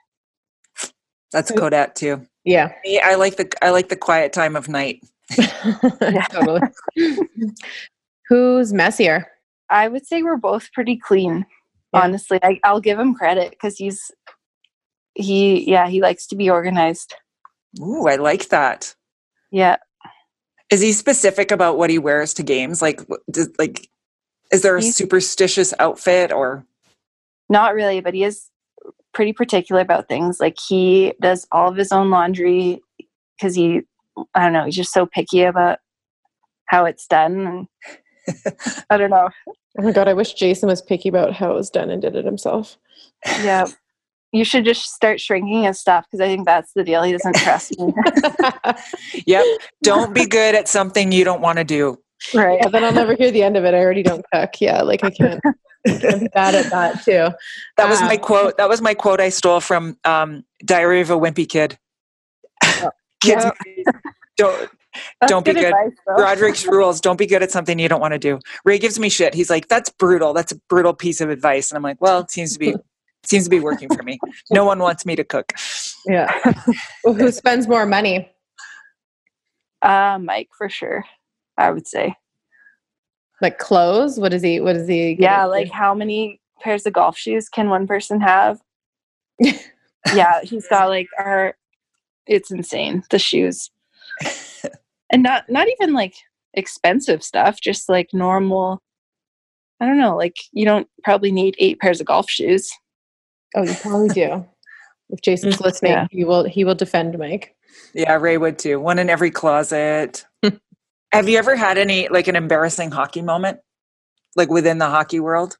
That's 1.32 1.52
Codette 1.52 1.96
too. 1.96 2.26
Yeah. 2.44 2.74
Me, 2.84 3.00
I 3.00 3.16
like 3.16 3.38
the 3.38 3.50
I 3.62 3.70
like 3.70 3.90
the 3.90 3.96
quiet 3.96 4.34
time 4.34 4.56
of 4.58 4.68
night. 4.68 5.02
totally. 6.32 6.62
Who's 8.28 8.74
messier? 8.74 9.28
I 9.70 9.88
would 9.88 10.06
say 10.06 10.22
we're 10.22 10.38
both 10.38 10.72
pretty 10.74 10.98
clean. 10.98 11.46
Yeah. 11.94 12.02
Honestly, 12.02 12.40
I, 12.44 12.60
I'll 12.64 12.82
give 12.82 13.00
him 13.00 13.14
credit 13.14 13.52
because 13.52 13.78
he's 13.78 14.12
he 15.20 15.70
yeah 15.70 15.88
he 15.88 16.02
likes 16.02 16.28
to 16.28 16.36
be 16.36 16.50
organized. 16.50 17.16
Ooh, 17.82 18.08
I 18.08 18.16
like 18.16 18.50
that. 18.50 18.96
Yeah, 19.52 19.78
Is 20.72 20.82
he 20.82 20.92
specific 20.94 21.52
about 21.52 21.78
what 21.78 21.90
he 21.90 21.98
wears 22.00 22.34
to 22.36 22.44
games? 22.44 22.82
Like, 22.82 23.02
does, 23.32 23.50
like, 23.60 23.88
is 24.52 24.62
there 24.62 24.76
a 24.78 24.82
He's- 24.82 24.96
superstitious 24.96 25.74
outfit 25.80 26.32
or? 26.32 26.66
not 27.52 27.74
really, 27.74 28.00
but 28.00 28.14
he 28.14 28.24
is 28.24 28.48
pretty 29.14 29.34
particular 29.34 29.82
about 29.82 30.08
things. 30.08 30.40
Like 30.40 30.58
he 30.60 31.14
does 31.20 31.48
all 31.52 31.70
of 31.70 31.76
his 31.76 31.92
own 31.92 32.10
laundry 32.12 32.80
because 33.38 33.56
he 33.56 33.82
I 34.36 34.44
don't 34.44 34.54
know 34.54 34.66
he's 34.66 34.76
just 34.76 34.94
so 34.94 35.06
picky 35.08 35.44
about 35.44 35.80
how 36.68 36.86
it's 36.86 37.08
done. 37.08 37.68
And 38.28 38.44
I 38.92 38.98
don't 38.98 39.10
know. 39.10 39.30
Oh 39.80 39.82
my 39.82 39.92
god, 39.92 40.08
I 40.08 40.14
wish 40.14 40.34
Jason 40.34 40.70
was 40.70 40.82
picky 40.82 41.10
about 41.10 41.34
how 41.34 41.50
it 41.52 41.56
was 41.56 41.70
done 41.72 41.90
and 41.90 42.02
did 42.02 42.16
it 42.16 42.26
himself. 42.26 42.78
Yeah. 43.26 43.68
You 44.32 44.44
should 44.46 44.64
just 44.66 44.92
start 44.94 45.20
shrinking 45.20 45.64
his 45.64 45.80
stuff 45.80 46.06
because 46.06 46.22
I 46.24 46.28
think 46.28 46.46
that's 46.46 46.72
the 46.74 46.84
deal. 46.84 47.02
He 47.04 47.12
doesn't 47.12 47.36
trust 47.38 47.78
me. 47.80 47.94
Yep. 49.26 49.46
Don't 49.84 50.14
be 50.14 50.26
good 50.26 50.56
at 50.56 50.68
something 50.68 51.12
you 51.12 51.24
don't 51.24 51.42
want 51.42 51.58
to 51.58 51.64
do. 51.64 51.98
right. 52.34 52.60
yeah, 52.62 52.70
then 52.70 52.84
I'll 52.84 52.94
never 52.94 53.16
hear 53.16 53.32
the 53.32 53.42
end 53.44 53.58
of 53.58 53.66
it. 53.66 53.74
I 53.74 53.80
already 53.80 54.04
don't 54.04 54.26
cook. 54.34 54.52
Yeah, 54.60 54.82
like 54.82 55.04
I 55.04 55.10
can't. 55.10 55.40
I'm 55.88 56.26
bad 56.34 56.56
at 56.56 56.70
that 56.72 57.04
too. 57.04 57.30
That 57.78 57.90
was 57.90 58.02
my 58.02 58.16
Ah. 58.16 58.26
quote. 58.26 58.58
That 58.58 58.70
was 58.70 58.82
my 58.82 58.94
quote 58.94 59.20
I 59.22 59.30
stole 59.30 59.62
from 59.62 59.98
um, 60.06 60.44
Diary 60.66 61.02
of 61.02 61.10
a 61.10 61.16
Wimpy 61.18 61.48
Kid. 61.48 61.78
Kids, 63.22 63.46
don't 64.38 64.70
That's 65.22 65.30
Don't 65.32 65.46
be 65.46 65.54
good. 65.54 65.66
advice. 65.66 65.92
Rodrick's 66.08 66.66
rules. 66.66 67.00
Don't 67.02 67.18
be 67.18 67.26
good 67.26 67.44
at 67.44 67.52
something 67.52 67.78
you 67.80 67.88
don't 67.90 68.02
want 68.02 68.14
to 68.14 68.20
do. 68.20 68.40
Ray 68.66 68.80
gives 68.80 68.98
me 69.00 69.10
shit. 69.10 69.34
He's 69.34 69.50
like, 69.50 69.68
"That's 69.68 69.90
brutal. 69.90 70.34
That's 70.34 70.52
a 70.52 70.56
brutal 70.70 70.94
piece 70.94 71.22
of 71.22 71.30
advice." 71.30 71.70
And 71.72 71.78
I'm 71.78 71.84
like, 71.84 72.02
"Well, 72.02 72.20
it 72.22 72.32
seems 72.32 72.54
to 72.54 72.60
be 72.60 72.76
seems 73.24 73.46
to 73.46 73.50
be 73.50 73.60
working 73.60 73.90
for 73.94 74.04
me. 74.04 74.20
No 74.52 74.66
one 74.66 74.80
wants 74.80 75.06
me 75.06 75.16
to 75.16 75.24
cook." 75.24 75.54
Yeah. 76.06 76.34
well, 77.04 77.14
who 77.14 77.32
spends 77.32 77.68
more 77.68 77.86
money? 77.86 78.32
Uh, 79.82 80.20
Mike 80.22 80.50
for 80.58 80.70
sure. 80.70 81.06
I 81.58 81.72
would 81.72 81.88
say. 81.88 82.16
Like 83.42 83.58
clothes? 83.58 84.20
What 84.20 84.32
does 84.32 84.42
he? 84.42 84.60
What 84.60 84.74
does 84.74 84.88
he? 84.88 85.16
get 85.16 85.24
Yeah, 85.24 85.40
into? 85.44 85.50
like 85.52 85.72
how 85.72 85.94
many 85.94 86.42
pairs 86.62 86.86
of 86.86 86.94
golf 86.94 87.18
shoes 87.18 87.50
can 87.50 87.70
one 87.70 87.88
person 87.88 88.20
have? 88.22 88.60
yeah, 89.40 90.42
he's 90.44 90.68
got 90.68 90.90
like 90.90 91.08
our 91.18 91.56
it's 92.28 92.52
insane, 92.52 93.04
the 93.10 93.20
shoes. 93.20 93.72
and 95.12 95.24
not 95.24 95.50
not 95.50 95.68
even 95.70 95.94
like 95.94 96.16
expensive 96.54 97.24
stuff, 97.24 97.62
just 97.62 97.90
like 97.90 98.14
normal 98.14 98.82
I 99.82 99.86
don't 99.86 99.98
know, 99.98 100.18
like 100.18 100.36
you 100.52 100.66
don't 100.66 100.88
probably 101.04 101.32
need 101.32 101.56
eight 101.60 101.80
pairs 101.80 102.02
of 102.02 102.08
golf 102.08 102.30
shoes. 102.30 102.70
Oh, 103.56 103.64
you 103.64 103.74
probably 103.76 104.10
do. 104.10 104.46
If 105.10 105.22
Jason's 105.22 105.58
mm, 105.58 105.66
listening, 105.66 105.92
Yeah. 105.94 106.08
he 106.12 106.24
will. 106.24 106.44
He 106.44 106.64
will 106.64 106.76
defend 106.76 107.18
Mike. 107.18 107.56
Yeah, 107.94 108.14
Ray 108.14 108.38
would 108.38 108.60
too. 108.60 108.80
One 108.80 109.00
in 109.00 109.10
every 109.10 109.32
closet. 109.32 110.26
Have 111.12 111.28
you 111.28 111.38
ever 111.40 111.56
had 111.56 111.78
any 111.78 112.08
like 112.10 112.28
an 112.28 112.36
embarrassing 112.36 112.92
hockey 112.92 113.22
moment, 113.22 113.60
like 114.36 114.50
within 114.50 114.78
the 114.78 114.90
hockey 114.90 115.20
world? 115.20 115.58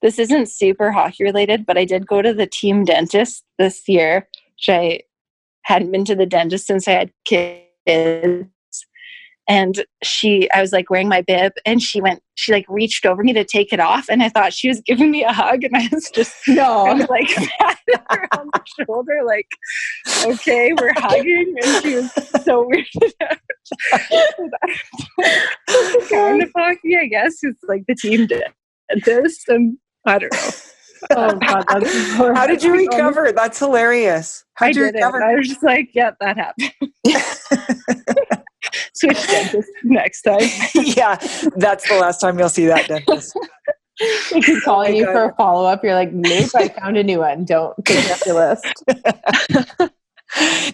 This 0.00 0.18
isn't 0.18 0.48
super 0.48 0.90
hockey 0.90 1.22
related, 1.22 1.64
but 1.64 1.78
I 1.78 1.84
did 1.84 2.08
go 2.08 2.22
to 2.22 2.34
the 2.34 2.46
team 2.46 2.84
dentist 2.84 3.44
this 3.58 3.88
year, 3.88 4.28
which 4.56 4.68
I 4.68 5.02
hadn't 5.62 5.92
been 5.92 6.04
to 6.06 6.16
the 6.16 6.26
dentist 6.26 6.66
since 6.66 6.88
I 6.88 6.92
had 6.92 7.12
kids. 7.24 8.48
And 9.48 9.84
she, 10.04 10.48
I 10.52 10.60
was 10.60 10.72
like 10.72 10.88
wearing 10.88 11.08
my 11.08 11.20
bib, 11.20 11.52
and 11.66 11.82
she 11.82 12.00
went, 12.00 12.22
she 12.36 12.52
like 12.52 12.64
reached 12.68 13.04
over 13.04 13.22
me 13.24 13.32
to 13.32 13.44
take 13.44 13.72
it 13.72 13.80
off, 13.80 14.06
and 14.08 14.22
I 14.22 14.28
thought 14.28 14.52
she 14.52 14.68
was 14.68 14.80
giving 14.82 15.10
me 15.10 15.24
a 15.24 15.32
hug, 15.32 15.64
and 15.64 15.76
I 15.76 15.88
was 15.92 16.10
just 16.10 16.34
No. 16.48 16.90
of 16.90 17.08
like 17.10 17.28
patting 17.60 18.04
her 18.10 18.28
on 18.38 18.48
the 18.52 18.62
shoulder, 18.86 19.18
like, 19.26 19.48
okay, 20.24 20.72
we're 20.72 20.92
hugging, 20.94 21.54
and 21.62 21.82
she 21.82 21.94
was 21.96 22.12
so 22.44 22.68
weirded 22.70 23.12
out. 23.20 23.38
kind 26.08 26.42
of 26.42 26.50
hockey, 26.56 26.96
I 26.96 27.06
guess, 27.06 27.38
it's 27.42 27.62
like 27.68 27.84
the 27.88 27.94
team 27.94 28.26
did 28.26 28.44
this 29.04 29.42
and 29.48 29.76
I 30.06 30.18
don't 30.18 30.32
know. 30.32 30.50
Oh 31.10 31.34
God, 31.36 32.36
How 32.36 32.46
did 32.46 32.62
you 32.62 32.72
recover? 32.72 33.32
That's 33.32 33.58
hilarious. 33.58 34.44
How 34.54 34.66
I 34.66 34.68
did 34.72 34.76
you 34.76 34.84
did 34.86 34.94
it. 34.94 34.98
recover? 34.98 35.22
I 35.22 35.34
was 35.34 35.48
just 35.48 35.62
like, 35.62 35.90
yeah, 35.94 36.12
that 36.20 36.36
happened. 36.36 36.72
Switch 38.94 39.26
dentist 39.26 39.68
next 39.84 40.22
time. 40.22 40.40
yeah, 40.74 41.16
that's 41.56 41.88
the 41.88 41.98
last 42.00 42.20
time 42.20 42.38
you'll 42.38 42.48
see 42.48 42.66
that 42.66 42.88
dentist. 42.88 43.36
They 44.32 44.40
keep 44.40 44.62
calling 44.64 44.92
my 44.92 44.96
you 44.98 45.04
God. 45.04 45.12
for 45.12 45.24
a 45.26 45.34
follow 45.34 45.68
up. 45.68 45.84
You're 45.84 45.94
like, 45.94 46.12
nope, 46.12 46.50
I 46.56 46.68
found 46.68 46.96
a 46.96 47.04
new 47.04 47.18
one. 47.18 47.44
Don't 47.44 47.74
take 47.84 48.04
it 48.04 48.10
off 48.10 48.26
your 48.26 48.34
list. 48.34 48.82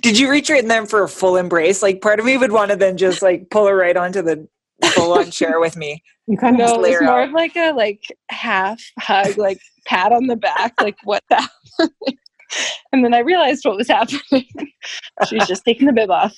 Did 0.03 0.19
you 0.19 0.31
reach 0.31 0.49
in 0.51 0.69
them 0.69 0.87
for 0.87 1.03
a 1.03 1.09
full 1.09 1.37
embrace? 1.37 1.83
Like 1.83 2.01
part 2.01 2.21
of 2.21 2.25
me 2.27 2.37
would 2.39 2.53
want 2.53 2.71
to 2.71 2.77
then 2.77 2.97
just 2.97 3.21
like 3.21 3.51
pull 3.51 3.67
her 3.67 3.77
right 3.77 3.97
onto 3.97 4.23
the 4.23 4.47
full 4.95 5.13
on 5.13 5.31
chair 5.31 5.59
with 5.61 5.77
me. 5.77 6.03
You 6.29 6.39
kind 6.39 6.59
of 6.61 6.69
No, 6.69 6.77
lay 6.77 6.91
it 6.93 6.93
was 6.93 7.03
more 7.03 7.23
out. 7.23 7.29
of 7.29 7.35
like 7.35 7.57
a 7.57 7.73
like 7.73 8.05
half 8.31 8.81
hug, 9.01 9.37
like 9.37 9.59
pat 9.87 10.13
on 10.13 10.29
the 10.29 10.37
back, 10.37 10.73
like 10.81 10.97
what 11.05 11.23
the 11.29 11.47
And 12.93 13.05
then 13.05 13.13
I 13.15 13.19
realized 13.19 13.65
what 13.65 13.77
was 13.77 13.89
happening. 13.89 14.47
She 15.29 15.37
was 15.37 15.47
just 15.49 15.65
taking 15.65 15.87
the 15.87 15.93
bib 15.93 16.11
off. 16.11 16.35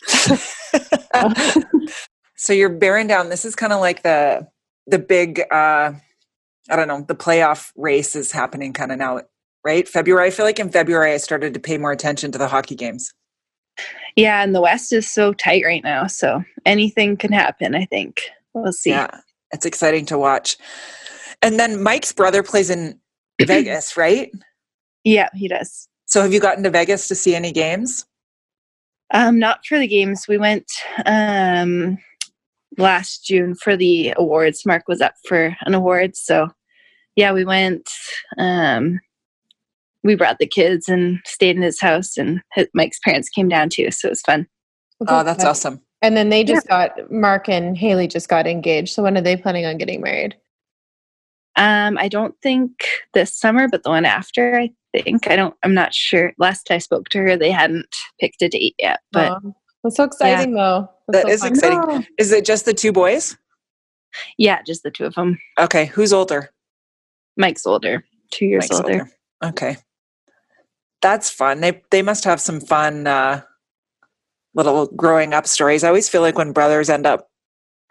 so 2.36 2.52
you're 2.52 2.68
bearing 2.68 3.06
down. 3.06 3.28
This 3.28 3.44
is 3.44 3.54
kind 3.54 3.72
of 3.72 3.80
like 3.80 4.02
the 4.02 4.48
the 4.86 4.98
big 4.98 5.40
uh 5.50 5.92
I 6.68 6.76
don't 6.76 6.88
know, 6.88 7.04
the 7.06 7.14
playoff 7.14 7.72
race 7.76 8.14
is 8.14 8.32
happening 8.32 8.72
kind 8.72 8.92
of 8.92 8.98
now, 8.98 9.20
right? 9.64 9.88
February. 9.88 10.28
I 10.28 10.30
feel 10.30 10.46
like 10.46 10.60
in 10.60 10.70
February 10.70 11.12
I 11.12 11.16
started 11.16 11.54
to 11.54 11.60
pay 11.60 11.78
more 11.78 11.92
attention 11.92 12.32
to 12.32 12.38
the 12.38 12.48
hockey 12.48 12.74
games. 12.74 13.12
Yeah, 14.16 14.42
and 14.42 14.54
the 14.54 14.60
West 14.60 14.92
is 14.92 15.10
so 15.10 15.32
tight 15.32 15.64
right 15.64 15.82
now, 15.82 16.06
so 16.06 16.42
anything 16.66 17.16
can 17.16 17.32
happen. 17.32 17.74
I 17.74 17.86
think 17.86 18.22
we'll 18.54 18.72
see. 18.72 18.90
Yeah, 18.90 19.20
it's 19.52 19.64
exciting 19.66 20.06
to 20.06 20.18
watch. 20.18 20.56
And 21.42 21.58
then 21.58 21.82
Mike's 21.82 22.12
brother 22.12 22.42
plays 22.42 22.70
in 22.70 23.00
Vegas, 23.42 23.96
right? 23.96 24.30
Yeah, 25.04 25.28
he 25.34 25.48
does. 25.48 25.88
So 26.06 26.22
have 26.22 26.32
you 26.32 26.40
gotten 26.40 26.64
to 26.64 26.70
Vegas 26.70 27.08
to 27.08 27.14
see 27.14 27.34
any 27.34 27.52
games? 27.52 28.04
Um, 29.12 29.38
not 29.38 29.66
for 29.66 29.78
the 29.78 29.88
games. 29.88 30.26
We 30.28 30.38
went 30.38 30.70
um 31.06 31.98
last 32.78 33.24
June 33.24 33.54
for 33.54 33.76
the 33.76 34.14
awards. 34.16 34.64
Mark 34.64 34.84
was 34.86 35.00
up 35.00 35.14
for 35.26 35.56
an 35.62 35.74
award, 35.74 36.16
so 36.16 36.48
yeah, 37.16 37.32
we 37.32 37.44
went. 37.44 37.88
Um, 38.38 39.00
we 40.02 40.14
brought 40.14 40.38
the 40.38 40.46
kids 40.46 40.88
and 40.88 41.20
stayed 41.26 41.56
in 41.56 41.62
his 41.62 41.80
house, 41.80 42.16
and 42.16 42.40
his, 42.54 42.68
Mike's 42.72 43.00
parents 43.04 43.28
came 43.28 43.48
down 43.48 43.68
too, 43.68 43.90
so 43.90 44.08
it 44.08 44.12
was 44.12 44.22
fun. 44.22 44.46
Oh, 45.06 45.22
that's 45.22 45.44
awesome. 45.44 45.80
And 46.02 46.16
then 46.16 46.30
they 46.30 46.44
just 46.44 46.66
got 46.66 47.10
Mark 47.10 47.48
and 47.48 47.76
Haley 47.76 48.08
just 48.08 48.28
got 48.28 48.46
engaged. 48.46 48.94
So 48.94 49.02
when 49.02 49.18
are 49.18 49.22
they 49.22 49.36
planning 49.36 49.66
on 49.66 49.76
getting 49.76 50.00
married? 50.00 50.34
Um, 51.56 51.98
I 51.98 52.08
don't 52.08 52.34
think 52.42 52.72
this 53.12 53.38
summer, 53.38 53.68
but 53.68 53.82
the 53.82 53.90
one 53.90 54.06
after, 54.06 54.58
I 54.58 54.70
think. 54.92 55.28
I 55.30 55.36
don't. 55.36 55.54
I'm 55.62 55.74
not 55.74 55.94
sure. 55.94 56.32
Last 56.38 56.70
I 56.70 56.78
spoke 56.78 57.08
to 57.10 57.18
her, 57.18 57.36
they 57.36 57.50
hadn't 57.50 57.94
picked 58.20 58.42
a 58.42 58.48
date 58.48 58.74
yet, 58.78 59.00
but 59.12 59.32
Um, 59.32 59.54
that's 59.82 59.96
so 59.96 60.04
exciting, 60.04 60.54
though. 60.54 60.88
That's 61.08 61.24
That 61.24 61.28
so 61.28 61.32
is 61.34 61.40
fun. 61.40 61.52
exciting. 61.52 61.78
No. 61.80 62.02
Is 62.18 62.32
it 62.32 62.44
just 62.44 62.64
the 62.64 62.74
two 62.74 62.92
boys? 62.92 63.36
yeah, 64.38 64.60
just 64.62 64.82
the 64.82 64.90
two 64.90 65.04
of 65.04 65.14
them. 65.14 65.38
Okay, 65.58 65.86
who's 65.86 66.12
older? 66.12 66.50
Mike's 67.36 67.64
older, 67.66 68.04
two 68.32 68.46
years 68.46 68.64
Mike's 68.70 68.80
older. 68.80 69.10
Okay. 69.42 69.76
That's 71.00 71.30
fun. 71.30 71.60
They 71.60 71.80
they 71.90 72.02
must 72.02 72.24
have 72.24 72.40
some 72.40 72.60
fun 72.60 73.06
uh 73.06 73.42
little 74.54 74.86
growing 74.88 75.32
up 75.32 75.46
stories. 75.46 75.84
I 75.84 75.88
always 75.88 76.08
feel 76.08 76.20
like 76.22 76.36
when 76.36 76.52
brothers 76.52 76.90
end 76.90 77.06
up 77.06 77.28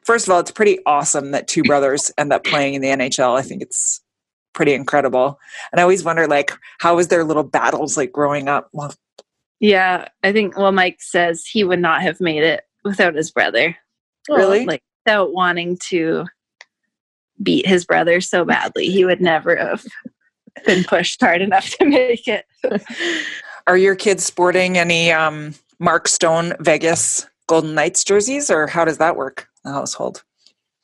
First 0.06 0.28
of 0.28 0.34
all, 0.34 0.40
it's 0.40 0.50
pretty 0.52 0.80
awesome 0.86 1.32
that 1.32 1.48
two 1.48 1.62
brothers 1.64 2.12
end 2.18 2.34
up 2.34 2.44
playing 2.44 2.74
in 2.74 2.82
the 2.82 2.88
NHL. 2.88 3.38
I 3.38 3.42
think 3.42 3.62
it's 3.62 4.02
pretty 4.54 4.74
incredible. 4.74 5.40
And 5.72 5.80
I 5.80 5.84
always 5.84 6.04
wonder 6.04 6.28
like 6.28 6.52
how 6.80 6.96
was 6.96 7.08
their 7.08 7.24
little 7.24 7.44
battles 7.44 7.98
like 7.98 8.12
growing 8.12 8.48
up? 8.48 8.70
Well, 8.74 8.94
Yeah, 9.60 10.08
I 10.24 10.32
think. 10.32 10.58
Well, 10.58 10.72
Mike 10.72 11.02
says 11.02 11.46
he 11.46 11.64
would 11.64 11.80
not 11.80 12.02
have 12.02 12.20
made 12.20 12.44
it 12.44 12.64
without 12.84 13.16
his 13.16 13.32
brother. 13.32 13.76
Really? 14.30 14.66
Like 14.66 14.84
without 15.06 15.34
wanting 15.34 15.78
to 15.90 16.26
beat 17.42 17.66
his 17.66 17.86
brother 17.86 18.22
so 18.22 18.44
badly, 18.46 18.90
he 18.90 19.06
would 19.06 19.22
never 19.22 19.56
have. 19.56 19.86
been 20.66 20.84
pushed 20.84 21.22
hard 21.22 21.42
enough 21.42 21.70
to 21.70 21.86
make 21.86 22.28
it. 22.28 22.46
Are 23.68 23.78
your 23.78 23.96
kids 23.96 24.26
sporting 24.26 24.78
any 24.78 25.12
um, 25.12 25.54
Mark 25.80 26.08
Stone 26.08 26.54
Vegas 26.60 27.26
Golden 27.48 27.76
Knights 27.76 28.04
jerseys, 28.04 28.50
or 28.50 28.68
how 28.68 28.84
does 28.84 28.98
that 28.98 29.16
work? 29.16 29.48
The 29.64 29.72
household. 29.72 30.24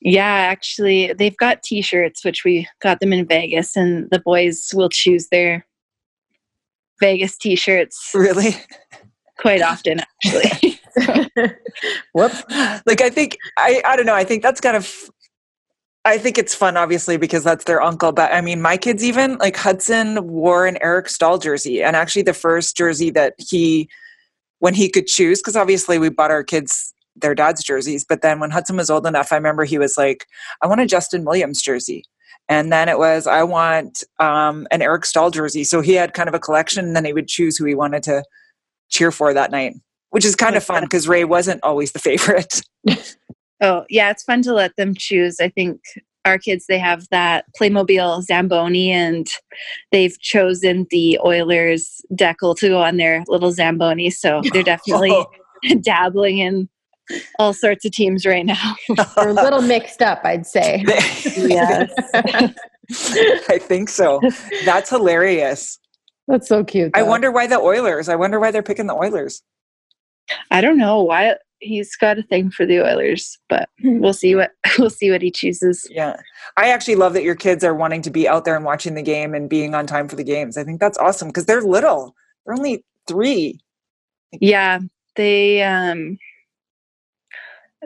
Yeah, 0.07 0.23
actually, 0.23 1.13
they've 1.13 1.35
got 1.35 1.63
T-shirts, 1.63 2.23
which 2.23 2.43
we 2.45 2.67
got 2.79 2.99
them 2.99 3.11
in 3.11 3.25
Vegas, 3.25 3.75
and 3.75 4.07
the 4.11 4.19
boys 4.19 4.69
will 4.71 4.87
choose 4.87 5.29
their 5.29 5.65
Vegas 7.01 7.35
T-shirts 7.37 8.11
Really? 8.13 8.55
quite 9.39 9.63
often. 9.63 10.01
Actually, 10.23 10.79
Whoops. 12.13 12.43
like 12.85 13.01
I 13.01 13.09
think 13.09 13.35
I 13.57 13.81
I 13.83 13.95
don't 13.95 14.05
know. 14.05 14.13
I 14.15 14.23
think 14.23 14.43
that's 14.43 14.61
kind 14.61 14.77
of 14.77 15.09
I 16.05 16.19
think 16.19 16.37
it's 16.37 16.53
fun 16.53 16.77
obviously 16.77 17.17
because 17.17 17.43
that's 17.43 17.65
their 17.65 17.81
uncle, 17.81 18.11
but 18.11 18.31
I 18.31 18.41
mean 18.41 18.61
my 18.61 18.77
kids 18.77 19.03
even 19.03 19.37
like 19.39 19.57
Hudson 19.57 20.25
wore 20.27 20.67
an 20.67 20.77
Eric 20.81 21.09
Staal 21.09 21.37
jersey 21.39 21.81
and 21.83 21.95
actually 21.95 22.21
the 22.21 22.33
first 22.33 22.77
jersey 22.77 23.09
that 23.11 23.33
he 23.39 23.89
when 24.59 24.73
he 24.75 24.87
could 24.87 25.07
choose 25.07 25.41
because 25.41 25.55
obviously 25.57 25.97
we 25.99 26.09
bought 26.09 26.31
our 26.31 26.43
kids 26.43 26.93
their 27.15 27.35
dad's 27.35 27.63
jerseys, 27.63 28.05
but 28.07 28.21
then 28.21 28.39
when 28.39 28.51
Hudson 28.51 28.77
was 28.77 28.89
old 28.89 29.05
enough, 29.05 29.31
I 29.31 29.35
remember 29.35 29.63
he 29.63 29.77
was 29.77 29.97
like, 29.97 30.27
I 30.61 30.67
want 30.67 30.81
a 30.81 30.85
Justin 30.85 31.23
Williams 31.23 31.61
jersey. 31.61 32.03
And 32.47 32.71
then 32.71 32.89
it 32.89 32.99
was, 32.99 33.25
I 33.25 33.43
want 33.43 34.03
um, 34.19 34.67
an 34.69 34.81
Eric 34.81 35.05
Staal 35.05 35.31
jersey. 35.31 35.63
So 35.63 35.81
he 35.81 35.93
had 35.93 36.13
kind 36.13 36.29
of 36.29 36.35
a 36.35 36.39
collection, 36.39 36.85
and 36.85 36.95
then 36.95 37.05
he 37.05 37.13
would 37.13 37.27
choose 37.27 37.57
who 37.57 37.65
he 37.65 37.73
wanted 37.73 38.03
to 38.03 38.23
cheer 38.89 39.11
for 39.11 39.33
that 39.33 39.51
night, 39.51 39.75
which 40.11 40.25
is 40.25 40.35
kind 40.35 40.55
of 40.55 40.63
fun 40.63 40.83
because 40.83 41.07
Ray 41.07 41.23
wasn't 41.23 41.63
always 41.63 41.91
the 41.91 41.99
favorite. 41.99 42.61
oh 43.61 43.85
yeah, 43.89 44.11
it's 44.11 44.23
fun 44.23 44.41
to 44.43 44.53
let 44.53 44.75
them 44.75 44.93
choose. 44.95 45.39
I 45.39 45.49
think 45.49 45.81
our 46.23 46.37
kids 46.37 46.65
they 46.67 46.79
have 46.79 47.07
that 47.09 47.45
Playmobil 47.59 48.21
Zamboni, 48.23 48.91
and 48.91 49.27
they've 49.91 50.19
chosen 50.19 50.87
the 50.91 51.19
Oilers 51.23 52.01
decal 52.13 52.55
to 52.57 52.69
go 52.69 52.81
on 52.81 52.97
their 52.97 53.23
little 53.27 53.51
Zamboni. 53.51 54.11
So 54.11 54.41
they're 54.51 54.63
definitely 54.75 55.25
dabbling 55.81 56.39
in 56.39 56.69
all 57.39 57.53
sorts 57.53 57.85
of 57.85 57.91
teams 57.91 58.25
right 58.25 58.45
now. 58.45 58.75
We're 59.17 59.29
a 59.29 59.33
little 59.33 59.61
mixed 59.61 60.01
up, 60.01 60.21
I'd 60.23 60.45
say. 60.45 60.83
yes. 60.87 61.91
I 63.49 63.59
think 63.59 63.89
so. 63.89 64.21
That's 64.65 64.89
hilarious. 64.89 65.79
That's 66.27 66.47
so 66.47 66.63
cute. 66.63 66.91
I 66.95 67.03
wonder 67.03 67.31
why 67.31 67.47
the 67.47 67.59
Oilers. 67.59 68.09
I 68.09 68.15
wonder 68.15 68.39
why 68.39 68.51
they're 68.51 68.63
picking 68.63 68.87
the 68.87 68.95
Oilers. 68.95 69.43
I 70.49 70.61
don't 70.61 70.77
know 70.77 71.03
why 71.03 71.35
he's 71.59 71.95
got 71.95 72.17
a 72.17 72.23
thing 72.23 72.49
for 72.49 72.65
the 72.65 72.81
Oilers, 72.81 73.37
but 73.47 73.69
we'll 73.83 74.13
see 74.13 74.35
what 74.35 74.51
we'll 74.79 74.89
see 74.89 75.11
what 75.11 75.21
he 75.21 75.31
chooses. 75.31 75.87
Yeah. 75.89 76.15
I 76.57 76.69
actually 76.69 76.95
love 76.95 77.13
that 77.13 77.23
your 77.23 77.35
kids 77.35 77.63
are 77.63 77.75
wanting 77.75 78.01
to 78.03 78.09
be 78.09 78.27
out 78.27 78.45
there 78.45 78.55
and 78.55 78.65
watching 78.65 78.95
the 78.95 79.01
game 79.01 79.33
and 79.33 79.49
being 79.49 79.75
on 79.75 79.85
time 79.85 80.07
for 80.07 80.15
the 80.15 80.23
games. 80.23 80.57
I 80.57 80.63
think 80.63 80.79
that's 80.79 80.97
awesome 80.97 81.27
because 81.29 81.45
they're 81.45 81.61
little. 81.61 82.15
They're 82.45 82.55
only 82.55 82.83
three. 83.07 83.59
Yeah, 84.39 84.79
they 85.15 85.63
um 85.63 86.17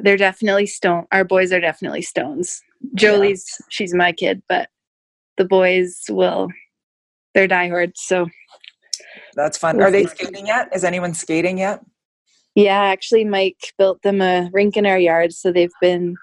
they're 0.04 0.18
definitely 0.18 0.66
stone 0.66 1.06
our 1.12 1.24
boys 1.24 1.52
are 1.52 1.60
definitely 1.60 2.02
stones. 2.02 2.62
Jolie's 2.96 3.46
she's 3.70 3.94
my 3.94 4.12
kid, 4.12 4.42
but 4.48 4.70
the 5.38 5.46
boys 5.46 6.04
will 6.10 6.50
they're 7.34 7.48
diehards, 7.48 8.02
so 8.02 8.28
That's 9.36 9.58
fun. 9.58 9.82
Are 9.82 9.92
they 9.92 10.06
skating 10.06 10.48
yet? 10.48 10.70
Is 10.74 10.84
anyone 10.84 11.14
skating 11.14 11.58
yet? 11.58 11.82
Yeah, 12.56 12.82
actually, 12.82 13.26
Mike 13.26 13.74
built 13.78 14.02
them 14.02 14.22
a 14.22 14.50
rink 14.52 14.76
in 14.76 14.86
our 14.86 15.00
yard, 15.00 15.34
so 15.34 15.52
they've 15.52 15.72
been 15.82 16.16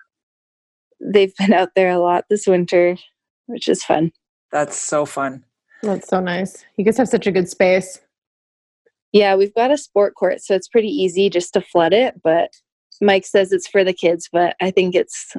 they've 1.01 1.35
been 1.39 1.53
out 1.53 1.71
there 1.75 1.91
a 1.91 1.99
lot 1.99 2.25
this 2.29 2.47
winter, 2.47 2.97
which 3.47 3.69
is 3.69 3.85
fun. 3.85 4.13
That's 4.53 4.77
so 4.77 5.07
fun. 5.07 5.45
That's 5.83 6.09
so 6.09 6.21
nice. 6.21 6.65
You 6.77 6.85
guys 6.85 6.97
have 6.99 7.09
such 7.09 7.27
a 7.27 7.33
good 7.33 7.49
space. 7.49 8.01
Yeah, 9.13 9.37
we've 9.37 9.55
got 9.55 9.71
a 9.71 9.79
sport 9.79 10.15
court, 10.15 10.41
so 10.43 10.55
it's 10.55 10.69
pretty 10.69 10.89
easy 10.89 11.31
just 11.31 11.53
to 11.55 11.61
flood 11.61 11.93
it. 11.93 12.21
But 12.23 12.51
Mike 13.01 13.27
says 13.27 13.53
it's 13.53 13.69
for 13.69 13.85
the 13.85 13.93
kids, 13.93 14.29
but 14.33 14.57
I 14.61 14.71
think 14.71 14.95
it's 14.95 15.35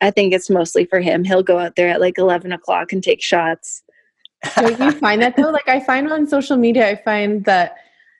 I 0.00 0.10
think 0.10 0.32
it's 0.34 0.50
mostly 0.50 0.84
for 0.84 1.00
him. 1.00 1.24
He'll 1.24 1.42
go 1.42 1.58
out 1.58 1.76
there 1.76 1.88
at 1.88 2.00
like 2.00 2.18
eleven 2.18 2.52
o'clock 2.52 2.92
and 2.92 3.02
take 3.02 3.22
shots. 3.22 3.82
Don't 4.56 4.78
you 4.78 4.92
find 4.92 5.22
that 5.22 5.36
though? 5.36 5.50
Like 5.50 5.68
I 5.68 5.80
find 5.80 6.10
on 6.10 6.26
social 6.26 6.56
media, 6.56 6.88
I 6.90 6.96
find 6.96 7.44
that 7.46 7.76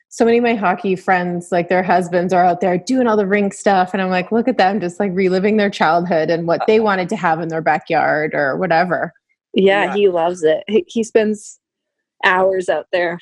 so 0.09 0.25
many 0.25 0.39
of 0.39 0.45
my 0.45 0.55
hockey 0.55 0.95
friends, 0.97 1.49
like 1.51 1.69
their 1.69 1.83
husbands, 1.83 2.33
are 2.33 2.45
out 2.45 2.61
there 2.61 2.79
doing 2.79 3.07
all 3.09 3.17
the 3.17 3.27
rink 3.27 3.53
stuff, 3.53 3.91
and 3.93 4.01
I'm 4.01 4.11
like, 4.11 4.31
look 4.31 4.47
at 4.49 4.59
them, 4.59 4.81
just 4.81 5.01
like 5.01 5.11
reliving 5.13 5.57
their 5.57 5.71
childhood 5.71 6.31
and 6.31 6.47
what 6.47 6.63
they 6.69 6.79
wanted 6.81 7.09
to 7.09 7.17
have 7.17 7.41
in 7.41 7.49
their 7.49 7.61
backyard 7.63 8.33
or 8.33 8.57
whatever. 8.57 9.13
Yeah, 9.55 9.87
Yeah. 9.87 9.95
he 9.95 10.09
loves 10.09 10.43
it. 10.45 10.63
He, 10.69 10.85
he 10.87 11.03
spends 11.05 11.59
hours 12.25 12.69
out 12.69 12.87
there 12.93 13.19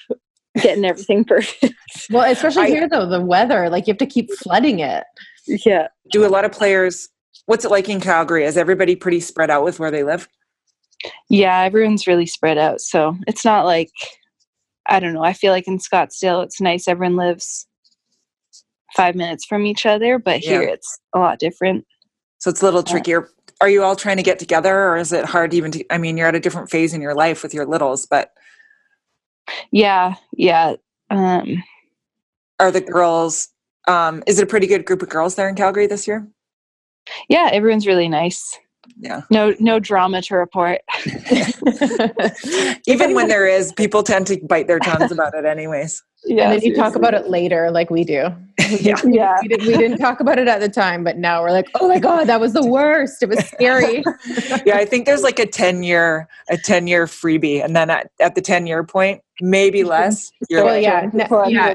getting 0.60 0.84
everything 0.84 1.24
perfect. 1.26 1.74
Well, 2.10 2.30
especially 2.30 2.64
I- 2.64 2.68
here 2.68 2.88
though, 2.88 3.08
the 3.08 3.20
weather, 3.24 3.70
like 3.70 3.86
you 3.86 3.92
have 3.92 3.98
to 3.98 4.06
keep 4.06 4.30
flooding 4.34 4.78
it. 4.80 5.04
Yeah. 5.47 5.88
Do 6.11 6.26
a 6.26 6.28
lot 6.28 6.45
of 6.45 6.53
players 6.53 7.09
what's 7.47 7.64
it 7.64 7.70
like 7.70 7.88
in 7.88 8.01
Calgary? 8.01 8.45
Is 8.45 8.57
everybody 8.57 8.97
pretty 8.97 9.20
spread 9.20 9.51
out 9.51 9.64
with 9.64 9.78
where 9.78 9.90
they 9.90 10.05
live? 10.05 10.28
Yeah, 11.28 11.61
everyone's 11.61 12.07
really 12.07 12.26
spread 12.26 12.59
out. 12.59 12.80
So 12.80 13.16
it's 13.26 13.45
not 13.45 13.64
like, 13.64 13.90
I 14.88 15.01
don't 15.01 15.12
know. 15.12 15.24
I 15.24 15.32
feel 15.32 15.53
like 15.53 15.66
in 15.66 15.78
Scottsdale, 15.78 16.45
it's 16.45 16.61
nice. 16.61 16.86
Everyone 16.86 17.16
lives 17.16 17.66
five 18.97 19.14
minutes 19.14 19.45
from 19.45 19.66
each 19.66 19.86
other, 19.86 20.18
but 20.18 20.40
here 20.40 20.62
Yeah. 20.62 20.70
it's 20.74 20.99
a 21.14 21.18
lot 21.18 21.38
different. 21.38 21.84
So 22.38 22.51
it's 22.51 22.62
a 22.62 22.64
little 22.64 22.82
trickier. 22.82 23.28
Are 23.61 23.68
you 23.68 23.82
all 23.82 23.97
trying 23.97 24.16
to 24.16 24.22
get 24.22 24.38
together 24.38 24.74
or 24.88 24.97
is 24.97 25.12
it 25.12 25.24
hard 25.24 25.55
even 25.55 25.70
to 25.72 25.84
I 25.93 25.99
mean 25.99 26.16
you're 26.16 26.26
at 26.28 26.34
a 26.34 26.40
different 26.40 26.70
phase 26.70 26.93
in 26.93 27.01
your 27.01 27.14
life 27.14 27.43
with 27.43 27.55
your 27.55 27.64
littles, 27.66 28.07
but 28.07 28.32
Yeah, 29.70 30.14
yeah. 30.32 30.74
Um, 31.11 31.62
are 32.59 32.70
the 32.70 32.80
girls 32.80 33.49
um 33.89 34.22
is 34.26 34.39
it 34.39 34.43
a 34.43 34.47
pretty 34.47 34.66
good 34.66 34.85
group 34.85 35.03
of 35.03 35.09
girls 35.09 35.35
there 35.35 35.49
in 35.49 35.55
Calgary 35.55 35.87
this 35.87 36.07
year? 36.07 36.26
yeah, 37.28 37.51
everyone's 37.53 37.87
really 37.87 38.09
nice. 38.09 38.59
Yeah. 38.99 39.22
No, 39.30 39.55
no 39.59 39.78
drama 39.80 40.22
to 40.22 40.37
report. 40.37 40.80
Even 42.87 43.14
when 43.14 43.28
there 43.28 43.47
is, 43.47 43.72
people 43.72 44.03
tend 44.03 44.26
to 44.28 44.39
bite 44.45 44.66
their 44.66 44.78
tongues 44.78 45.11
about 45.12 45.35
it 45.35 45.45
anyways. 45.45 46.03
Yeah, 46.24 46.53
and 46.53 46.62
then 46.62 46.70
you 46.70 46.76
talk 46.76 46.95
about 46.95 47.14
it 47.14 47.28
later, 47.28 47.72
like 47.72 47.91
we 47.91 48.05
do. 48.05 48.28
Yeah. 48.80 48.95
Yeah, 49.05 49.39
We, 49.43 49.49
did, 49.49 49.66
we 49.66 49.76
didn't 49.76 49.99
talk 49.99 50.20
about 50.20 50.39
it 50.39 50.47
at 50.47 50.61
the 50.61 50.68
time, 50.68 51.03
but 51.03 51.16
now 51.18 51.43
we're 51.43 51.51
like, 51.51 51.66
oh 51.80 51.89
my 51.89 51.99
god, 51.99 52.28
that 52.28 52.39
was 52.39 52.53
the 52.53 52.64
worst. 52.64 53.24
It 53.24 53.28
was 53.28 53.41
scary. 53.41 54.05
yeah, 54.64 54.76
I 54.76 54.85
think 54.85 55.05
there's 55.07 55.24
like 55.24 55.41
a 55.41 55.47
10 55.47 55.83
year 55.83 56.28
a 56.49 56.57
10 56.57 56.87
year 56.87 57.07
freebie 57.07 57.61
and 57.64 57.74
then 57.74 57.91
at, 57.91 58.12
at 58.20 58.37
the 58.37 58.41
10 58.41 58.68
year 58.68 58.85
point, 58.85 59.20
maybe 59.41 59.83
less, 59.83 60.30
you're 60.49 60.62
Well, 60.64 60.74
like, 60.74 60.85
yeah, 60.85 61.11
n- 61.12 61.51
yeah. 61.51 61.74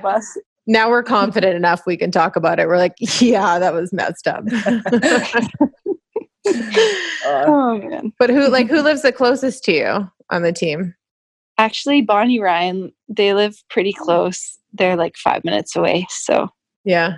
Now 0.68 0.90
we're 0.90 1.04
confident 1.04 1.56
enough 1.56 1.86
we 1.88 1.98
can 1.98 2.12
talk 2.12 2.36
about 2.36 2.60
it. 2.60 2.68
We're 2.68 2.78
like, 2.78 2.96
yeah, 3.22 3.58
that 3.60 3.74
was 3.74 3.92
messed 3.94 4.28
up. 4.28 4.44
uh, 6.48 7.44
Oh 7.46 7.78
man. 7.84 8.14
but 8.20 8.30
who 8.30 8.48
like 8.50 8.68
who 8.68 8.82
lives 8.82 9.02
the 9.02 9.12
closest 9.12 9.64
to 9.66 9.74
you 9.74 10.12
on 10.30 10.44
the 10.44 10.52
team? 10.54 10.94
Actually, 11.58 12.02
Bonnie 12.02 12.40
Ryan, 12.40 12.92
they 13.10 13.34
live 13.34 13.58
pretty 13.70 13.92
close. 13.94 14.58
They're 14.74 14.96
like 14.96 15.18
five 15.18 15.44
minutes 15.44 15.76
away. 15.76 16.06
So 16.10 16.50
Yeah. 16.86 17.18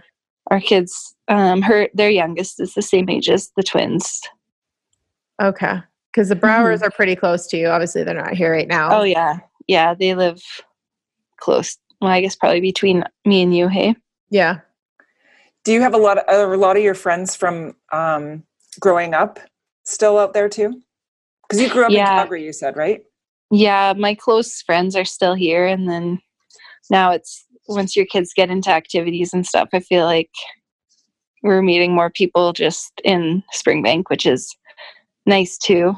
our 0.49 0.61
kids, 0.61 1.15
um, 1.27 1.61
her 1.61 1.89
their 1.93 2.09
youngest 2.09 2.59
is 2.59 2.73
the 2.73 2.81
same 2.81 3.09
age 3.09 3.29
as 3.29 3.51
the 3.57 3.63
twins. 3.63 4.21
Okay. 5.41 5.79
Because 6.11 6.29
the 6.29 6.35
Brouwers 6.35 6.81
are 6.81 6.89
pretty 6.89 7.15
close 7.15 7.45
to 7.47 7.57
you. 7.57 7.67
Obviously, 7.67 8.03
they're 8.03 8.15
not 8.15 8.33
here 8.33 8.51
right 8.51 8.67
now. 8.67 8.99
Oh 8.99 9.03
yeah, 9.03 9.39
yeah, 9.67 9.93
they 9.93 10.15
live 10.15 10.41
close. 11.37 11.77
Well, 12.01 12.11
I 12.11 12.21
guess 12.21 12.35
probably 12.35 12.61
between 12.61 13.03
me 13.25 13.41
and 13.41 13.55
you. 13.55 13.67
Hey, 13.67 13.95
yeah. 14.29 14.59
do 15.63 15.73
you 15.73 15.81
have 15.81 15.93
a 15.93 15.97
lot 15.97 16.17
of 16.17 16.23
are 16.27 16.53
a 16.53 16.57
lot 16.57 16.77
of 16.77 16.83
your 16.83 16.95
friends 16.95 17.35
from 17.35 17.75
um 17.91 18.43
growing 18.79 19.13
up 19.13 19.39
still 19.83 20.17
out 20.17 20.33
there 20.33 20.49
too? 20.49 20.81
Because 21.43 21.61
you 21.61 21.69
grew 21.69 21.83
up 21.85 21.89
in 21.89 21.97
Yeah. 21.97 22.05
Calgary, 22.19 22.45
you 22.45 22.53
said, 22.53 22.77
right? 22.77 23.01
yeah, 23.51 23.93
my 23.97 24.13
close 24.13 24.61
friends 24.61 24.95
are 24.95 25.05
still 25.05 25.33
here, 25.33 25.65
and 25.65 25.89
then 25.89 26.19
now 26.91 27.11
it's 27.11 27.45
once 27.67 27.95
your 27.95 28.05
kids 28.05 28.31
get 28.35 28.49
into 28.51 28.69
activities 28.71 29.33
and 29.33 29.45
stuff. 29.45 29.69
I 29.73 29.79
feel 29.79 30.05
like 30.05 30.29
we're 31.43 31.61
meeting 31.63 31.93
more 31.95 32.09
people 32.11 32.53
just 32.53 32.91
in 33.03 33.43
Springbank, 33.55 34.03
which 34.09 34.25
is 34.25 34.55
nice 35.25 35.57
too. 35.57 35.95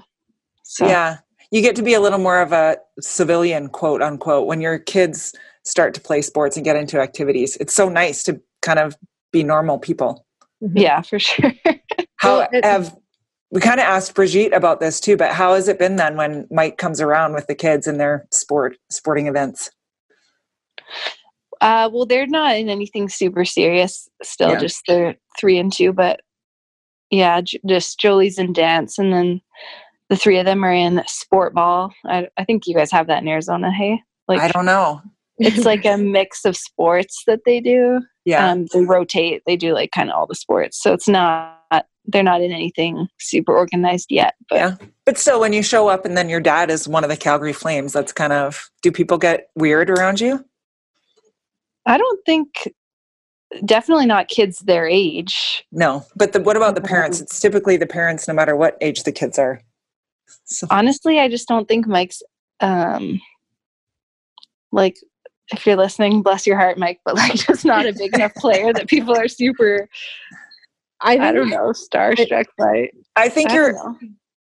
So 0.64 0.88
Yeah. 0.88 1.18
You 1.52 1.62
get 1.62 1.76
to 1.78 1.82
be 1.84 1.94
a 1.96 2.00
little 2.00 2.20
more 2.20 2.40
of 2.42 2.54
a 2.54 2.78
civilian, 3.02 3.68
quote 3.68 4.02
unquote, 4.02 4.48
when 4.48 4.62
your 4.62 4.80
kids 4.80 5.34
start 5.64 5.94
to 5.94 6.02
play 6.02 6.22
sports 6.22 6.56
and 6.58 6.64
get 6.66 6.76
into 6.76 7.00
activities. 7.00 7.56
It's 7.58 7.74
so 7.74 7.90
nice 7.90 8.24
to 8.24 8.42
kind 8.62 8.80
of 8.80 8.96
be 9.32 9.44
normal 9.44 9.78
people. 9.80 10.26
Mhm. 10.64 10.72
yeah, 10.82 11.02
for 11.02 11.20
sure. 11.20 11.54
How 12.18 12.40
Well, 12.40 12.48
have 12.64 12.96
we 13.52 13.60
kind 13.62 13.80
of 13.80 13.86
asked 13.86 14.14
Bridget 14.16 14.54
about 14.54 14.80
this 14.80 15.00
too, 15.00 15.18
but 15.18 15.32
how 15.32 15.56
has 15.56 15.68
it 15.68 15.78
been 15.80 15.96
then 15.98 16.16
when 16.16 16.48
Mike 16.52 16.78
comes 16.78 17.02
around 17.02 17.34
with 17.34 17.48
the 17.48 17.56
kids 17.56 17.86
and 17.88 18.00
their 18.00 18.26
sport 18.32 18.78
sporting 18.90 19.28
events? 19.28 19.72
Uh, 21.60 21.90
well, 21.92 22.06
they're 22.06 22.28
not 22.28 22.56
in 22.56 22.70
anything 22.70 23.08
super 23.10 23.44
serious 23.46 24.08
still, 24.24 24.50
Yeah. 24.52 24.58
just 24.60 24.82
they're 24.88 25.16
three 25.40 25.58
and 25.60 25.72
two. 25.72 25.94
But 25.94 26.22
yeah, 27.10 27.42
j- 27.42 27.60
just 27.68 28.00
Jolie's 28.00 28.40
in 28.40 28.54
dance, 28.54 28.98
and 28.98 29.12
then 29.14 29.42
the 30.10 30.16
three 30.16 30.38
of 30.40 30.46
them 30.46 30.64
are 30.64 30.74
in 30.74 31.04
sport 31.08 31.54
ball. 31.54 31.94
I, 32.06 32.28
I 32.38 32.46
think 32.46 32.68
you 32.68 32.74
guys 32.76 32.92
have 32.92 33.08
that 33.08 33.22
in 33.22 33.28
Arizona. 33.28 33.72
Hey, 33.72 34.00
Like 34.28 34.42
I 34.42 34.48
don't 34.48 34.66
know. 34.66 35.02
It's 35.42 35.66
like 35.66 35.86
a 35.86 35.98
mix 36.18 36.46
of 36.46 36.56
sports 36.56 37.24
that 37.28 37.42
they 37.46 37.60
do. 37.60 38.02
Yeah. 38.26 38.50
Um, 38.50 38.68
they 38.74 38.82
rotate. 38.82 39.42
They 39.46 39.56
do 39.56 39.74
like 39.74 39.92
kind 39.92 40.10
of 40.10 40.16
all 40.16 40.28
the 40.28 40.36
sports. 40.36 40.82
So 40.82 40.94
it's 40.94 41.08
not 41.08 41.62
they're 42.06 42.24
not 42.24 42.42
in 42.42 42.52
anything 42.52 43.08
super 43.20 43.56
organized 43.56 44.08
yet. 44.10 44.36
But 44.50 44.56
Yeah. 44.56 44.76
But 45.06 45.18
still, 45.18 45.40
when 45.40 45.54
you 45.54 45.64
show 45.64 45.88
up 45.88 46.06
and 46.06 46.18
then 46.18 46.30
your 46.30 46.40
dad 46.40 46.70
is 46.72 46.88
one 46.88 47.04
of 47.04 47.10
the 47.10 47.18
Calgary 47.18 47.54
Flames, 47.54 47.94
that's 47.94 48.14
kind 48.14 48.34
of, 48.34 48.70
do 48.82 48.92
people 48.92 49.18
get 49.18 49.48
weird 49.56 49.90
around 49.90 50.20
you? 50.20 50.46
I 51.86 51.98
don't 51.98 52.20
think 52.26 52.74
definitely 53.66 54.06
not 54.06 54.28
kids 54.28 54.60
their 54.60 54.88
age. 54.88 55.64
No. 55.72 56.06
But 56.16 56.34
the, 56.34 56.42
what 56.42 56.58
about 56.58 56.76
the 56.76 56.82
parents? 56.82 57.20
It's 57.20 57.40
typically 57.40 57.78
the 57.78 57.88
parents, 57.88 58.28
no 58.28 58.34
matter 58.34 58.56
what 58.56 58.78
age 58.82 59.04
the 59.04 59.12
kids 59.12 59.38
are. 59.38 59.62
So, 60.46 60.68
Honestly, 60.70 61.20
I 61.20 61.28
just 61.28 61.48
don't 61.48 61.68
think 61.68 61.88
Mike's 61.88 62.22
um 62.62 63.20
like 64.72 64.96
if 65.52 65.66
you're 65.66 65.76
listening, 65.76 66.22
bless 66.22 66.48
your 66.48 66.58
heart, 66.58 66.78
Mike, 66.78 67.00
but 67.06 67.16
like 67.16 67.34
just 67.36 67.66
not 67.66 67.86
a 67.86 67.94
big 67.94 68.14
enough 68.16 68.34
player 68.36 68.74
that 68.74 68.88
people 68.88 69.16
are 69.18 69.28
super 69.28 69.88
I, 71.02 71.14
think 71.14 71.24
I 71.24 71.32
don't 71.32 71.50
know, 71.50 71.72
starstruck 71.72 72.46
by. 72.58 72.90
I 73.16 73.28
think 73.30 73.50
I 73.52 73.56
you're, 73.56 73.74
know. 73.74 73.98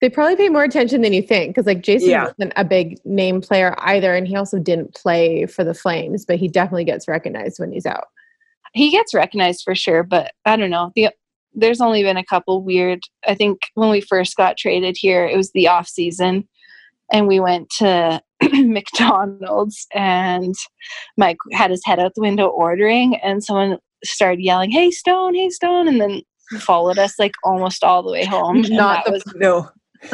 They 0.01 0.11
probably 0.11 0.35
pay 0.35 0.49
more 0.49 0.65
attention 0.65 1.01
than 1.03 1.13
you 1.13 1.23
think 1.23 1.55
because, 1.55 1.67
like, 1.67 1.83
Jason 1.83 2.11
Yeah. 2.11 2.25
wasn't 2.25 2.53
a 2.57 2.65
big 2.65 2.99
name 3.05 3.41
player 3.41 3.77
either, 3.79 4.15
and 4.17 4.27
he 4.27 4.35
also 4.35 4.59
didn't 4.59 4.95
play 4.97 5.47
for 5.47 5.63
the 5.63 5.75
Flames, 5.75 6.25
but 6.25 6.39
he 6.41 6.49
definitely 6.49 6.85
gets 6.85 7.07
recognized 7.07 7.61
when 7.61 7.71
he's 7.71 7.87
out. 7.87 8.07
he 8.75 8.91
gets 8.91 9.15
recognized 9.15 9.63
for 9.63 9.75
sure, 9.75 10.03
but 10.03 10.33
I 10.45 10.57
don't 10.57 10.71
know. 10.71 10.91
The 10.97 11.11
there's 11.55 11.83
only 11.83 12.03
been 12.03 12.17
a 12.17 12.25
couple 12.25 12.63
weird. 12.63 13.01
I 13.29 13.35
think 13.35 13.61
when 13.75 13.91
we 13.91 14.01
first 14.01 14.37
got 14.37 14.57
traded 14.57 14.97
here, 14.99 15.27
it 15.27 15.37
was 15.37 15.53
the 15.53 15.69
off 15.69 15.87
season, 15.87 16.49
and 17.13 17.29
we 17.29 17.39
went 17.41 17.71
to 17.79 18.21
McDonald's, 18.53 19.87
and 19.95 20.55
Mike 21.17 21.37
had 21.53 21.71
his 21.71 21.83
head 21.85 22.01
out 22.01 22.13
the 22.15 22.23
window 22.23 22.47
ordering, 22.49 23.17
and 23.17 23.45
someone 23.45 23.79
started 24.05 24.41
yelling, 24.43 24.71
"Hey 24.71 24.91
Stone! 24.91 25.35
Hey 25.35 25.51
Stone!" 25.51 25.87
and 25.89 26.01
then 26.01 26.23
followed 26.59 26.99
us 26.99 27.19
like 27.19 27.33
almost 27.45 27.85
all 27.85 28.03
the 28.03 28.11
way 28.11 28.25
home. 28.25 28.63
Not 28.63 29.05
the- 29.05 29.13
was 29.13 29.23
no. 29.37 29.69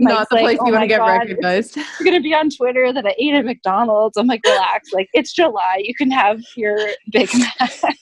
Not 0.00 0.28
the 0.28 0.34
like, 0.36 0.42
place 0.42 0.58
"Oh 0.60 0.66
you 0.66 0.72
want 0.72 0.82
to 0.82 0.88
get 0.88 0.98
God." 0.98 1.06
recognized. 1.20 1.76
going 2.00 2.14
to 2.14 2.20
be 2.20 2.34
on 2.34 2.50
Twitter 2.50 2.92
that 2.92 3.06
I 3.06 3.14
ate 3.16 3.34
at 3.34 3.44
McDonald's. 3.44 4.16
I'm 4.16 4.26
like, 4.26 4.40
relax. 4.44 4.92
Like 4.92 5.08
it's 5.12 5.32
July. 5.32 5.76
You 5.84 5.94
can 5.94 6.10
have 6.10 6.40
your 6.56 6.76
Big 7.12 7.30
Mac. 7.60 7.96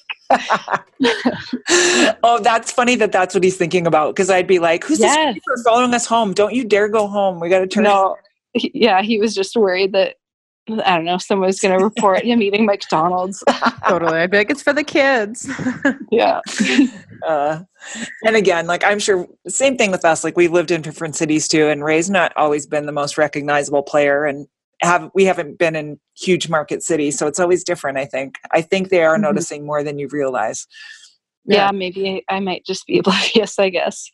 oh, 2.22 2.38
that's 2.42 2.72
funny 2.72 2.94
that 2.96 3.12
that's 3.12 3.34
what 3.34 3.44
he's 3.44 3.56
thinking 3.56 3.86
about. 3.86 4.14
Because 4.14 4.30
I'd 4.30 4.46
be 4.46 4.58
like, 4.58 4.84
"Who's 4.84 5.00
Yes. 5.00 5.34
this 5.34 5.62
following 5.64 5.92
us 5.94 6.06
home? 6.06 6.32
Don't 6.32 6.54
you 6.54 6.64
dare 6.64 6.88
go 6.88 7.06
home. 7.06 7.40
We 7.40 7.48
got 7.50 7.60
to 7.60 7.66
turn." 7.66 7.84
no, 7.84 8.16
yeah, 8.74 9.02
he 9.02 9.18
was 9.18 9.34
just 9.34 9.56
worried 9.56 9.92
that 9.92 10.16
I 10.84 10.96
don't 10.96 11.06
know 11.06 11.16
someone 11.16 11.46
was 11.46 11.60
going 11.60 11.78
to 11.78 11.82
report 11.82 12.24
him 12.24 12.42
eating 12.42 12.66
McDonald's. 12.66 13.42
totally. 13.88 14.18
I'd 14.18 14.30
be 14.30 14.36
like, 14.36 14.50
it's 14.50 14.62
for 14.62 14.74
the 14.74 14.84
kids. 14.84 15.48
yeah, 16.12 16.40
Uh, 17.26 17.60
and 18.24 18.36
again, 18.36 18.66
like 18.66 18.84
I'm 18.84 18.98
sure, 18.98 19.26
same 19.48 19.76
thing 19.78 19.90
with 19.90 20.04
us. 20.04 20.22
Like 20.24 20.36
we've 20.36 20.52
lived 20.52 20.70
in 20.70 20.82
different 20.82 21.16
cities 21.16 21.48
too, 21.48 21.68
and 21.68 21.82
Ray's 21.82 22.10
not 22.10 22.32
always 22.36 22.66
been 22.66 22.86
the 22.86 22.92
most 22.92 23.16
recognizable 23.18 23.82
player, 23.82 24.24
and 24.26 24.46
have 24.82 25.10
we 25.14 25.24
haven't 25.24 25.58
been 25.58 25.74
in 25.74 25.98
huge 26.16 26.48
market 26.48 26.82
cities, 26.82 27.18
so 27.18 27.26
it's 27.26 27.40
always 27.40 27.64
different. 27.64 27.96
I 27.98 28.04
think. 28.04 28.36
I 28.52 28.60
think 28.62 28.90
they 28.90 29.02
are 29.04 29.16
Mhm. 29.16 29.22
noticing 29.22 29.66
more 29.66 29.82
than 29.82 29.98
you 29.98 30.06
realize. 30.08 30.66
yeah, 31.46 31.70
Maybe 31.72 32.22
I 32.28 32.40
might 32.40 32.64
just 32.66 32.86
be 32.86 32.98
oblivious. 33.02 33.58
I 33.58 33.70
guess 33.70 34.10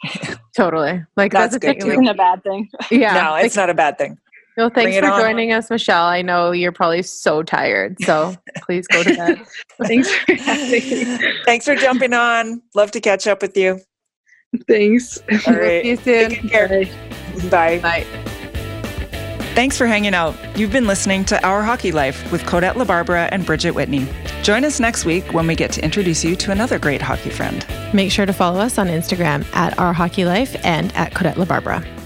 totally. 0.57 1.03
Like 1.17 1.33
That's 1.33 1.53
that's, 1.53 1.55
the 1.55 1.61
good, 1.61 1.81
thing. 1.81 1.91
too. 1.91 1.93
isn't 1.95 2.07
a 2.09 2.15
bad 2.15 2.43
thing. 2.45 2.69
Yeah. 2.93 3.13
no, 3.15 3.35
it's 3.35 3.57
not 3.57 3.69
a 3.71 3.75
bad 3.75 3.99
thing. 3.99 4.19
Well, 4.57 4.71
thanks 4.71 4.97
for 4.99 5.07
on. 5.07 5.21
joining 5.21 5.53
us, 5.53 5.69
Michelle. 5.69 6.05
I 6.05 6.23
know 6.23 6.53
you're 6.53 6.73
probably 6.73 7.03
so 7.03 7.43
tired, 7.43 8.01
so 8.03 8.37
please 8.63 8.87
go 8.87 9.03
to 9.03 9.15
bed. 9.15 9.47
Thanks 9.83 10.13
for 10.15 10.35
having 10.35 10.71
me. 10.71 11.33
Thanks 11.45 11.65
for 11.65 11.75
jumping 11.75 12.13
on. 12.13 12.63
Love 12.75 12.93
to 12.93 13.01
catch 13.01 13.27
up 13.27 13.43
with 13.43 13.57
you. 13.57 13.81
Thanks. 14.69 15.19
All 15.33 15.39
See 15.39 15.51
right. 15.51 15.85
you 15.85 15.97
soon. 15.97 16.31
Take 16.31 16.51
care. 16.51 16.69
Bye. 17.51 17.81
Bye. 17.81 18.07
Thanks 19.55 19.77
for 19.77 19.87
hanging 19.87 20.15
out. 20.15 20.35
You've 20.57 20.73
been 20.73 20.87
listening 20.87 21.25
to 21.27 21.45
Our 21.45 21.63
Hockey 21.63 21.93
Life 21.93 22.31
with 22.33 22.43
Codette 22.45 22.75
LaBarbera 22.75 23.29
and 23.33 23.45
Bridget 23.47 23.73
Whitney. 23.73 24.07
Join 24.43 24.65
us 24.65 24.79
next 24.79 25.05
week 25.05 25.33
when 25.33 25.47
we 25.47 25.55
get 25.55 25.73
to 25.73 25.85
introduce 25.85 26.25
you 26.25 26.37
to 26.37 26.51
another 26.53 26.79
great 26.79 27.01
hockey 27.03 27.31
friend. 27.31 27.67
Make 27.93 28.11
sure 28.13 28.27
to 28.27 28.33
follow 28.33 28.61
us 28.61 28.79
on 28.79 28.89
Instagram 28.89 29.45
at 29.55 29.77
Our 29.79 29.93
Hockey 29.93 30.25
Life 30.25 30.57
and 30.65 30.93
at 30.95 31.15
Codette 31.15 31.37
LaBarbera. 31.37 32.04